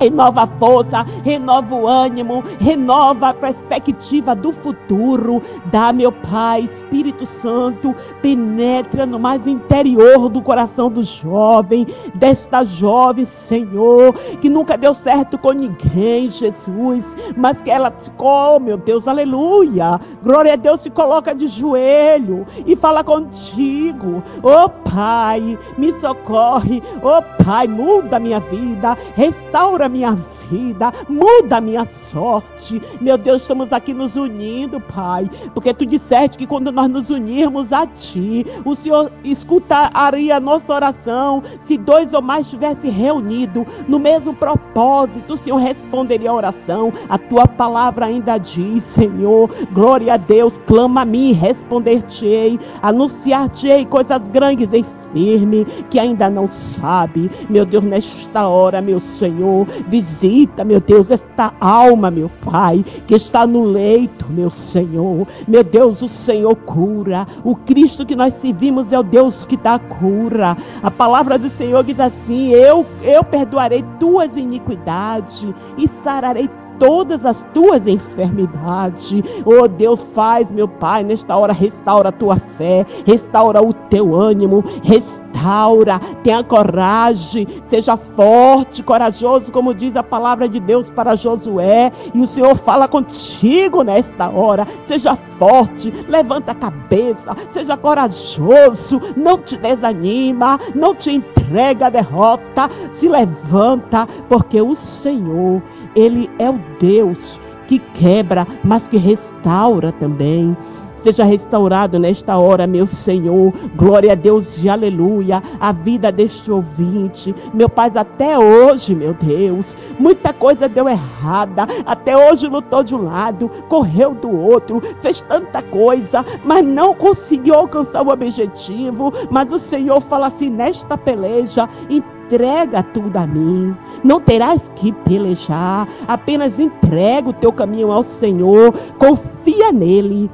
Renova 0.00 0.42
a 0.42 0.46
força, 0.46 1.04
renova 1.22 1.74
o 1.74 1.86
ânimo, 1.86 2.42
renova 2.58 3.28
a 3.28 3.34
perspectiva 3.34 4.34
do 4.34 4.52
futuro. 4.52 5.42
Dá, 5.66 5.92
meu 5.92 6.12
Pai, 6.12 6.62
Espírito 6.62 7.26
Santo, 7.26 7.94
penetra 8.20 9.06
no 9.06 9.18
mais 9.18 9.46
interior 9.46 10.28
do 10.28 10.42
coração 10.42 10.90
do 10.90 11.02
jovem, 11.02 11.86
desta 12.14 12.64
jovem, 12.64 13.24
Senhor, 13.24 14.12
que 14.40 14.48
nunca 14.48 14.76
deu 14.76 14.92
certo 14.92 15.38
com 15.38 15.52
ninguém, 15.52 16.30
Jesus, 16.30 17.04
mas 17.36 17.60
que 17.62 17.70
ela, 17.70 17.92
oh 18.18 18.58
meu 18.58 18.76
Deus, 18.76 19.06
aleluia, 19.06 20.00
glória 20.22 20.54
a 20.54 20.56
Deus, 20.56 20.80
se 20.80 20.90
coloca 20.90 21.34
de 21.34 21.46
joelho 21.46 22.46
e 22.66 22.74
fala 22.76 23.04
contigo. 23.04 24.22
Oh 24.42 24.68
Pai, 24.68 25.58
me 25.78 25.92
socorre, 25.94 26.82
oh 27.02 27.44
Pai, 27.44 27.66
muda 27.66 28.18
minha 28.18 28.40
vida, 28.40 28.96
restaura 29.14 29.83
a 29.84 29.88
minha 29.88 30.16
vida, 30.50 30.92
muda 31.08 31.56
a 31.56 31.60
minha 31.60 31.86
sorte. 31.86 32.80
Meu 33.00 33.16
Deus, 33.16 33.42
estamos 33.42 33.72
aqui 33.72 33.92
nos 33.92 34.16
unindo, 34.16 34.80
Pai, 34.80 35.30
porque 35.52 35.74
tu 35.74 35.86
disseste 35.86 36.38
que 36.38 36.46
quando 36.46 36.70
nós 36.72 36.88
nos 36.88 37.10
unirmos 37.10 37.72
a 37.72 37.86
ti, 37.86 38.46
o 38.64 38.74
Senhor 38.74 39.10
escutaria 39.22 40.36
a 40.36 40.40
nossa 40.40 40.74
oração. 40.74 41.42
Se 41.62 41.76
dois 41.76 42.12
ou 42.12 42.22
mais 42.22 42.46
estivessem 42.46 42.90
reunidos 42.90 43.64
no 43.88 43.98
mesmo 43.98 44.34
propósito, 44.34 45.34
o 45.34 45.36
Senhor 45.36 45.56
responderia 45.56 46.30
a 46.30 46.34
oração. 46.34 46.92
A 47.08 47.18
tua 47.18 47.46
palavra 47.46 48.06
ainda 48.06 48.38
diz, 48.38 48.82
Senhor, 48.84 49.50
glória 49.72 50.14
a 50.14 50.16
Deus, 50.16 50.58
clama 50.66 51.02
a 51.02 51.04
mim, 51.04 51.32
responder-te-ei, 51.32 52.58
anunciar-te-ei 52.82 53.84
coisas 53.86 54.26
grandes 54.28 54.72
em 54.72 54.84
firme, 55.12 55.64
que 55.88 55.98
ainda 55.98 56.28
não 56.28 56.50
sabe. 56.50 57.30
Meu 57.48 57.64
Deus, 57.64 57.84
nesta 57.84 58.48
hora, 58.48 58.82
meu 58.82 59.00
Senhor, 59.00 59.66
visita, 59.86 60.33
meu 60.64 60.80
Deus, 60.80 61.10
esta 61.10 61.52
alma, 61.60 62.10
meu 62.10 62.30
Pai, 62.44 62.84
que 63.06 63.14
está 63.14 63.46
no 63.46 63.64
leito, 63.64 64.26
meu 64.30 64.50
Senhor. 64.50 65.26
Meu 65.46 65.62
Deus, 65.62 66.02
o 66.02 66.08
Senhor 66.08 66.54
cura. 66.56 67.26
O 67.44 67.54
Cristo 67.54 68.04
que 68.06 68.16
nós 68.16 68.34
servimos 68.40 68.92
é 68.92 68.98
o 68.98 69.02
Deus 69.02 69.46
que 69.46 69.56
dá 69.56 69.78
cura. 69.78 70.56
A 70.82 70.90
palavra 70.90 71.38
do 71.38 71.48
Senhor 71.48 71.84
diz 71.84 72.00
assim: 72.00 72.50
Eu, 72.50 72.86
eu 73.02 73.22
perdoarei 73.22 73.84
tuas 73.98 74.36
iniquidades 74.36 75.46
e 75.78 75.88
sararei 76.02 76.48
todas 76.78 77.24
as 77.24 77.44
tuas 77.54 77.86
enfermidades. 77.86 79.22
Oh 79.44 79.66
Deus, 79.68 80.00
faz, 80.14 80.50
meu 80.50 80.68
Pai, 80.68 81.02
nesta 81.02 81.36
hora 81.36 81.52
restaura 81.52 82.08
a 82.08 82.12
tua 82.12 82.36
fé, 82.36 82.86
restaura 83.06 83.62
o 83.62 83.72
teu 83.72 84.14
ânimo, 84.14 84.64
restaura, 84.82 86.00
tenha 86.22 86.42
coragem, 86.42 87.46
seja 87.68 87.96
forte, 87.96 88.82
corajoso, 88.82 89.52
como 89.52 89.74
diz 89.74 89.94
a 89.96 90.02
palavra 90.02 90.48
de 90.48 90.60
Deus 90.60 90.90
para 90.90 91.16
Josué. 91.16 91.92
E 92.12 92.20
o 92.20 92.26
Senhor 92.26 92.56
fala 92.56 92.88
contigo 92.88 93.82
nesta 93.82 94.28
hora. 94.28 94.66
Seja 94.84 95.16
forte, 95.38 95.92
levanta 96.08 96.52
a 96.52 96.54
cabeça, 96.54 97.36
seja 97.50 97.76
corajoso, 97.76 99.00
não 99.16 99.38
te 99.38 99.56
desanima, 99.56 100.58
não 100.74 100.94
te 100.94 101.10
entrega 101.10 101.86
a 101.86 101.90
derrota, 101.90 102.70
se 102.92 103.08
levanta, 103.08 104.06
porque 104.28 104.60
o 104.60 104.74
Senhor 104.74 105.62
ele 105.94 106.30
é 106.38 106.50
o 106.50 106.58
Deus 106.78 107.40
que 107.66 107.78
quebra, 107.78 108.46
mas 108.62 108.88
que 108.88 108.96
restaura 108.96 109.92
também. 109.92 110.56
Seja 111.04 111.22
restaurado 111.22 111.98
nesta 111.98 112.38
hora, 112.38 112.66
meu 112.66 112.86
Senhor. 112.86 113.52
Glória 113.76 114.12
a 114.12 114.14
Deus 114.14 114.64
e 114.64 114.70
aleluia. 114.70 115.42
A 115.60 115.70
vida 115.70 116.10
deste 116.10 116.50
ouvinte. 116.50 117.34
Meu 117.52 117.68
Pai, 117.68 117.92
até 117.94 118.38
hoje, 118.38 118.94
meu 118.94 119.12
Deus, 119.12 119.76
muita 119.98 120.32
coisa 120.32 120.66
deu 120.66 120.88
errada. 120.88 121.66
Até 121.84 122.16
hoje 122.16 122.48
lutou 122.48 122.82
de 122.82 122.94
um 122.94 123.04
lado, 123.04 123.50
correu 123.68 124.14
do 124.14 124.34
outro, 124.34 124.80
fez 125.02 125.20
tanta 125.20 125.60
coisa, 125.60 126.24
mas 126.42 126.64
não 126.64 126.94
conseguiu 126.94 127.54
alcançar 127.54 128.00
o 128.00 128.10
objetivo. 128.10 129.12
Mas 129.30 129.52
o 129.52 129.58
Senhor 129.58 130.00
fala 130.00 130.28
assim: 130.28 130.48
nesta 130.48 130.96
peleja, 130.96 131.68
entrega 131.90 132.82
tudo 132.82 133.14
a 133.18 133.26
mim. 133.26 133.76
Não 134.02 134.22
terás 134.22 134.72
que 134.74 134.90
pelejar, 134.90 135.86
apenas 136.08 136.58
entrega 136.58 137.28
o 137.28 137.34
teu 137.34 137.52
caminho 137.52 137.92
ao 137.92 138.02
Senhor, 138.02 138.72
confia 138.98 139.70
nele 139.70 140.30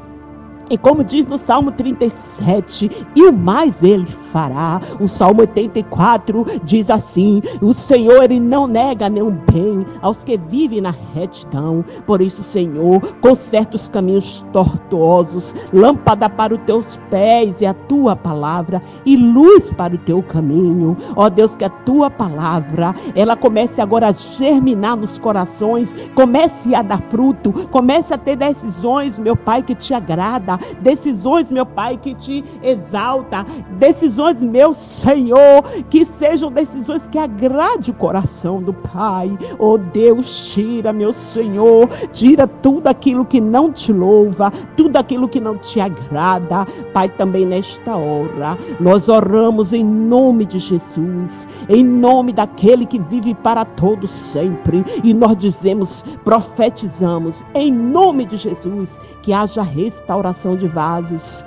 e 0.71 0.79
como 0.79 1.03
diz 1.03 1.27
no 1.27 1.37
Salmo 1.37 1.73
37, 1.73 3.07
e 3.17 3.25
o 3.25 3.33
mais 3.33 3.83
ele 3.83 4.07
fará. 4.07 4.81
O 5.01 5.09
Salmo 5.09 5.41
84 5.41 6.47
diz 6.63 6.89
assim: 6.89 7.43
O 7.61 7.75
Senhor 7.75 8.23
ele 8.23 8.39
não 8.39 8.69
nega 8.69 9.09
nenhum 9.09 9.37
bem 9.53 9.85
aos 10.01 10.23
que 10.23 10.39
vivem 10.39 10.81
na 10.81 10.95
retidão. 11.13 11.85
Por 12.07 12.23
isso, 12.23 12.45
Senhor, 12.45 13.01
conserta 13.21 13.75
os 13.75 13.89
caminhos 13.89 14.45
tortuosos, 14.53 15.53
lâmpada 15.73 16.29
para 16.29 16.55
os 16.55 16.61
teus 16.61 16.97
pés 17.11 17.61
e 17.61 17.67
a 17.67 17.75
tua 17.75 18.15
palavra, 18.15 18.81
e 19.05 19.17
luz 19.17 19.73
para 19.73 19.97
o 19.97 19.99
teu 19.99 20.23
caminho. 20.23 20.97
Ó 21.17 21.29
Deus, 21.29 21.57
que 21.57 21.65
a 21.65 21.71
tua 21.71 22.09
palavra 22.09 22.95
ela 23.17 23.37
comece 23.37 23.81
agora 23.81 24.09
a 24.09 24.13
germinar 24.13 24.97
nos 24.97 25.19
corações, 25.19 25.93
comece 26.15 26.75
a 26.77 26.83
dar 26.83 27.03
fruto, 27.03 27.53
comece 27.71 28.15
a 28.15 28.19
ter 28.19 28.37
decisões, 28.37 29.19
meu 29.19 29.35
Pai, 29.35 29.63
que 29.63 29.75
te 29.75 29.93
agrada 29.93 30.60
decisões, 30.81 31.51
meu 31.51 31.66
Pai, 31.66 31.97
que 31.97 32.15
te 32.15 32.45
exalta, 32.62 33.45
decisões, 33.78 34.41
meu 34.41 34.74
Senhor, 34.74 35.62
que 35.89 36.05
sejam 36.05 36.51
decisões 36.51 37.07
que 37.07 37.19
agrade 37.19 37.91
o 37.91 37.95
coração 37.95 38.62
do 38.62 38.73
Pai. 38.73 39.37
Oh 39.59 39.78
Deus, 39.78 40.53
tira, 40.53 40.93
meu 40.93 41.12
Senhor, 41.12 41.89
tira 42.12 42.47
tudo 42.47 42.87
aquilo 42.87 43.24
que 43.24 43.41
não 43.41 43.73
te 43.73 43.93
louva, 43.93 44.53
tudo 44.77 44.97
aquilo 44.97 45.28
que 45.28 45.41
não 45.41 45.57
te 45.57 45.81
agrada. 45.81 46.66
Pai, 46.93 47.09
também 47.09 47.47
nesta 47.47 47.97
hora, 47.97 48.59
nós 48.78 49.09
oramos 49.09 49.73
em 49.73 49.85
nome 49.85 50.45
de 50.45 50.59
Jesus, 50.59 51.49
em 51.69 51.85
nome 51.85 52.32
daquele 52.32 52.87
que 52.87 52.99
vive 52.99 53.35
para 53.35 53.65
todos 53.65 54.11
sempre, 54.11 54.85
e 55.03 55.12
nós 55.12 55.37
dizemos, 55.37 56.05
profetizamos 56.24 57.45
em 57.55 57.73
nome 57.73 58.24
de 58.24 58.37
Jesus 58.37 58.89
que 59.23 59.33
haja 59.33 59.63
restauração 59.63 60.57
de 60.57 60.67
vasos. 60.67 61.45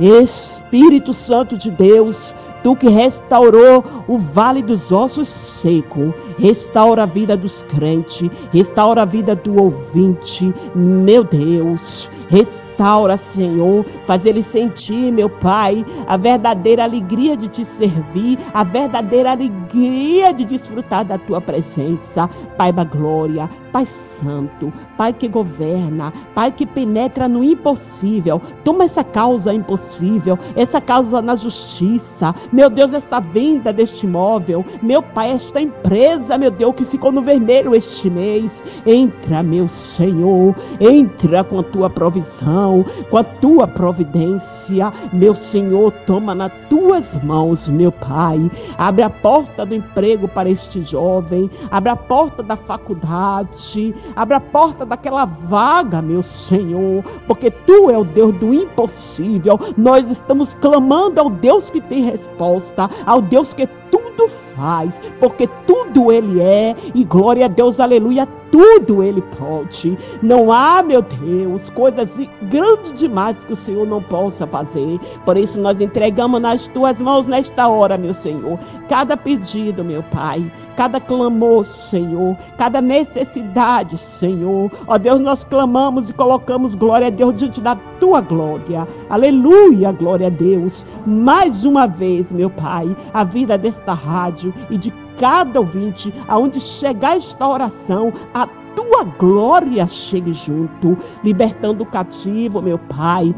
Espírito 0.00 1.12
Santo 1.12 1.56
de 1.56 1.70
Deus, 1.70 2.34
tu 2.62 2.74
que 2.74 2.88
restaurou 2.88 3.84
o 4.08 4.18
vale 4.18 4.62
dos 4.62 4.90
ossos 4.90 5.28
seco, 5.28 6.14
restaura 6.38 7.02
a 7.02 7.06
vida 7.06 7.36
dos 7.36 7.62
crentes, 7.64 8.28
restaura 8.52 9.02
a 9.02 9.04
vida 9.04 9.36
do 9.36 9.62
ouvinte, 9.62 10.52
meu 10.74 11.22
Deus, 11.24 12.10
restaura, 12.28 13.16
Senhor, 13.16 13.84
faz 14.06 14.24
ele 14.24 14.42
sentir, 14.42 15.12
meu 15.12 15.28
Pai, 15.28 15.84
a 16.06 16.16
verdadeira 16.16 16.84
alegria 16.84 17.36
de 17.36 17.48
te 17.48 17.64
servir, 17.64 18.38
a 18.54 18.64
verdadeira 18.64 19.32
alegria 19.32 20.32
de 20.32 20.44
desfrutar 20.44 21.04
da 21.04 21.18
tua 21.18 21.40
presença, 21.40 22.28
Pai 22.56 22.72
da 22.72 22.82
glória, 22.82 23.48
Pai 23.72 23.86
Santo, 23.86 24.70
Pai 24.98 25.12
que 25.14 25.26
governa, 25.26 26.12
Pai 26.34 26.52
que 26.52 26.66
penetra 26.66 27.26
no 27.26 27.42
impossível. 27.42 28.40
Toma 28.62 28.84
essa 28.84 29.02
causa 29.02 29.52
impossível, 29.52 30.38
essa 30.54 30.80
causa 30.80 31.22
na 31.22 31.34
justiça. 31.34 32.34
Meu 32.52 32.68
Deus, 32.68 32.92
essa 32.92 33.18
venda 33.18 33.72
deste 33.72 34.04
imóvel. 34.04 34.64
Meu 34.82 35.02
Pai, 35.02 35.32
esta 35.32 35.60
empresa, 35.60 36.36
meu 36.36 36.50
Deus, 36.50 36.74
que 36.74 36.84
ficou 36.84 37.10
no 37.10 37.22
vermelho 37.22 37.74
este 37.74 38.10
mês. 38.10 38.62
Entra, 38.86 39.42
meu 39.42 39.66
Senhor, 39.68 40.54
entra 40.78 41.42
com 41.42 41.60
a 41.60 41.62
tua 41.62 41.88
provisão, 41.88 42.84
com 43.08 43.16
a 43.16 43.24
tua 43.24 43.66
providência. 43.66 44.92
Meu 45.12 45.34
Senhor, 45.34 45.92
toma 46.06 46.34
nas 46.34 46.52
tuas 46.68 47.22
mãos, 47.24 47.68
meu 47.68 47.90
Pai. 47.90 48.50
Abre 48.76 49.02
a 49.02 49.10
porta 49.10 49.64
do 49.64 49.74
emprego 49.74 50.28
para 50.28 50.50
este 50.50 50.82
jovem, 50.82 51.50
abre 51.70 51.90
a 51.90 51.96
porta 51.96 52.42
da 52.42 52.56
faculdade 52.56 53.61
ti. 53.70 53.94
Abre 54.16 54.36
a 54.36 54.40
porta 54.40 54.84
daquela 54.84 55.24
vaga, 55.24 56.02
meu 56.02 56.22
Senhor, 56.22 57.04
porque 57.26 57.50
tu 57.50 57.90
é 57.90 57.98
o 57.98 58.04
Deus 58.04 58.32
do 58.34 58.52
impossível. 58.52 59.58
Nós 59.76 60.10
estamos 60.10 60.54
clamando 60.54 61.20
ao 61.20 61.30
Deus 61.30 61.70
que 61.70 61.80
tem 61.80 62.04
resposta, 62.04 62.88
ao 63.06 63.20
Deus 63.20 63.52
que 63.52 63.66
tudo 63.90 64.28
faz, 64.56 64.94
porque 65.20 65.48
tudo 65.66 66.10
Ele 66.10 66.40
é, 66.40 66.74
e 66.94 67.04
glória 67.04 67.46
a 67.46 67.48
Deus, 67.48 67.80
aleluia, 67.80 68.26
tudo 68.52 69.02
Ele 69.02 69.22
pode. 69.38 69.98
Não 70.22 70.52
há, 70.52 70.82
meu 70.82 71.02
Deus, 71.02 71.70
coisas 71.70 72.08
grandes 72.42 72.92
demais 72.92 73.42
que 73.44 73.54
o 73.54 73.56
Senhor 73.56 73.86
não 73.86 74.02
possa 74.02 74.46
fazer. 74.46 75.00
Por 75.24 75.36
isso 75.36 75.58
nós 75.58 75.80
entregamos 75.80 76.40
nas 76.40 76.68
tuas 76.68 77.00
mãos 77.00 77.26
nesta 77.26 77.66
hora, 77.66 77.96
meu 77.96 78.12
Senhor, 78.12 78.58
cada 78.88 79.16
pedido, 79.16 79.82
meu 79.82 80.02
Pai, 80.04 80.52
cada 80.76 81.00
clamor, 81.00 81.64
Senhor, 81.64 82.36
cada 82.58 82.80
necessidade, 82.80 83.96
Senhor. 83.96 84.70
Ó 84.86 84.98
Deus, 84.98 85.18
nós 85.18 85.44
clamamos 85.44 86.10
e 86.10 86.12
colocamos 86.12 86.74
glória 86.74 87.06
a 87.06 87.10
Deus 87.10 87.34
diante 87.34 87.60
da 87.60 87.74
tua 87.98 88.20
glória. 88.20 88.86
Aleluia, 89.12 89.92
glória 89.92 90.28
a 90.28 90.30
Deus. 90.30 90.86
Mais 91.06 91.66
uma 91.66 91.86
vez, 91.86 92.32
meu 92.32 92.48
Pai, 92.48 92.96
a 93.12 93.22
vida 93.22 93.58
desta 93.58 93.92
rádio 93.92 94.54
e 94.70 94.78
de 94.78 94.90
cada 95.18 95.60
ouvinte, 95.60 96.10
aonde 96.26 96.58
chegar 96.58 97.18
esta 97.18 97.46
oração, 97.46 98.10
a 98.32 98.46
tua 98.74 99.04
glória 99.04 99.86
chegue 99.86 100.32
junto, 100.32 100.96
libertando 101.22 101.82
o 101.82 101.86
cativo, 101.86 102.62
meu 102.62 102.78
Pai, 102.78 103.34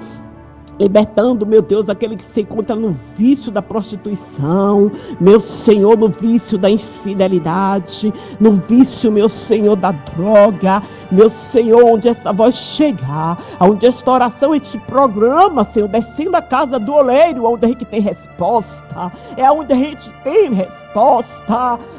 Libertando, 0.79 1.47
meu 1.47 1.63
Deus, 1.63 1.89
aquele 1.89 2.17
que 2.17 2.25
se 2.25 2.41
encontra 2.41 2.75
no 2.75 2.91
vício 3.17 3.53
da 3.53 3.63
prostituição, 3.63 4.91
meu 5.21 5.39
Senhor, 5.39 5.97
no 5.97 6.09
vício 6.09 6.59
da 6.59 6.69
infidelidade, 6.69 8.13
no 8.41 8.53
vício, 8.53 9.13
meu 9.13 9.29
Senhor, 9.29 9.77
da 9.77 9.93
droga, 9.93 10.83
meu 11.11 11.31
Senhor, 11.31 11.85
onde 11.85 12.09
essa 12.09 12.33
voz 12.33 12.57
chegar, 12.57 13.39
onde 13.61 13.87
esta 13.87 14.11
oração, 14.11 14.55
este 14.55 14.79
programa, 14.79 15.65
Senhor, 15.65 15.89
descendo 15.89 16.37
a 16.37 16.43
casa 16.43 16.79
do 16.79 16.93
oleiro, 16.93 17.45
onde 17.45 17.65
a 17.65 17.69
gente 17.69 17.85
tem 17.85 18.01
resposta, 18.01 19.13
é 19.37 19.51
onde 19.51 19.73
a 19.73 19.77
gente 19.77 20.13
tem 20.25 20.53
resposta, 20.53 20.84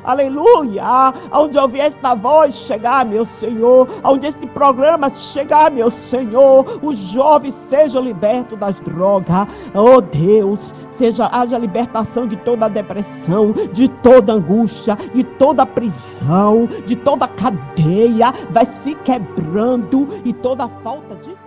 aleluia, 0.03 1.13
onde 1.31 1.57
ouvir 1.57 1.81
esta 1.81 2.15
voz 2.15 2.55
chegar, 2.55 3.05
meu 3.05 3.25
Senhor, 3.25 3.87
onde 4.03 4.27
este 4.27 4.47
programa 4.47 5.09
chegar, 5.13 5.69
meu 5.71 5.91
Senhor, 5.91 6.79
os 6.81 6.97
jovens 6.97 7.55
sejam 7.69 8.01
libertos 8.01 8.57
das 8.57 8.79
drogas, 8.81 9.47
oh 9.73 10.01
Deus, 10.01 10.73
seja 10.97 11.29
haja 11.31 11.57
libertação 11.57 12.27
de 12.27 12.37
toda 12.37 12.69
depressão, 12.69 13.53
de 13.73 13.87
toda 13.87 14.33
angústia, 14.33 14.97
de 15.13 15.23
toda 15.23 15.65
prisão, 15.65 16.67
de 16.85 16.95
toda 16.95 17.27
cadeia, 17.27 18.33
vai 18.49 18.65
se 18.65 18.95
quebrando 18.95 20.07
e 20.23 20.33
toda 20.33 20.67
falta 20.83 21.15
de 21.15 21.44